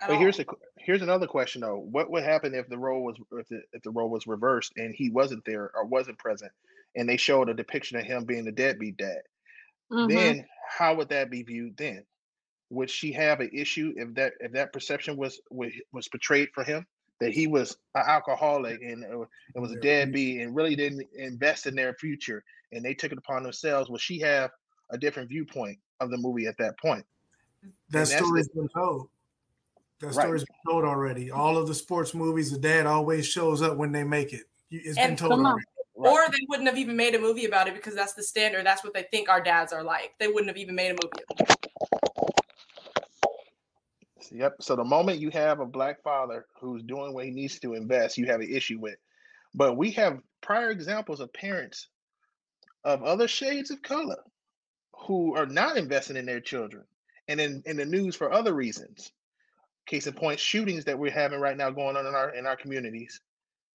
At 0.00 0.08
But 0.08 0.14
all. 0.14 0.20
here's 0.20 0.38
a 0.38 0.44
here's 0.76 1.02
another 1.02 1.26
question 1.26 1.60
though. 1.62 1.78
What 1.78 2.10
would 2.10 2.22
happen 2.24 2.54
if 2.54 2.68
the 2.68 2.78
role 2.78 3.02
was 3.04 3.16
if 3.32 3.48
the, 3.48 3.62
if 3.72 3.82
the 3.82 3.90
role 3.90 4.08
was 4.10 4.26
reversed 4.26 4.72
and 4.76 4.94
he 4.94 5.10
wasn't 5.10 5.44
there 5.44 5.70
or 5.74 5.84
wasn't 5.84 6.18
present, 6.18 6.52
and 6.96 7.08
they 7.08 7.16
showed 7.16 7.48
a 7.48 7.54
depiction 7.54 7.98
of 7.98 8.04
him 8.04 8.24
being 8.24 8.44
the 8.44 8.52
deadbeat 8.52 8.96
dad? 8.96 9.22
Mhm. 9.92 10.08
Then 10.08 10.46
how 10.68 10.94
would 10.94 11.08
that 11.10 11.30
be 11.30 11.42
viewed 11.42 11.76
then? 11.76 12.04
Would 12.70 12.90
she 12.90 13.12
have 13.12 13.40
an 13.40 13.50
issue 13.52 13.94
if 13.96 14.14
that 14.14 14.34
if 14.40 14.52
that 14.52 14.72
perception 14.72 15.16
was 15.16 15.40
was, 15.50 15.72
was 15.92 16.08
portrayed 16.08 16.50
for 16.54 16.62
him 16.64 16.86
that 17.20 17.32
he 17.32 17.46
was 17.48 17.76
an 17.96 18.04
alcoholic 18.06 18.80
and 18.82 19.02
it 19.02 19.58
was 19.58 19.72
a 19.72 19.80
deadbeat 19.80 20.40
and 20.40 20.54
really 20.54 20.76
didn't 20.76 21.04
invest 21.16 21.66
in 21.66 21.74
their 21.74 21.94
future 21.94 22.44
and 22.72 22.84
they 22.84 22.94
took 22.94 23.10
it 23.12 23.18
upon 23.18 23.42
themselves? 23.42 23.90
Would 23.90 24.00
she 24.00 24.20
have 24.20 24.50
a 24.90 24.98
different 24.98 25.28
viewpoint 25.28 25.78
of 26.00 26.10
the 26.10 26.16
movie 26.18 26.46
at 26.46 26.56
that 26.58 26.78
point? 26.78 27.04
That 27.62 27.66
And 27.66 27.72
that's 27.90 28.10
the- 28.12 28.18
story's 28.18 28.48
been 28.48 28.68
told. 28.68 29.08
That 30.00 30.06
Right. 30.08 30.14
story's 30.14 30.44
been 30.44 30.56
told 30.72 30.84
already. 30.84 31.30
All 31.30 31.56
of 31.56 31.66
the 31.66 31.74
sports 31.74 32.14
movies, 32.14 32.52
the 32.52 32.58
dad 32.58 32.86
always 32.86 33.26
shows 33.26 33.62
up 33.62 33.76
when 33.76 33.90
they 33.90 34.04
make 34.04 34.32
it. 34.32 34.44
You- 34.68 34.80
It's 34.84 34.96
been 34.96 35.16
told 35.16 35.32
already. 35.32 35.64
Or 35.94 36.28
they 36.30 36.38
wouldn't 36.48 36.68
have 36.68 36.78
even 36.78 36.94
made 36.96 37.16
a 37.16 37.18
movie 37.18 37.44
about 37.46 37.66
it 37.66 37.74
because 37.74 37.96
that's 37.96 38.12
the 38.12 38.22
standard. 38.22 38.64
That's 38.64 38.84
what 38.84 38.94
they 38.94 39.02
think 39.10 39.28
our 39.28 39.40
dads 39.40 39.72
are 39.72 39.82
like. 39.82 40.14
They 40.20 40.28
wouldn't 40.28 40.46
have 40.46 40.56
even 40.56 40.76
made 40.76 40.90
a 40.90 40.94
movie. 40.94 41.24
about 41.28 41.50
it. 41.50 41.66
Yep. 44.30 44.56
So 44.60 44.76
the 44.76 44.84
moment 44.84 45.18
you 45.18 45.30
have 45.30 45.58
a 45.58 45.66
black 45.66 46.02
father 46.02 46.46
who's 46.60 46.84
doing 46.84 47.14
what 47.14 47.24
he 47.24 47.30
needs 47.32 47.58
to 47.60 47.74
invest, 47.74 48.16
you 48.18 48.26
have 48.26 48.40
an 48.40 48.48
issue 48.48 48.78
with. 48.78 48.98
But 49.54 49.76
we 49.76 49.90
have 49.92 50.20
prior 50.40 50.70
examples 50.70 51.18
of 51.18 51.32
parents 51.32 51.88
of 52.84 53.02
other 53.02 53.26
shades 53.26 53.72
of 53.72 53.82
color 53.82 54.22
who 54.92 55.34
are 55.34 55.46
not 55.46 55.76
investing 55.76 56.16
in 56.16 56.26
their 56.26 56.40
children 56.40 56.84
and 57.26 57.40
in, 57.40 57.62
in 57.66 57.76
the 57.76 57.84
news 57.84 58.14
for 58.14 58.30
other 58.32 58.52
reasons. 58.54 59.10
Case 59.88 60.06
in 60.06 60.14
point, 60.14 60.40
shootings 60.40 60.84
that 60.86 60.98
we're 60.98 61.12
having 61.12 61.40
right 61.40 61.56
now 61.56 61.70
going 61.70 61.96
on 61.96 62.06
in 62.06 62.14
our 62.14 62.34
in 62.34 62.46
our 62.46 62.56
communities 62.56 63.20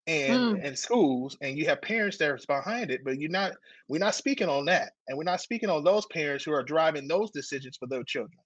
and 0.07 0.51
Hmm. 0.51 0.66
and 0.66 0.80
schools, 0.80 1.38
and 1.41 1.57
you 1.57 1.66
have 1.68 1.82
parents 1.82 2.18
that's 2.18 2.45
behind 2.45 2.91
it, 2.91 3.01
but 3.05 3.20
you're 3.20 3.32
not 3.32 3.53
we're 3.89 3.99
not 3.99 4.16
speaking 4.16 4.49
on 4.49 4.66
that. 4.66 4.93
And 5.07 5.18
we're 5.18 5.26
not 5.26 5.41
speaking 5.41 5.70
on 5.70 5.84
those 5.84 6.05
parents 6.07 6.45
who 6.45 6.53
are 6.53 6.64
driving 6.64 7.07
those 7.07 7.32
decisions 7.32 7.78
for 7.78 7.88
their 7.88 8.03
children 8.03 8.39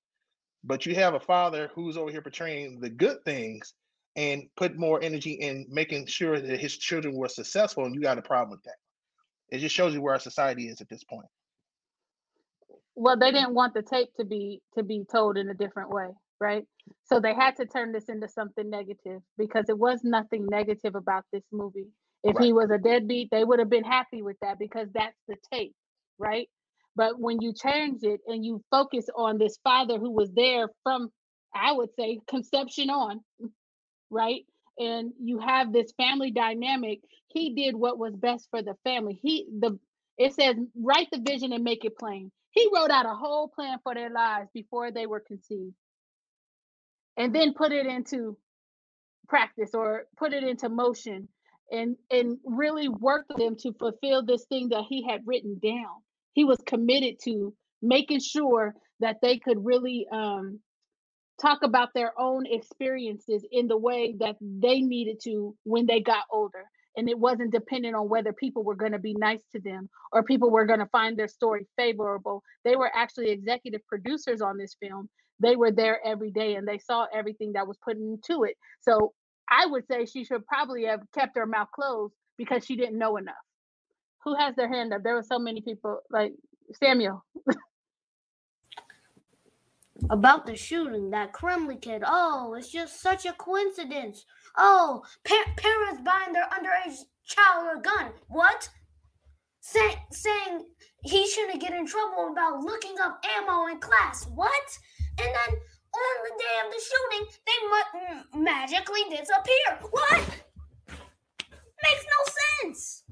but 0.64 0.86
you 0.86 0.96
have 0.96 1.14
a 1.14 1.20
father 1.20 1.70
who's 1.74 1.98
over 1.98 2.12
here 2.12 2.22
portraying 2.22 2.80
the 2.80 2.90
good 2.90 3.18
things 3.26 3.74
and 4.16 4.44
put 4.58 4.78
more 4.78 5.02
energy 5.02 5.34
in 5.34 5.66
making 5.70 6.06
sure 6.06 6.40
that 6.40 6.60
his 6.60 6.78
children 6.78 7.16
were 7.16 7.30
successful 7.30 7.86
and 7.86 7.96
you 7.96 8.02
got 8.02 8.18
a 8.18 8.22
problem 8.22 8.52
with 8.52 8.64
that 8.64 8.76
it 9.50 9.60
just 9.60 9.76
shows 9.76 9.94
you 9.94 10.02
where 10.02 10.14
our 10.14 10.20
society 10.20 10.68
is 10.68 10.82
at 10.82 10.90
this 10.90 11.04
point 11.04 11.28
well 12.96 13.18
they 13.18 13.32
didn't 13.32 13.54
want 13.54 13.74
the 13.74 13.82
tape 13.82 14.10
to 14.20 14.26
be 14.26 14.62
to 14.76 14.84
be 14.84 15.06
told 15.12 15.38
in 15.38 15.50
a 15.50 15.54
different 15.54 15.90
way 15.90 16.10
right? 16.42 16.66
So 17.06 17.20
they 17.20 17.34
had 17.34 17.58
to 17.58 17.66
turn 17.66 17.92
this 17.94 18.06
into 18.10 18.28
something 18.30 18.70
negative 18.70 19.22
because 19.38 19.66
it 19.70 19.78
was 19.78 20.02
nothing 20.04 20.48
negative 20.50 20.96
about 20.96 21.26
this 21.34 21.44
movie. 21.52 21.88
If 22.24 22.38
he 22.40 22.54
was 22.54 22.72
a 22.72 22.78
deadbeat 22.80 23.30
they 23.32 23.44
would 23.44 23.60
have 23.60 23.70
been 23.70 23.86
happy 23.86 24.22
with 24.24 24.38
that 24.42 24.60
because 24.60 24.88
that's 24.94 25.18
the 25.28 25.36
tape 25.54 25.76
right? 26.20 26.50
But 26.96 27.20
when 27.20 27.42
you 27.42 27.54
change 27.54 28.04
it 28.04 28.22
and 28.28 28.46
you 28.46 28.64
focus 28.72 29.08
on 29.16 29.38
this 29.40 29.58
father 29.64 30.00
who 30.00 30.12
was 30.12 30.32
there 30.34 30.70
from 30.84 31.10
i 31.56 31.72
would 31.72 31.90
say 32.00 32.20
conception 32.30 32.90
on 32.90 33.22
right? 34.12 34.46
And 34.80 35.14
you 35.24 35.40
have 35.40 35.74
this 35.74 35.94
family 35.98 36.32
dynamic 36.32 37.02
he 37.30 37.54
did 37.56 37.76
what 37.76 38.00
was 38.00 38.16
best 38.16 38.48
for 38.52 38.64
the 38.64 38.76
family. 38.86 39.20
He 39.22 39.48
the 39.60 39.80
it 40.18 40.34
says 40.36 40.58
write 40.82 41.10
the 41.12 41.20
vision 41.20 41.54
and 41.54 41.64
make 41.64 41.86
it 41.86 41.98
plain. 42.00 42.32
He 42.52 42.70
wrote 42.74 42.92
out 42.92 43.06
a 43.08 43.16
whole 43.16 43.50
plan 43.50 43.80
for 43.84 43.96
their 43.96 44.12
lives 44.12 44.50
before 44.54 44.92
they 44.92 45.08
were 45.08 45.22
conceived 45.22 45.76
and 47.18 47.34
then 47.34 47.54
put 47.54 47.72
it 47.72 47.86
into 47.86 48.38
practice 49.28 49.72
or 49.74 50.06
put 50.18 50.34
it 50.34 50.44
into 50.44 50.70
motion 50.70 51.28
and 51.72 51.98
and 52.10 52.38
really 52.46 52.88
work 52.88 53.26
them 53.38 53.56
to 53.58 53.74
fulfill 53.74 54.24
this 54.24 54.46
thing 54.46 54.70
that 54.70 54.86
he 54.88 55.06
had 55.08 55.22
written 55.26 55.60
down. 55.62 56.02
He 56.34 56.46
was 56.46 56.60
committed 56.66 57.18
to 57.26 57.54
making 57.82 58.22
sure 58.22 58.74
that 59.00 59.18
they 59.22 59.38
could 59.38 59.66
really 59.66 60.08
um, 60.12 60.60
talk 61.42 61.60
about 61.64 61.90
their 61.94 62.14
own 62.20 62.46
experiences 62.46 63.46
in 63.52 63.68
the 63.68 63.78
way 63.78 64.16
that 64.20 64.36
they 64.42 64.82
needed 64.82 65.20
to 65.24 65.56
when 65.64 65.86
they 65.86 66.00
got 66.00 66.26
older. 66.32 66.66
And 66.96 67.08
it 67.08 67.20
wasn't 67.20 67.52
dependent 67.52 67.96
on 67.96 68.10
whether 68.10 68.34
people 68.34 68.64
were 68.64 68.76
going 68.76 68.94
to 68.94 69.00
be 69.00 69.14
nice 69.14 69.44
to 69.52 69.60
them 69.60 69.88
or 70.12 70.24
people 70.24 70.50
were 70.50 70.66
going 70.66 70.80
to 70.80 70.88
find 70.88 71.16
their 71.16 71.28
story 71.28 71.68
favorable. 71.76 72.42
They 72.64 72.76
were 72.76 72.92
actually 72.96 73.30
executive 73.30 73.86
producers 73.88 74.42
on 74.42 74.58
this 74.58 74.76
film 74.80 75.08
they 75.40 75.56
were 75.56 75.72
there 75.72 76.00
every 76.06 76.32
day 76.32 76.56
and 76.56 76.68
they 76.68 76.78
saw 76.78 77.06
everything 77.14 77.54
that 77.54 77.68
was 77.68 77.78
put 77.84 77.98
into 77.98 78.44
it 78.44 78.56
so 78.82 79.14
i 79.50 79.66
would 79.66 79.86
say 79.88 80.06
she 80.06 80.24
should 80.24 80.46
probably 80.46 80.86
have 80.86 81.02
kept 81.14 81.38
her 81.38 81.46
mouth 81.46 81.70
closed 81.74 82.14
because 82.38 82.66
she 82.66 82.76
didn't 82.76 82.98
know 82.98 83.18
enough. 83.18 83.36
Who 84.24 84.36
has 84.36 84.56
their 84.56 84.70
hand 84.70 84.94
up? 84.94 85.04
There 85.04 85.16
were 85.16 85.24
so 85.24 85.40
many 85.40 85.62
people. 85.62 86.00
Like 86.10 86.34
Samuel. 86.74 87.26
about 90.10 90.46
the 90.46 90.56
shooting, 90.56 91.10
that 91.12 91.34
Crumbley 91.34 91.82
kid. 91.82 92.04
Oh, 92.06 92.54
it's 92.58 92.72
just 92.72 93.02
such 93.02 93.26
a 93.26 93.34
coincidence. 93.34 94.26
Oh, 94.58 95.04
pa- 95.26 95.54
parents 95.58 96.02
buying 96.06 96.34
their 96.34 96.48
underage 96.50 97.00
child 97.26 97.78
a 97.78 97.82
gun. 97.82 98.12
What? 98.28 98.70
Say- 99.60 100.04
saying 100.12 100.66
he 101.04 101.28
shouldn't 101.28 101.62
get 101.62 101.74
in 101.74 101.86
trouble 101.86 102.30
about 102.32 102.62
looking 102.62 102.96
up 103.02 103.24
ammo 103.38 103.68
in 103.68 103.80
class. 103.80 104.26
What? 104.36 104.78
And 105.20 105.28
then 105.36 105.52
on 105.56 106.16
the 106.24 106.34
day 106.38 106.56
of 106.66 106.72
the 106.72 106.82
shooting, 106.82 107.28
they 107.46 107.60
mu- 108.38 108.44
magically 108.44 109.04
disappear. 109.10 109.90
What? 109.92 110.22
Makes 111.84 112.06
no 112.06 112.34
sense. 112.64 113.04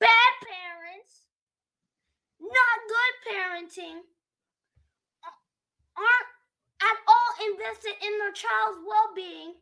Bad 0.00 0.32
parents, 0.46 1.26
not 2.40 2.78
good 2.88 3.14
parenting, 3.34 4.00
aren't 5.96 6.30
at 6.80 6.98
all 7.08 7.50
invested 7.52 7.94
in 8.06 8.18
their 8.18 8.32
child's 8.32 8.78
well-being, 8.86 9.54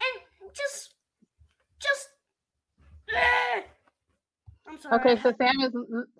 and 0.00 0.22
just, 0.54 0.94
just. 1.80 2.08
eh. 3.14 3.62
I'm 4.68 4.78
sorry. 4.80 5.00
Okay, 5.00 5.22
so 5.22 5.32
Sam 5.36 5.60
is 5.60 5.74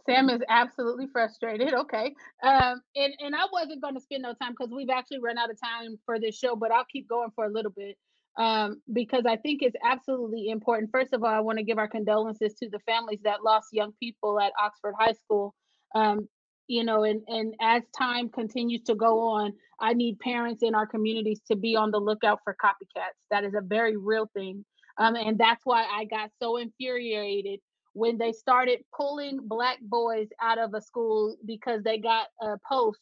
Sam 0.07 0.31
is 0.31 0.41
absolutely 0.49 1.07
frustrated. 1.13 1.73
Okay, 1.81 2.15
um, 2.43 2.81
and 2.97 3.15
and 3.21 3.35
I 3.35 3.47
wasn't 3.53 3.83
going 3.83 3.95
to 3.95 4.01
spend 4.01 4.23
no 4.23 4.35
time 4.35 4.53
because 4.53 4.73
we've 4.75 4.91
actually 4.91 5.21
run 5.21 5.39
out 5.39 5.51
of 5.51 5.61
time 5.61 5.99
for 6.05 6.19
this 6.19 6.37
show, 6.37 6.57
but 6.57 6.71
I'll 6.71 6.87
keep 6.91 7.09
going 7.09 7.31
for 7.35 7.45
a 7.45 7.51
little 7.51 7.73
bit 7.73 7.97
um, 8.39 8.81
because 8.93 9.25
I 9.27 9.37
think 9.37 9.63
it's 9.63 9.77
absolutely 9.85 10.49
important. 10.49 10.91
First 10.93 11.13
of 11.13 11.23
all, 11.23 11.31
I 11.31 11.41
want 11.41 11.59
to 11.59 11.65
give 11.65 11.79
our 11.79 11.89
condolences 11.89 12.55
to 12.55 12.69
the 12.69 12.79
families 12.81 13.21
that 13.25 13.43
lost 13.45 13.69
young 13.73 13.93
people 14.01 14.41
at 14.41 14.53
Oxford 14.61 14.95
High 14.99 15.13
School. 15.13 15.55
Um, 15.95 16.29
you 16.69 16.85
know, 16.85 17.05
and 17.05 17.23
and 17.27 17.55
as 17.61 17.83
time 17.97 18.29
continues 18.29 18.83
to 18.83 18.95
go 18.95 19.21
on, 19.21 19.53
I 19.81 19.93
need 19.93 20.21
parents 20.21 20.63
in 20.63 20.75
our 20.75 20.87
communities 20.87 21.41
to 21.49 21.57
be 21.57 21.77
on 21.77 21.91
the 21.91 21.99
lookout 21.99 22.41
for 22.45 22.55
copycats. 22.63 23.19
That 23.31 23.45
is 23.45 23.55
a 23.55 23.61
very 23.61 23.97
real 23.97 24.31
thing, 24.35 24.65
um, 24.99 25.17
and 25.17 25.37
that's 25.37 25.63
why 25.65 25.85
I 25.85 26.05
got 26.05 26.31
so 26.41 26.59
infuriated 26.59 27.61
when 27.93 28.19
they 28.19 28.33
started 28.33 28.81
pulling 28.97 29.41
black 29.43 29.79
boys 29.83 30.29
out 30.41 30.59
of 30.59 30.75
a 30.75 30.81
school 30.81 31.37
because 31.47 31.83
they 31.83 31.99
got 31.99 32.29
a 32.41 32.57
post 32.69 33.01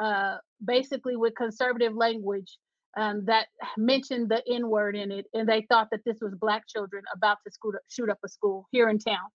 uh, 0.00 0.36
basically 0.64 1.16
with 1.16 1.34
conservative 1.34 1.94
language 1.94 2.58
um, 2.96 3.24
that 3.26 3.46
mentioned 3.76 4.28
the 4.28 4.42
N 4.50 4.68
word 4.68 4.96
in 4.96 5.12
it, 5.12 5.26
and 5.34 5.48
they 5.48 5.66
thought 5.70 5.88
that 5.92 6.00
this 6.04 6.18
was 6.20 6.34
black 6.34 6.66
children 6.66 7.04
about 7.14 7.38
to 7.46 7.52
scoot 7.52 7.74
shoot 7.88 8.10
up 8.10 8.18
a 8.24 8.28
school 8.28 8.66
here 8.72 8.88
in 8.88 8.98
town. 8.98 9.28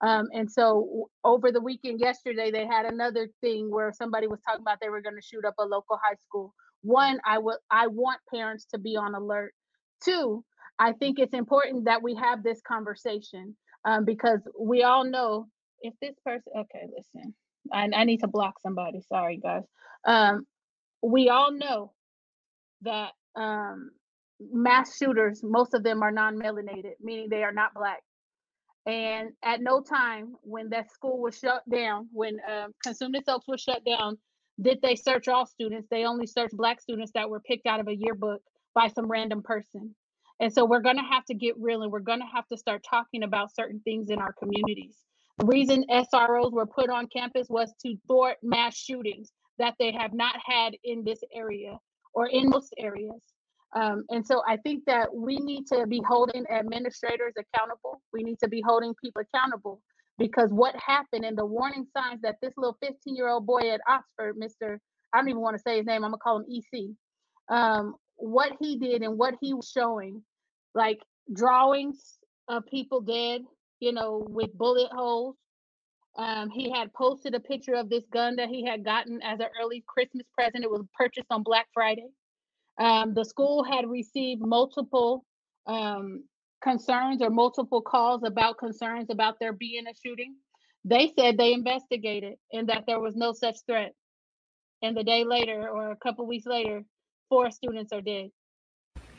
Um, 0.00 0.28
and 0.32 0.50
so 0.50 1.08
over 1.24 1.50
the 1.50 1.60
weekend 1.60 2.00
yesterday, 2.00 2.50
they 2.50 2.66
had 2.66 2.86
another 2.86 3.28
thing 3.40 3.70
where 3.70 3.92
somebody 3.92 4.26
was 4.26 4.40
talking 4.46 4.60
about 4.60 4.78
they 4.80 4.90
were 4.90 5.00
going 5.00 5.16
to 5.16 5.22
shoot 5.22 5.44
up 5.44 5.54
a 5.58 5.64
local 5.64 5.98
high 6.02 6.16
school. 6.26 6.54
One, 6.82 7.18
I 7.24 7.38
would 7.38 7.56
I 7.70 7.86
want 7.86 8.20
parents 8.32 8.66
to 8.72 8.78
be 8.78 8.96
on 8.96 9.14
alert. 9.14 9.54
Two, 10.04 10.44
I 10.78 10.92
think 10.92 11.18
it's 11.18 11.34
important 11.34 11.86
that 11.86 12.02
we 12.02 12.14
have 12.14 12.42
this 12.42 12.60
conversation 12.66 13.56
um, 13.84 14.04
because 14.04 14.40
we 14.58 14.82
all 14.82 15.04
know 15.04 15.46
if 15.82 15.94
this 16.00 16.16
person. 16.24 16.52
Okay, 16.56 16.86
listen, 16.96 17.34
I, 17.72 17.88
I 17.94 18.04
need 18.04 18.20
to 18.20 18.28
block 18.28 18.60
somebody. 18.60 19.00
Sorry, 19.00 19.38
guys. 19.38 19.64
Um, 20.04 20.46
we 21.02 21.28
all 21.28 21.52
know 21.52 21.92
that 22.82 23.12
um, 23.36 23.90
mass 24.40 24.96
shooters, 24.96 25.40
most 25.42 25.74
of 25.74 25.82
them 25.82 26.02
are 26.02 26.10
non-melanated, 26.10 26.92
meaning 27.00 27.28
they 27.28 27.42
are 27.44 27.52
not 27.52 27.74
black. 27.74 28.00
And 28.86 29.30
at 29.44 29.60
no 29.60 29.82
time 29.82 30.34
when 30.42 30.70
that 30.70 30.90
school 30.90 31.20
was 31.20 31.38
shut 31.38 31.62
down, 31.70 32.08
when 32.12 32.38
um, 32.50 32.72
Cosumnes 32.84 33.28
Oaks 33.28 33.46
was 33.46 33.60
shut 33.60 33.84
down, 33.84 34.16
did 34.60 34.80
they 34.82 34.96
search 34.96 35.28
all 35.28 35.46
students. 35.46 35.88
They 35.90 36.04
only 36.04 36.26
searched 36.26 36.56
black 36.56 36.80
students 36.80 37.12
that 37.14 37.28
were 37.28 37.40
picked 37.40 37.66
out 37.66 37.80
of 37.80 37.88
a 37.88 37.94
yearbook 37.94 38.40
by 38.74 38.88
some 38.88 39.06
random 39.06 39.42
person. 39.42 39.94
And 40.40 40.52
so 40.52 40.64
we're 40.64 40.80
going 40.80 40.96
to 40.96 41.02
have 41.02 41.24
to 41.26 41.34
get 41.34 41.54
real 41.58 41.82
and 41.82 41.90
we're 41.90 42.00
going 42.00 42.20
to 42.20 42.26
have 42.32 42.46
to 42.48 42.56
start 42.56 42.84
talking 42.88 43.24
about 43.24 43.54
certain 43.54 43.80
things 43.80 44.10
in 44.10 44.18
our 44.20 44.32
communities. 44.32 44.96
The 45.38 45.46
reason 45.46 45.84
SROs 45.90 46.52
were 46.52 46.66
put 46.66 46.90
on 46.90 47.06
campus 47.08 47.48
was 47.48 47.72
to 47.84 47.96
thwart 48.06 48.36
mass 48.42 48.76
shootings 48.76 49.30
that 49.58 49.74
they 49.78 49.92
have 49.92 50.12
not 50.12 50.36
had 50.44 50.74
in 50.84 51.04
this 51.04 51.20
area 51.34 51.78
or 52.14 52.28
in 52.28 52.48
most 52.48 52.74
areas. 52.78 53.20
Um, 53.74 54.04
and 54.10 54.26
so 54.26 54.42
I 54.48 54.56
think 54.58 54.84
that 54.86 55.14
we 55.14 55.36
need 55.36 55.66
to 55.72 55.86
be 55.86 56.02
holding 56.06 56.46
administrators 56.50 57.34
accountable. 57.38 58.00
We 58.12 58.22
need 58.22 58.38
to 58.42 58.48
be 58.48 58.62
holding 58.64 58.94
people 59.02 59.22
accountable 59.22 59.80
because 60.18 60.50
what 60.52 60.74
happened 60.76 61.24
and 61.24 61.36
the 61.36 61.44
warning 61.44 61.86
signs 61.96 62.20
that 62.22 62.36
this 62.42 62.54
little 62.56 62.76
15 62.82 63.14
year 63.14 63.28
old 63.28 63.46
boy 63.46 63.70
at 63.70 63.80
Oxford, 63.88 64.36
Mr. 64.36 64.78
I 65.12 65.18
don't 65.18 65.28
even 65.28 65.42
want 65.42 65.56
to 65.56 65.62
say 65.62 65.78
his 65.78 65.86
name, 65.86 66.04
I'm 66.04 66.10
gonna 66.10 66.18
call 66.18 66.38
him 66.38 66.46
EC. 66.50 66.90
Um, 67.48 67.94
what 68.16 68.52
he 68.60 68.78
did 68.78 69.02
and 69.02 69.16
what 69.16 69.34
he 69.40 69.54
was 69.54 69.70
showing, 69.70 70.22
like 70.74 71.00
drawings 71.32 72.18
of 72.48 72.66
people 72.66 73.00
dead, 73.00 73.42
you 73.80 73.92
know, 73.92 74.26
with 74.28 74.52
bullet 74.56 74.90
holes. 74.92 75.36
Um, 76.16 76.50
he 76.50 76.70
had 76.70 76.92
posted 76.94 77.34
a 77.34 77.40
picture 77.40 77.74
of 77.74 77.88
this 77.88 78.04
gun 78.12 78.36
that 78.36 78.48
he 78.48 78.64
had 78.64 78.84
gotten 78.84 79.22
as 79.22 79.38
an 79.38 79.46
early 79.60 79.84
Christmas 79.86 80.26
present. 80.34 80.64
It 80.64 80.70
was 80.70 80.84
purchased 80.96 81.28
on 81.30 81.42
Black 81.42 81.66
Friday. 81.72 82.08
Um, 82.78 83.14
the 83.14 83.24
school 83.24 83.62
had 83.62 83.88
received 83.88 84.40
multiple 84.40 85.24
um, 85.66 86.24
concerns 86.62 87.22
or 87.22 87.30
multiple 87.30 87.82
calls 87.82 88.22
about 88.24 88.58
concerns 88.58 89.10
about 89.10 89.36
there 89.38 89.52
being 89.52 89.86
a 89.86 89.92
shooting. 90.04 90.36
They 90.84 91.12
said 91.18 91.36
they 91.36 91.52
investigated 91.52 92.34
and 92.52 92.68
that 92.68 92.84
there 92.86 93.00
was 93.00 93.14
no 93.14 93.32
such 93.32 93.56
threat. 93.66 93.94
And 94.82 94.96
the 94.96 95.04
day 95.04 95.24
later, 95.24 95.68
or 95.68 95.90
a 95.90 95.96
couple 95.96 96.26
weeks 96.26 96.46
later, 96.46 96.84
four 97.28 97.50
students 97.50 97.92
are 97.92 98.00
dead. 98.00 98.30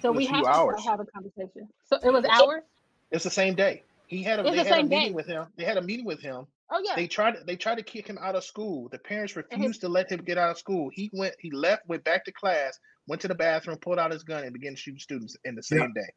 So 0.01 0.11
we 0.11 0.25
have 0.25 0.35
few 0.37 0.43
to 0.45 0.49
hours. 0.49 0.85
have 0.85 0.99
a 0.99 1.05
conversation. 1.05 1.67
So 1.85 1.97
it 2.03 2.11
was 2.11 2.25
hours. 2.25 2.63
It's 3.11 3.23
the 3.23 3.29
same 3.29 3.55
day. 3.55 3.83
He 4.07 4.23
had 4.23 4.39
a 4.39 4.41
It's 4.41 4.51
they 4.51 4.63
the 4.63 4.69
had 4.69 4.79
a 4.79 4.83
meeting 4.83 5.07
day. 5.09 5.11
with 5.13 5.27
him. 5.27 5.45
They 5.55 5.63
had 5.65 5.77
a 5.77 5.81
meeting 5.81 6.05
with 6.05 6.19
him. 6.21 6.45
Oh 6.71 6.81
yeah. 6.83 6.95
They 6.95 7.07
tried 7.07 7.35
they 7.45 7.55
tried 7.55 7.75
to 7.77 7.83
kick 7.83 8.07
him 8.07 8.17
out 8.21 8.35
of 8.35 8.43
school. 8.43 8.89
The 8.89 8.99
parents 8.99 9.33
his- 9.33 9.43
refused 9.51 9.81
to 9.81 9.89
let 9.89 10.11
him 10.11 10.21
get 10.23 10.37
out 10.37 10.51
of 10.51 10.57
school. 10.57 10.89
He 10.93 11.09
went 11.13 11.35
he 11.39 11.51
left, 11.51 11.87
went 11.87 12.03
back 12.03 12.25
to 12.25 12.31
class, 12.31 12.79
went 13.07 13.21
to 13.21 13.27
the 13.27 13.35
bathroom, 13.35 13.77
pulled 13.77 13.99
out 13.99 14.11
his 14.11 14.23
gun, 14.23 14.43
and 14.43 14.53
began 14.53 14.75
shooting 14.75 14.99
students 14.99 15.35
in 15.45 15.55
the 15.55 15.63
Yeah. 15.71 15.79
same 15.79 15.93
day. 15.93 16.09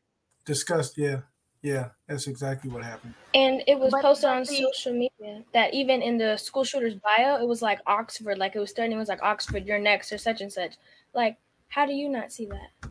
Discussed, 0.45 0.97
yeah. 0.99 1.20
Yeah, 1.62 1.91
that's 2.09 2.26
exactly 2.26 2.70
what 2.70 2.83
happened. 2.83 3.14
And 3.35 3.62
it 3.68 3.78
was 3.78 3.93
But- 3.93 4.03
posted 4.03 4.28
on 4.30 4.45
see- 4.45 4.62
social 4.64 4.93
media 4.93 5.45
that 5.53 5.72
even 5.72 6.03
in 6.03 6.18
the 6.18 6.37
school 6.37 6.64
shooter's 6.64 6.97
bio, 6.97 7.41
it 7.41 7.47
was 7.47 7.62
like 7.62 7.78
Oxford, 7.87 8.37
like 8.37 8.57
it 8.57 8.59
was 8.59 8.72
threatening, 8.72 8.97
it 8.97 9.01
was 9.01 9.09
like 9.09 9.22
Oxford, 9.22 9.64
you're 9.64 9.78
next, 9.78 10.12
or 10.12 10.18
such 10.18 10.41
and 10.41 10.53
such. 10.53 10.74
Like, 11.14 11.37
how 11.68 11.87
do 11.87 11.93
you 11.93 12.09
not 12.09 12.33
see 12.33 12.47
that? 12.47 12.91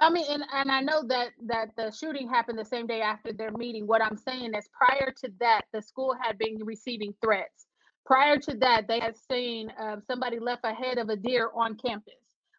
I 0.00 0.10
mean, 0.10 0.26
and, 0.30 0.44
and 0.54 0.72
I 0.72 0.80
know 0.80 1.02
that 1.08 1.30
that 1.46 1.70
the 1.76 1.90
shooting 1.90 2.28
happened 2.28 2.58
the 2.58 2.64
same 2.64 2.86
day 2.86 3.02
after 3.02 3.32
their 3.32 3.52
meeting. 3.52 3.86
What 3.86 4.02
I'm 4.02 4.16
saying 4.16 4.54
is, 4.54 4.68
prior 4.72 5.12
to 5.24 5.32
that, 5.40 5.62
the 5.72 5.82
school 5.82 6.14
had 6.20 6.38
been 6.38 6.64
receiving 6.64 7.14
threats. 7.22 7.66
Prior 8.06 8.38
to 8.38 8.54
that, 8.58 8.88
they 8.88 9.00
had 9.00 9.16
seen 9.30 9.72
um, 9.78 10.02
somebody 10.06 10.38
left 10.38 10.62
a 10.64 10.74
head 10.74 10.98
of 10.98 11.10
a 11.10 11.16
deer 11.16 11.50
on 11.54 11.76
campus. 11.76 12.14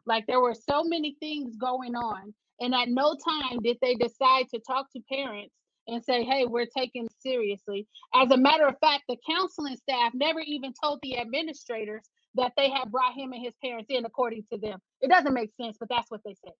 Like 0.05 0.27
there 0.27 0.41
were 0.41 0.55
so 0.55 0.83
many 0.83 1.17
things 1.19 1.55
going 1.57 1.95
on, 1.95 2.33
and 2.59 2.75
at 2.75 2.89
no 2.89 3.15
time 3.15 3.59
did 3.63 3.77
they 3.81 3.95
decide 3.95 4.47
to 4.53 4.59
talk 4.59 4.91
to 4.93 5.01
parents 5.11 5.55
and 5.87 6.03
say, 6.03 6.23
"Hey, 6.23 6.45
we're 6.45 6.67
taking 6.75 7.07
seriously." 7.19 7.87
As 8.15 8.31
a 8.31 8.37
matter 8.37 8.67
of 8.67 8.79
fact, 8.81 9.03
the 9.09 9.17
counseling 9.29 9.77
staff 9.77 10.13
never 10.15 10.41
even 10.41 10.73
told 10.83 10.99
the 11.03 11.19
administrators 11.19 12.03
that 12.35 12.53
they 12.57 12.69
had 12.69 12.91
brought 12.91 13.15
him 13.15 13.33
and 13.33 13.43
his 13.43 13.55
parents 13.63 13.89
in, 13.91 14.05
according 14.05 14.45
to 14.53 14.59
them. 14.59 14.79
It 15.01 15.09
doesn't 15.09 15.33
make 15.33 15.51
sense, 15.61 15.77
but 15.79 15.89
that's 15.89 16.11
what 16.11 16.21
they 16.25 16.35
said. 16.45 16.53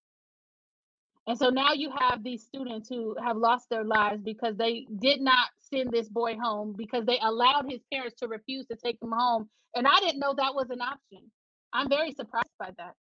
And 1.32 1.40
so 1.40 1.50
now 1.50 1.72
you 1.72 1.90
have 1.98 2.26
these 2.26 2.44
students 2.44 2.90
who 2.90 3.16
have 3.24 3.38
lost 3.38 3.70
their 3.70 3.86
lives 3.86 4.22
because 4.22 4.58
they 4.58 4.86
did 5.00 5.22
not 5.22 5.48
send 5.60 5.90
this 5.90 6.10
boy 6.10 6.36
home 6.36 6.76
because 6.78 7.06
they 7.06 7.20
allowed 7.24 7.68
his 7.70 7.80
parents 7.90 8.20
to 8.20 8.28
refuse 8.28 8.66
to 8.66 8.76
take 8.76 9.02
him 9.02 9.14
home. 9.18 9.50
And 9.74 9.88
I 9.88 9.98
didn't 10.02 10.20
know 10.20 10.34
that 10.36 10.54
was 10.54 10.70
an 10.72 10.82
option. 10.82 11.32
I'm 11.72 11.88
very 11.88 12.12
surprised 12.12 12.52
by 12.60 12.72
that. 12.78 12.96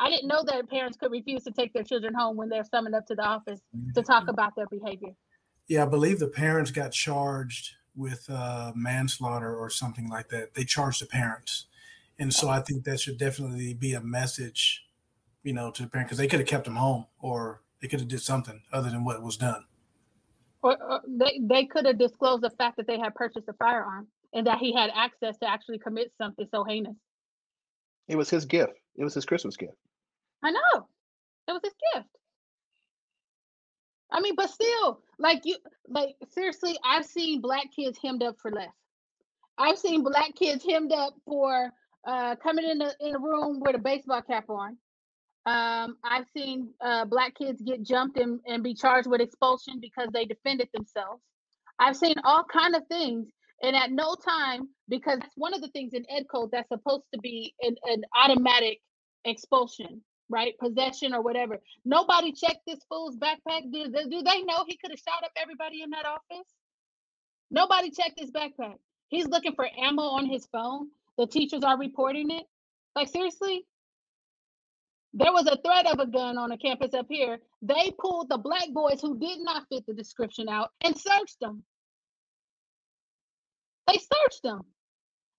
I 0.00 0.10
didn't 0.10 0.26
know 0.26 0.42
that 0.48 0.68
parents 0.68 0.96
could 0.96 1.12
refuse 1.12 1.44
to 1.44 1.52
take 1.52 1.72
their 1.74 1.84
children 1.84 2.12
home 2.12 2.36
when 2.36 2.48
they're 2.48 2.64
summoned 2.64 2.96
up 2.96 3.06
to 3.06 3.14
the 3.14 3.22
office 3.22 3.60
to 3.94 4.02
talk 4.02 4.26
about 4.26 4.56
their 4.56 4.66
behavior. 4.66 5.12
Yeah, 5.68 5.84
I 5.84 5.86
believe 5.86 6.18
the 6.18 6.26
parents 6.26 6.72
got 6.72 6.90
charged 6.90 7.76
with 7.94 8.28
uh, 8.28 8.72
manslaughter 8.74 9.54
or 9.54 9.70
something 9.70 10.08
like 10.08 10.30
that. 10.30 10.54
They 10.54 10.64
charged 10.64 11.02
the 11.02 11.06
parents, 11.06 11.66
and 12.18 12.34
so 12.34 12.48
I 12.48 12.62
think 12.62 12.82
that 12.82 12.98
should 12.98 13.16
definitely 13.16 13.74
be 13.74 13.92
a 13.92 14.00
message, 14.00 14.88
you 15.44 15.52
know, 15.52 15.70
to 15.70 15.82
the 15.84 15.88
parent 15.88 16.08
because 16.08 16.18
they 16.18 16.26
could 16.26 16.40
have 16.40 16.48
kept 16.48 16.64
them 16.64 16.74
home 16.74 17.06
or 17.20 17.60
they 17.80 17.88
could 17.88 18.00
have 18.00 18.08
did 18.08 18.22
something 18.22 18.62
other 18.72 18.90
than 18.90 19.04
what 19.04 19.22
was 19.22 19.36
done. 19.36 19.64
Or, 20.62 20.76
or 20.82 21.00
they, 21.06 21.40
they 21.42 21.66
could 21.66 21.86
have 21.86 21.98
disclosed 21.98 22.42
the 22.42 22.50
fact 22.50 22.76
that 22.78 22.86
they 22.86 22.98
had 22.98 23.14
purchased 23.14 23.48
a 23.48 23.52
firearm 23.54 24.08
and 24.32 24.46
that 24.46 24.58
he 24.58 24.72
had 24.72 24.90
access 24.94 25.36
to 25.38 25.48
actually 25.48 25.78
commit 25.78 26.12
something 26.18 26.46
so 26.50 26.64
heinous. 26.64 26.96
It 28.08 28.16
was 28.16 28.30
his 28.30 28.44
gift. 28.44 28.72
It 28.96 29.04
was 29.04 29.14
his 29.14 29.24
Christmas 29.24 29.56
gift. 29.56 29.76
I 30.42 30.50
know. 30.50 30.88
It 31.48 31.52
was 31.52 31.62
his 31.62 31.74
gift. 31.94 32.08
I 34.10 34.20
mean, 34.20 34.34
but 34.36 34.50
still, 34.50 35.00
like 35.18 35.42
you, 35.44 35.56
like 35.88 36.16
seriously, 36.32 36.78
I've 36.84 37.04
seen 37.04 37.40
black 37.40 37.66
kids 37.74 37.98
hemmed 38.02 38.22
up 38.22 38.36
for 38.40 38.50
less. 38.50 38.72
I've 39.58 39.78
seen 39.78 40.02
black 40.02 40.34
kids 40.36 40.64
hemmed 40.64 40.92
up 40.92 41.14
for 41.24 41.72
uh, 42.06 42.36
coming 42.36 42.68
in 42.68 42.78
the 42.78 42.94
in 43.00 43.14
a 43.16 43.18
room 43.18 43.60
with 43.60 43.74
a 43.74 43.78
baseball 43.78 44.22
cap 44.22 44.48
on. 44.48 44.76
Um, 45.46 45.96
I've 46.04 46.26
seen 46.36 46.70
uh, 46.80 47.04
black 47.04 47.36
kids 47.36 47.62
get 47.62 47.82
jumped 47.82 48.18
and, 48.18 48.40
and 48.46 48.64
be 48.64 48.74
charged 48.74 49.08
with 49.08 49.20
expulsion 49.20 49.78
because 49.80 50.08
they 50.12 50.24
defended 50.24 50.68
themselves. 50.74 51.22
I've 51.78 51.96
seen 51.96 52.14
all 52.24 52.44
kind 52.44 52.74
of 52.74 52.82
things, 52.88 53.28
and 53.62 53.76
at 53.76 53.92
no 53.92 54.16
time, 54.16 54.68
because 54.88 55.20
that's 55.20 55.34
one 55.36 55.54
of 55.54 55.62
the 55.62 55.68
things 55.68 55.92
in 55.94 56.04
ed 56.10 56.24
code 56.30 56.50
that's 56.52 56.68
supposed 56.68 57.04
to 57.14 57.20
be 57.20 57.54
an, 57.62 57.76
an 57.84 58.02
automatic 58.16 58.78
expulsion, 59.24 60.02
right? 60.28 60.54
Possession 60.58 61.14
or 61.14 61.22
whatever. 61.22 61.58
Nobody 61.84 62.32
checked 62.32 62.62
this 62.66 62.80
fool's 62.88 63.16
backpack. 63.16 63.70
Do, 63.72 63.84
do 63.86 64.22
they 64.22 64.42
know 64.42 64.64
he 64.66 64.76
could 64.78 64.90
have 64.90 65.00
shot 65.00 65.24
up 65.24 65.32
everybody 65.40 65.82
in 65.82 65.90
that 65.90 66.06
office? 66.06 66.48
Nobody 67.50 67.90
checked 67.90 68.18
his 68.18 68.32
backpack. 68.32 68.76
He's 69.08 69.26
looking 69.28 69.54
for 69.54 69.68
ammo 69.78 70.02
on 70.02 70.26
his 70.26 70.46
phone. 70.46 70.88
The 71.18 71.26
teachers 71.26 71.62
are 71.62 71.78
reporting 71.78 72.30
it. 72.30 72.44
Like, 72.96 73.08
seriously? 73.08 73.64
There 75.18 75.32
was 75.32 75.46
a 75.46 75.56
threat 75.64 75.86
of 75.90 75.98
a 75.98 76.06
gun 76.06 76.36
on 76.36 76.52
a 76.52 76.58
campus 76.58 76.92
up 76.92 77.06
here. 77.08 77.38
They 77.62 77.90
pulled 77.98 78.28
the 78.28 78.36
black 78.36 78.68
boys 78.74 79.00
who 79.00 79.18
did 79.18 79.38
not 79.40 79.66
fit 79.70 79.86
the 79.86 79.94
description 79.94 80.46
out 80.46 80.72
and 80.84 80.94
searched 80.94 81.40
them. 81.40 81.62
They 83.86 83.94
searched 83.94 84.42
them. 84.42 84.60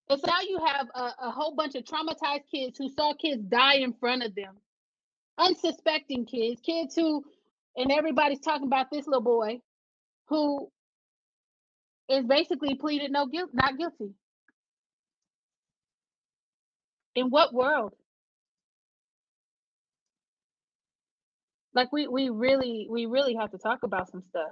And 0.09 0.19
so 0.19 0.25
now 0.25 0.41
you 0.41 0.59
have 0.65 0.87
a, 0.95 1.27
a 1.27 1.31
whole 1.31 1.53
bunch 1.53 1.75
of 1.75 1.83
traumatized 1.83 2.49
kids 2.51 2.79
who 2.79 2.89
saw 2.89 3.13
kids 3.13 3.43
die 3.43 3.75
in 3.75 3.93
front 3.93 4.23
of 4.23 4.33
them, 4.33 4.55
unsuspecting 5.37 6.25
kids, 6.25 6.59
kids 6.61 6.95
who, 6.95 7.23
and 7.75 7.91
everybody's 7.91 8.39
talking 8.39 8.65
about 8.65 8.87
this 8.91 9.05
little 9.05 9.21
boy 9.21 9.59
who 10.29 10.71
is 12.09 12.25
basically 12.25 12.73
pleaded 12.73 13.11
no 13.11 13.27
guilt, 13.27 13.51
not 13.53 13.77
guilty. 13.77 14.15
In 17.13 17.29
what 17.29 17.53
world? 17.53 17.93
Like 21.77 21.93
we 21.93 22.07
we 22.07 22.29
really 22.29 22.87
we 22.89 23.05
really 23.05 23.35
have 23.35 23.51
to 23.51 23.59
talk 23.59 23.83
about 23.83 24.09
some 24.09 24.23
stuff. 24.29 24.49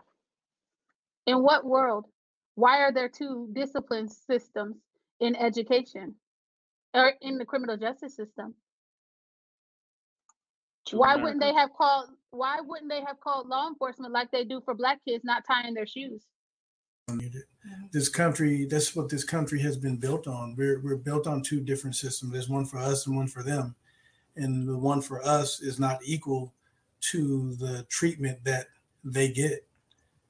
In 1.26 1.41
what 1.41 1.65
world? 1.65 2.05
Why 2.53 2.82
are 2.84 2.91
there 2.93 3.09
two 3.09 3.49
discipline 3.51 4.07
systems 4.07 4.76
in 5.19 5.36
education 5.36 6.13
or 6.93 7.13
in 7.23 7.39
the 7.39 7.45
criminal 7.45 7.78
justice 7.78 8.15
system? 8.15 8.53
Two 10.86 10.99
Why 10.99 11.15
wouldn't 11.15 11.41
they 11.41 11.51
have 11.55 11.73
called 11.73 12.09
why 12.30 12.57
wouldn't 12.63 12.91
they 12.91 13.01
have 13.01 13.19
called 13.19 13.47
law 13.47 13.69
enforcement 13.69 14.13
like 14.13 14.30
they 14.30 14.43
do 14.43 14.61
for 14.63 14.76
black 14.76 14.99
kids 15.03 15.23
not 15.26 15.45
tying 15.47 15.73
their 15.73 15.88
shoes? 15.88 16.21
This 17.91 18.07
country, 18.07 18.65
that's 18.65 18.95
what 18.95 19.09
this 19.09 19.23
country 19.23 19.59
has 19.61 19.78
been 19.78 19.97
built 19.97 20.28
on. 20.28 20.55
We're 20.55 20.80
we're 20.80 20.95
built 20.95 21.26
on 21.26 21.41
two 21.41 21.59
different 21.59 21.95
systems. 21.95 22.34
There's 22.34 22.49
one 22.49 22.65
for 22.65 22.78
us 22.78 23.07
and 23.07 23.15
one 23.15 23.28
for 23.28 23.41
them. 23.41 23.73
And 24.36 24.67
the 24.67 24.78
one 24.78 25.01
for 25.01 25.26
us 25.26 25.59
is 25.59 25.80
not 25.80 26.01
equal 26.03 26.53
to 27.12 27.56
the 27.56 27.86
treatment 27.89 28.43
that 28.43 28.68
they 29.03 29.30
get. 29.30 29.68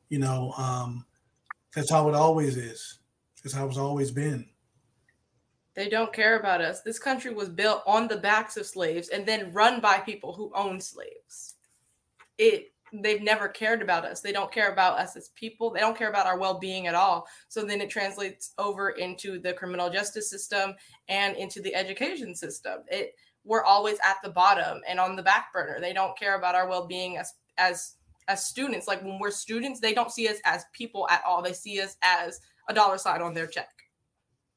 You 0.10 0.20
know, 0.20 0.54
um, 0.58 1.06
that's 1.74 1.92
how 1.92 2.08
it 2.10 2.16
always 2.16 2.58
is. 2.58 3.00
That's 3.44 3.54
how 3.56 3.68
it's 3.68 3.78
always 3.78 4.12
been. 4.12 4.48
They 5.76 5.90
don't 5.90 6.14
care 6.14 6.40
about 6.40 6.62
us. 6.62 6.82
This 6.82 7.00
country 7.00 7.34
was 7.34 7.50
built 7.50 7.84
on 7.86 8.08
the 8.08 8.18
backs 8.18 8.56
of 8.56 8.66
slaves 8.66 9.10
and 9.10 9.26
then 9.26 9.52
run 9.52 9.82
by 9.82 10.00
people 10.00 10.34
who 10.34 10.52
own 10.56 10.80
slaves. 10.80 11.56
It 12.38 12.72
they've 12.94 13.22
never 13.22 13.48
cared 13.48 13.82
about 13.82 14.06
us. 14.06 14.22
They 14.22 14.32
don't 14.32 14.52
care 14.52 14.72
about 14.72 15.00
us 15.00 15.18
as 15.18 15.30
people. 15.30 15.70
They 15.72 15.80
don't 15.80 15.98
care 15.98 16.10
about 16.10 16.28
our 16.28 16.38
well-being 16.38 16.88
at 16.88 16.96
all. 16.96 17.28
So 17.50 17.64
then 17.64 17.82
it 17.82 17.90
translates 17.90 18.54
over 18.58 18.92
into 18.92 19.40
the 19.40 19.54
criminal 19.54 19.90
justice 19.90 20.30
system 20.30 20.76
and 21.10 21.36
into 21.36 21.62
the 21.62 21.76
education 21.76 22.36
system. 22.36 22.84
It 22.88 23.16
we're 23.46 23.64
always 23.64 23.98
at 24.04 24.18
the 24.24 24.30
bottom 24.30 24.82
and 24.88 25.00
on 25.00 25.16
the 25.16 25.24
back 25.24 25.54
burner. 25.54 25.80
They 25.80 25.94
don't 25.94 26.18
care 26.18 26.36
about 26.36 26.56
our 26.56 26.68
well-being 26.68 27.18
as 27.18 27.34
as 27.58 27.96
as 28.28 28.46
students. 28.46 28.88
Like 28.88 29.04
when 29.04 29.20
we're 29.20 29.32
students, 29.32 29.80
they 29.80 29.94
don't 29.94 30.12
see 30.12 30.28
us 30.28 30.38
as 30.46 30.66
people 30.74 31.08
at 31.10 31.22
all. 31.26 31.42
They 31.44 31.54
see 31.54 31.80
us 31.80 31.96
as 32.02 32.42
a 32.68 32.74
dollar 32.74 32.98
sign 32.98 33.22
on 33.22 33.34
their 33.36 33.46
check. 33.48 33.70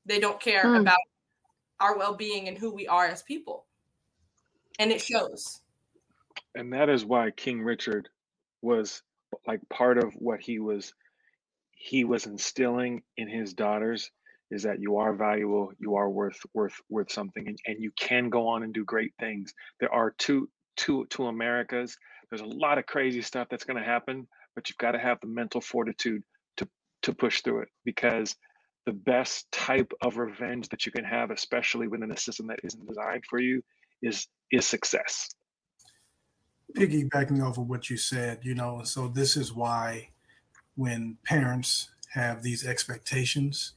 They 0.07 0.18
don't 0.18 0.41
care 0.41 0.62
Hmm. 0.62 0.76
about 0.76 0.97
our 1.78 1.97
well-being 1.99 2.49
and 2.49 2.57
who 2.59 2.74
we 2.74 2.89
are 2.89 3.07
as 3.07 3.22
people. 3.22 3.66
And 4.78 4.91
it 4.91 5.01
shows. 5.03 5.61
and 6.55 6.72
that 6.72 6.89
is 6.89 7.05
why 7.05 7.30
King 7.32 7.62
Richard 7.62 8.09
was 8.62 9.03
like 9.47 9.61
part 9.68 9.99
of 9.99 10.14
what 10.14 10.41
he 10.41 10.59
was 10.59 10.95
he 11.72 12.05
was 12.05 12.26
instilling 12.26 13.03
in 13.16 13.28
his 13.28 13.53
daughters 13.53 14.11
is 14.51 14.62
that 14.62 14.80
you 14.80 14.96
are 14.96 15.14
valuable, 15.14 15.72
you 15.78 15.96
are 15.96 16.11
worth 16.11 16.40
worth 16.55 16.74
worth 16.88 17.11
something, 17.12 17.46
and, 17.49 17.59
and 17.66 17.82
you 17.82 17.90
can 17.99 18.30
go 18.30 18.49
on 18.49 18.62
and 18.62 18.72
do 18.74 18.84
great 18.84 19.12
things. 19.20 19.53
There 19.80 19.92
are 19.92 20.14
two 20.18 20.49
two 20.76 21.07
two 21.11 21.26
Americas. 21.26 21.96
There's 22.30 22.42
a 22.42 22.46
lot 22.46 22.78
of 22.78 22.86
crazy 22.86 23.22
stuff 23.22 23.49
that's 23.51 23.64
going 23.64 23.78
to 23.78 23.84
happen, 23.88 24.26
but 24.55 24.68
you've 24.68 24.78
got 24.78 24.92
to 24.92 24.99
have 24.99 25.18
the 25.20 25.28
mental 25.28 25.61
fortitude 25.61 26.22
to 26.59 26.68
to 27.03 27.14
push 27.14 27.42
through 27.42 27.62
it 27.62 27.68
because 27.84 28.36
the 28.86 28.92
best 28.92 29.51
type 29.53 29.92
of 30.03 30.16
revenge 30.18 30.68
that 30.70 30.86
you 30.86 30.92
can 30.92 31.05
have, 31.05 31.30
especially 31.30 31.88
within 31.88 32.11
a 32.11 32.16
system 32.16 32.46
that 32.46 32.61
isn't 32.64 32.86
designed 32.86 33.24
for 33.28 33.38
you, 33.38 33.62
is 34.03 34.26
is 34.53 34.66
success. 34.66 35.28
piggybacking 36.76 37.42
off 37.44 37.59
of 37.59 37.68
what 37.68 37.90
you 37.90 37.96
said, 37.96 38.40
you 38.42 38.55
know, 38.55 38.82
so 38.84 39.09
this 39.09 39.36
is 39.36 39.53
why 39.53 40.11
when 40.76 41.16
parents 41.24 41.90
have 42.14 42.42
these 42.42 42.66
expectations, 42.66 43.74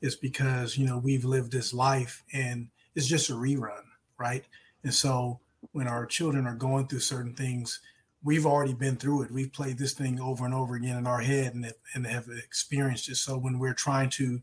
it's 0.00 0.16
because, 0.16 0.76
you 0.76 0.86
know, 0.86 0.98
we've 0.98 1.24
lived 1.24 1.52
this 1.52 1.72
life 1.72 2.22
and 2.32 2.68
it's 2.94 3.06
just 3.06 3.30
a 3.30 3.34
rerun, 3.34 3.82
right? 4.18 4.44
And 4.84 4.94
so 4.94 5.40
when 5.72 5.88
our 5.88 6.06
children 6.06 6.46
are 6.46 6.54
going 6.54 6.86
through 6.86 7.00
certain 7.00 7.34
things, 7.34 7.80
we've 8.22 8.46
already 8.46 8.74
been 8.74 8.96
through 8.96 9.22
it. 9.22 9.30
We've 9.30 9.52
played 9.52 9.78
this 9.78 9.92
thing 9.92 10.20
over 10.20 10.44
and 10.44 10.54
over 10.54 10.74
again 10.74 10.96
in 10.96 11.06
our 11.06 11.20
head 11.20 11.54
and, 11.54 11.64
have- 11.64 11.74
and 11.94 12.06
have 12.06 12.28
experienced 12.28 13.08
it. 13.08 13.16
So 13.16 13.38
when 13.38 13.58
we're 13.58 13.74
trying 13.74 14.10
to 14.10 14.40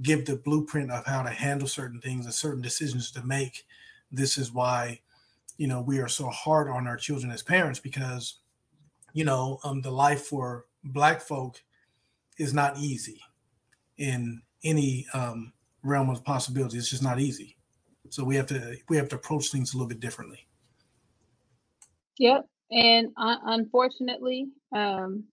give 0.00 0.24
the 0.26 0.36
blueprint 0.36 0.90
of 0.90 1.06
how 1.06 1.22
to 1.22 1.30
handle 1.30 1.68
certain 1.68 2.00
things 2.00 2.24
and 2.24 2.34
certain 2.34 2.62
decisions 2.62 3.10
to 3.12 3.24
make, 3.24 3.64
this 4.10 4.36
is 4.36 4.52
why 4.52 5.00
you 5.56 5.66
know 5.66 5.80
we 5.80 5.98
are 5.98 6.08
so 6.08 6.28
hard 6.28 6.68
on 6.68 6.86
our 6.86 6.96
children 6.96 7.32
as 7.32 7.42
parents 7.42 7.80
because 7.80 8.38
you 9.12 9.24
know 9.24 9.58
um, 9.64 9.80
the 9.80 9.90
life 9.90 10.22
for 10.22 10.66
black 10.84 11.20
folk 11.20 11.62
is 12.38 12.52
not 12.54 12.78
easy 12.78 13.20
in 13.98 14.42
any 14.64 15.06
um, 15.14 15.52
realm 15.82 16.10
of 16.10 16.24
possibility 16.24 16.78
it's 16.78 16.90
just 16.90 17.02
not 17.02 17.20
easy 17.20 17.56
so 18.10 18.24
we 18.24 18.36
have 18.36 18.46
to 18.46 18.76
we 18.88 18.96
have 18.96 19.08
to 19.08 19.16
approach 19.16 19.48
things 19.48 19.74
a 19.74 19.76
little 19.76 19.88
bit 19.88 20.00
differently 20.00 20.46
Yep. 22.18 22.46
And 22.70 23.08
un- 23.16 23.40
unfortunately, 23.44 24.46
um, 24.74 25.24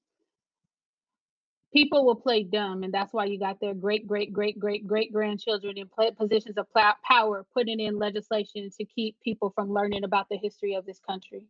people 1.73 2.05
will 2.05 2.15
play 2.15 2.43
dumb, 2.43 2.83
and 2.83 2.93
that's 2.93 3.13
why 3.13 3.25
you 3.25 3.39
got 3.39 3.59
their 3.59 3.73
great, 3.73 4.07
great, 4.07 4.33
great, 4.33 4.59
great, 4.59 4.87
great 4.87 5.13
grandchildren 5.13 5.77
in 5.77 5.87
positions 6.17 6.57
of 6.57 6.67
power 7.07 7.45
putting 7.53 7.79
in 7.79 7.97
legislation 7.97 8.69
to 8.77 8.85
keep 8.85 9.15
people 9.23 9.51
from 9.55 9.71
learning 9.71 10.03
about 10.03 10.27
the 10.29 10.37
history 10.37 10.73
of 10.73 10.85
this 10.85 10.99
country. 10.99 11.45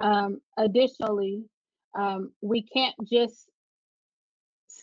Um, 0.00 0.40
additionally, 0.58 1.44
um, 1.98 2.32
we 2.42 2.62
can't 2.62 2.94
just 3.04 3.48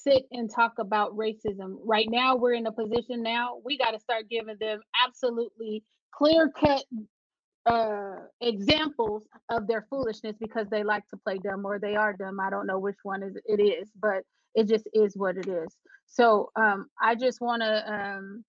sit 0.04 0.24
and 0.32 0.50
talk 0.54 0.74
about 0.80 1.16
racism. 1.18 1.78
Right 1.84 2.08
now, 2.10 2.36
we're 2.36 2.54
in 2.54 2.68
a 2.68 2.72
position 2.72 3.24
now, 3.24 3.58
we 3.66 3.78
got 3.78 3.92
to 3.92 4.00
start 4.00 4.30
giving 4.30 4.58
them 4.60 4.82
absolutely 5.06 5.84
clear 6.14 6.50
cut 6.50 6.84
uh 7.68 8.16
examples 8.42 9.28
of 9.52 9.68
their 9.68 9.86
foolishness 9.90 10.36
because 10.40 10.68
they 10.70 10.84
like 10.84 11.08
to 11.10 11.18
play 11.18 11.38
dumb 11.38 11.66
or 11.66 11.80
they 11.80 11.96
are 11.96 12.14
dumb. 12.14 12.40
I 12.40 12.50
don't 12.50 12.68
know 12.68 12.80
which 12.80 12.98
one 13.04 13.24
is 13.24 13.38
it 13.46 13.62
is, 13.62 13.90
but 14.02 14.24
it 14.56 14.68
just 14.68 14.88
is 14.94 15.16
what 15.16 15.38
it 15.38 15.48
is. 15.48 15.70
So 16.08 16.52
um 16.58 16.88
I 17.02 17.16
just 17.16 17.40
want 17.42 17.62
to 17.62 17.94
um 17.94 18.44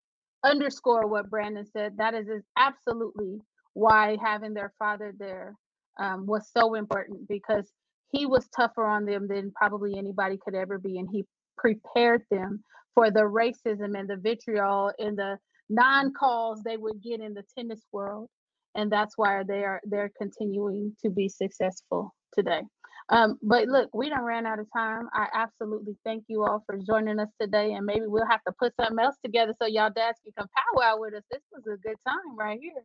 underscore 0.44 1.06
what 1.08 1.30
Brandon 1.30 1.66
said. 1.66 1.98
That 1.98 2.14
is 2.14 2.28
is 2.28 2.42
absolutely 2.58 3.40
why 3.74 4.16
having 4.24 4.54
their 4.54 4.72
father 4.78 5.14
there 5.18 5.54
um 6.00 6.26
was 6.26 6.50
so 6.52 6.74
important 6.74 7.28
because 7.28 7.70
he 8.12 8.26
was 8.26 8.48
tougher 8.56 8.86
on 8.86 9.04
them 9.06 9.28
than 9.28 9.52
probably 9.52 9.96
anybody 9.98 10.38
could 10.42 10.54
ever 10.56 10.78
be 10.78 10.98
and 10.98 11.08
he 11.12 11.24
prepared 11.56 12.22
them 12.30 12.62
for 12.94 13.10
the 13.10 13.20
racism 13.20 13.98
and 13.98 14.08
the 14.08 14.16
vitriol 14.16 14.92
and 14.98 15.16
the 15.16 15.38
non-calls 15.68 16.62
they 16.62 16.76
would 16.76 17.02
get 17.02 17.20
in 17.20 17.34
the 17.34 17.44
tennis 17.56 17.82
world 17.92 18.28
and 18.74 18.90
that's 18.90 19.16
why 19.16 19.42
they 19.46 19.64
are 19.64 19.80
they're 19.84 20.10
continuing 20.18 20.94
to 21.02 21.10
be 21.10 21.28
successful 21.28 22.14
today. 22.34 22.62
Um, 23.08 23.38
but 23.42 23.68
look, 23.68 23.90
we 23.94 24.08
don't 24.08 24.22
ran 24.22 24.46
out 24.46 24.60
of 24.60 24.66
time. 24.74 25.08
I 25.12 25.26
absolutely 25.34 25.96
thank 26.04 26.24
you 26.28 26.44
all 26.44 26.62
for 26.66 26.78
joining 26.78 27.18
us 27.18 27.28
today, 27.40 27.72
and 27.74 27.84
maybe 27.84 28.06
we'll 28.06 28.26
have 28.26 28.42
to 28.46 28.52
put 28.58 28.72
something 28.80 28.98
else 29.04 29.16
together 29.24 29.52
so 29.60 29.66
y'all 29.66 29.90
dads 29.94 30.18
can 30.24 30.32
come 30.38 30.48
powwow 30.76 30.98
with 30.98 31.14
us. 31.14 31.22
This 31.30 31.42
was 31.52 31.62
a 31.66 31.76
good 31.86 31.96
time 32.06 32.36
right 32.38 32.58
here. 32.62 32.84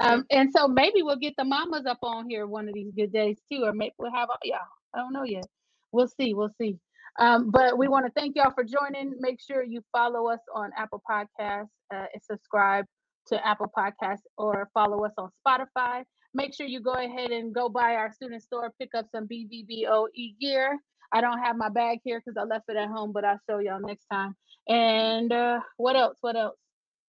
Um, 0.00 0.24
and 0.30 0.50
so 0.56 0.68
maybe 0.68 1.02
we'll 1.02 1.16
get 1.16 1.34
the 1.36 1.44
mamas 1.44 1.86
up 1.86 1.98
on 2.02 2.28
here 2.28 2.46
one 2.46 2.68
of 2.68 2.74
these 2.74 2.92
good 2.96 3.12
days 3.12 3.38
too, 3.52 3.62
or 3.64 3.72
maybe 3.72 3.94
we'll 3.98 4.12
have 4.12 4.28
all 4.30 4.38
y'all. 4.44 4.58
I 4.94 4.98
don't 4.98 5.12
know 5.12 5.24
yet. 5.24 5.44
we'll 5.92 6.08
see. 6.08 6.34
We'll 6.34 6.54
see. 6.60 6.78
Um, 7.18 7.50
but 7.50 7.76
we 7.76 7.88
want 7.88 8.06
to 8.06 8.12
thank 8.12 8.36
y'all 8.36 8.52
for 8.54 8.64
joining. 8.64 9.14
Make 9.18 9.40
sure 9.40 9.62
you 9.62 9.82
follow 9.92 10.28
us 10.28 10.40
on 10.54 10.70
Apple 10.76 11.02
Podcasts 11.10 11.68
uh, 11.92 12.06
and 12.12 12.22
subscribe 12.22 12.84
to 13.28 13.46
Apple 13.46 13.70
Podcasts 13.76 14.22
or 14.36 14.70
follow 14.72 15.04
us 15.04 15.12
on 15.18 15.30
Spotify. 15.46 16.04
Make 16.34 16.54
sure 16.54 16.66
you 16.66 16.80
go 16.80 16.92
ahead 16.92 17.30
and 17.30 17.54
go 17.54 17.68
by 17.68 17.94
our 17.94 18.12
student 18.12 18.42
store, 18.42 18.72
pick 18.80 18.90
up 18.94 19.06
some 19.10 19.26
BBBOE 19.26 20.38
gear. 20.40 20.78
I 21.12 21.20
don't 21.20 21.38
have 21.38 21.56
my 21.56 21.70
bag 21.70 21.98
here 22.04 22.20
because 22.20 22.36
I 22.38 22.44
left 22.44 22.66
it 22.68 22.76
at 22.76 22.88
home, 22.88 23.12
but 23.12 23.24
I'll 23.24 23.40
show 23.48 23.58
y'all 23.58 23.80
next 23.80 24.06
time. 24.12 24.36
And 24.68 25.32
uh, 25.32 25.60
what 25.78 25.96
else? 25.96 26.18
What 26.20 26.36
else? 26.36 26.56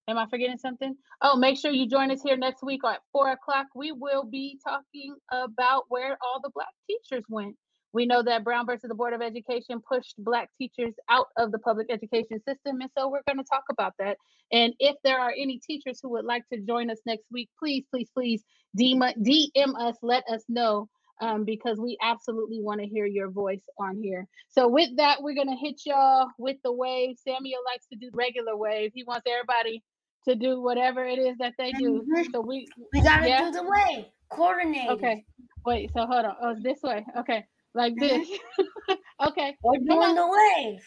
Am 0.08 0.18
I 0.18 0.26
forgetting 0.28 0.58
something? 0.58 0.96
Oh, 1.22 1.36
make 1.36 1.58
sure 1.60 1.70
you 1.70 1.88
join 1.88 2.10
us 2.10 2.24
here 2.24 2.38
next 2.38 2.64
week 2.64 2.82
at 2.84 3.02
four 3.12 3.30
o'clock. 3.30 3.68
We 3.76 3.92
will 3.92 4.24
be 4.24 4.58
talking 4.66 5.16
about 5.32 5.84
where 5.90 6.18
all 6.24 6.40
the 6.42 6.50
black 6.56 6.70
teachers 6.90 7.24
went. 7.30 7.56
We 7.94 8.06
know 8.06 8.22
that 8.24 8.44
Brown 8.44 8.66
versus 8.66 8.88
the 8.88 8.96
Board 8.96 9.14
of 9.14 9.22
Education 9.22 9.82
pushed 9.88 10.16
Black 10.20 10.50
teachers 10.58 10.94
out 11.10 11.28
of 11.38 11.52
the 11.52 11.60
public 11.60 11.88
education 11.90 12.40
system. 12.48 12.82
And 12.82 12.90
so 12.98 13.10
we're 13.10 13.24
going 13.28 13.38
to 13.38 13.50
talk 13.50 13.64
about 13.72 13.94
that. 14.00 14.18
And 14.52 14.74
if 14.80 14.96
there 15.04 15.20
are 15.20 15.32
any 15.32 15.60
teachers 15.60 16.00
who 16.02 16.10
would 16.10 16.26
like 16.26 16.44
to 16.54 16.60
join 16.60 16.90
us 16.90 17.00
next 17.06 17.26
week, 17.32 17.50
please, 17.58 17.86
please, 17.92 18.10
please 18.14 18.44
DM, 18.78 19.00
DM 19.24 19.80
us, 19.80 19.96
let 20.02 20.24
us 20.30 20.44
know. 20.48 20.88
Um, 21.22 21.44
because 21.44 21.78
we 21.82 21.98
absolutely 22.02 22.62
want 22.62 22.80
to 22.80 22.88
hear 22.88 23.06
your 23.06 23.30
voice 23.30 23.60
on 23.78 24.02
here. 24.02 24.26
So 24.48 24.70
with 24.70 24.96
that, 24.96 25.22
we're 25.22 25.36
gonna 25.36 25.58
hit 25.58 25.82
y'all 25.86 26.30
with 26.38 26.56
the 26.64 26.72
wave. 26.72 27.18
Samuel 27.22 27.60
likes 27.70 27.88
to 27.88 27.98
do 27.98 28.10
regular 28.14 28.56
wave. 28.56 28.92
He 28.96 29.04
wants 29.04 29.28
everybody 29.30 29.84
to 30.30 30.36
do 30.36 30.62
whatever 30.62 31.04
it 31.04 31.20
is 31.20 31.38
that 31.40 31.56
they 31.58 31.74
do. 31.74 32.06
So 32.32 32.40
we 32.40 32.70
We 32.94 33.02
gotta 33.02 33.28
yeah? 33.28 33.44
do 33.44 33.52
the 33.52 33.64
wave. 33.64 34.06
Coordinate. 34.30 34.90
Okay. 34.92 35.26
Wait, 35.66 35.92
so 35.94 36.06
hold 36.06 36.24
on. 36.24 36.36
Oh, 36.42 36.52
it's 36.52 36.64
this 36.64 36.80
way. 36.84 37.06
Okay. 37.18 37.44
Like 37.74 37.96
this. 38.00 38.28
okay. 39.28 39.56
We're 39.64 39.78
Come 39.78 39.86
doing 39.86 40.16
the 40.16 40.28
wave. 40.28 40.82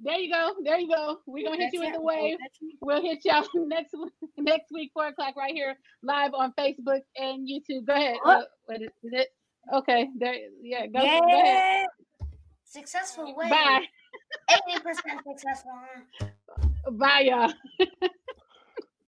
There 0.00 0.16
you 0.18 0.32
go. 0.32 0.54
There 0.62 0.78
you 0.78 0.88
go. 0.94 1.18
We're 1.26 1.48
gonna 1.48 1.64
hit 1.64 1.72
you 1.72 1.80
with 1.80 1.94
the 1.94 2.00
wave. 2.00 2.36
We'll 2.80 3.02
hit 3.02 3.18
y'all 3.24 3.44
next 3.54 3.94
next 4.36 4.70
week, 4.72 4.90
four 4.94 5.08
o'clock, 5.08 5.34
right 5.36 5.52
here, 5.52 5.74
live 6.02 6.34
on 6.34 6.52
Facebook 6.58 7.00
and 7.16 7.48
YouTube. 7.48 7.84
Go 7.84 7.94
ahead. 7.94 8.16
What? 8.22 8.38
Uh, 8.38 8.44
what 8.66 8.82
is, 8.82 8.88
is 9.02 9.12
it? 9.12 9.28
Okay. 9.74 10.08
There. 10.16 10.34
Yeah. 10.62 10.86
Go, 10.86 11.00
go 11.00 11.28
ahead. 11.28 11.86
Successful 12.64 13.34
wave. 13.36 13.50
Bye. 13.50 13.84
80% 14.50 14.86
successful. 15.26 15.72
huh? 16.20 16.90
Bye, 16.92 17.20
y'all. 17.28 18.08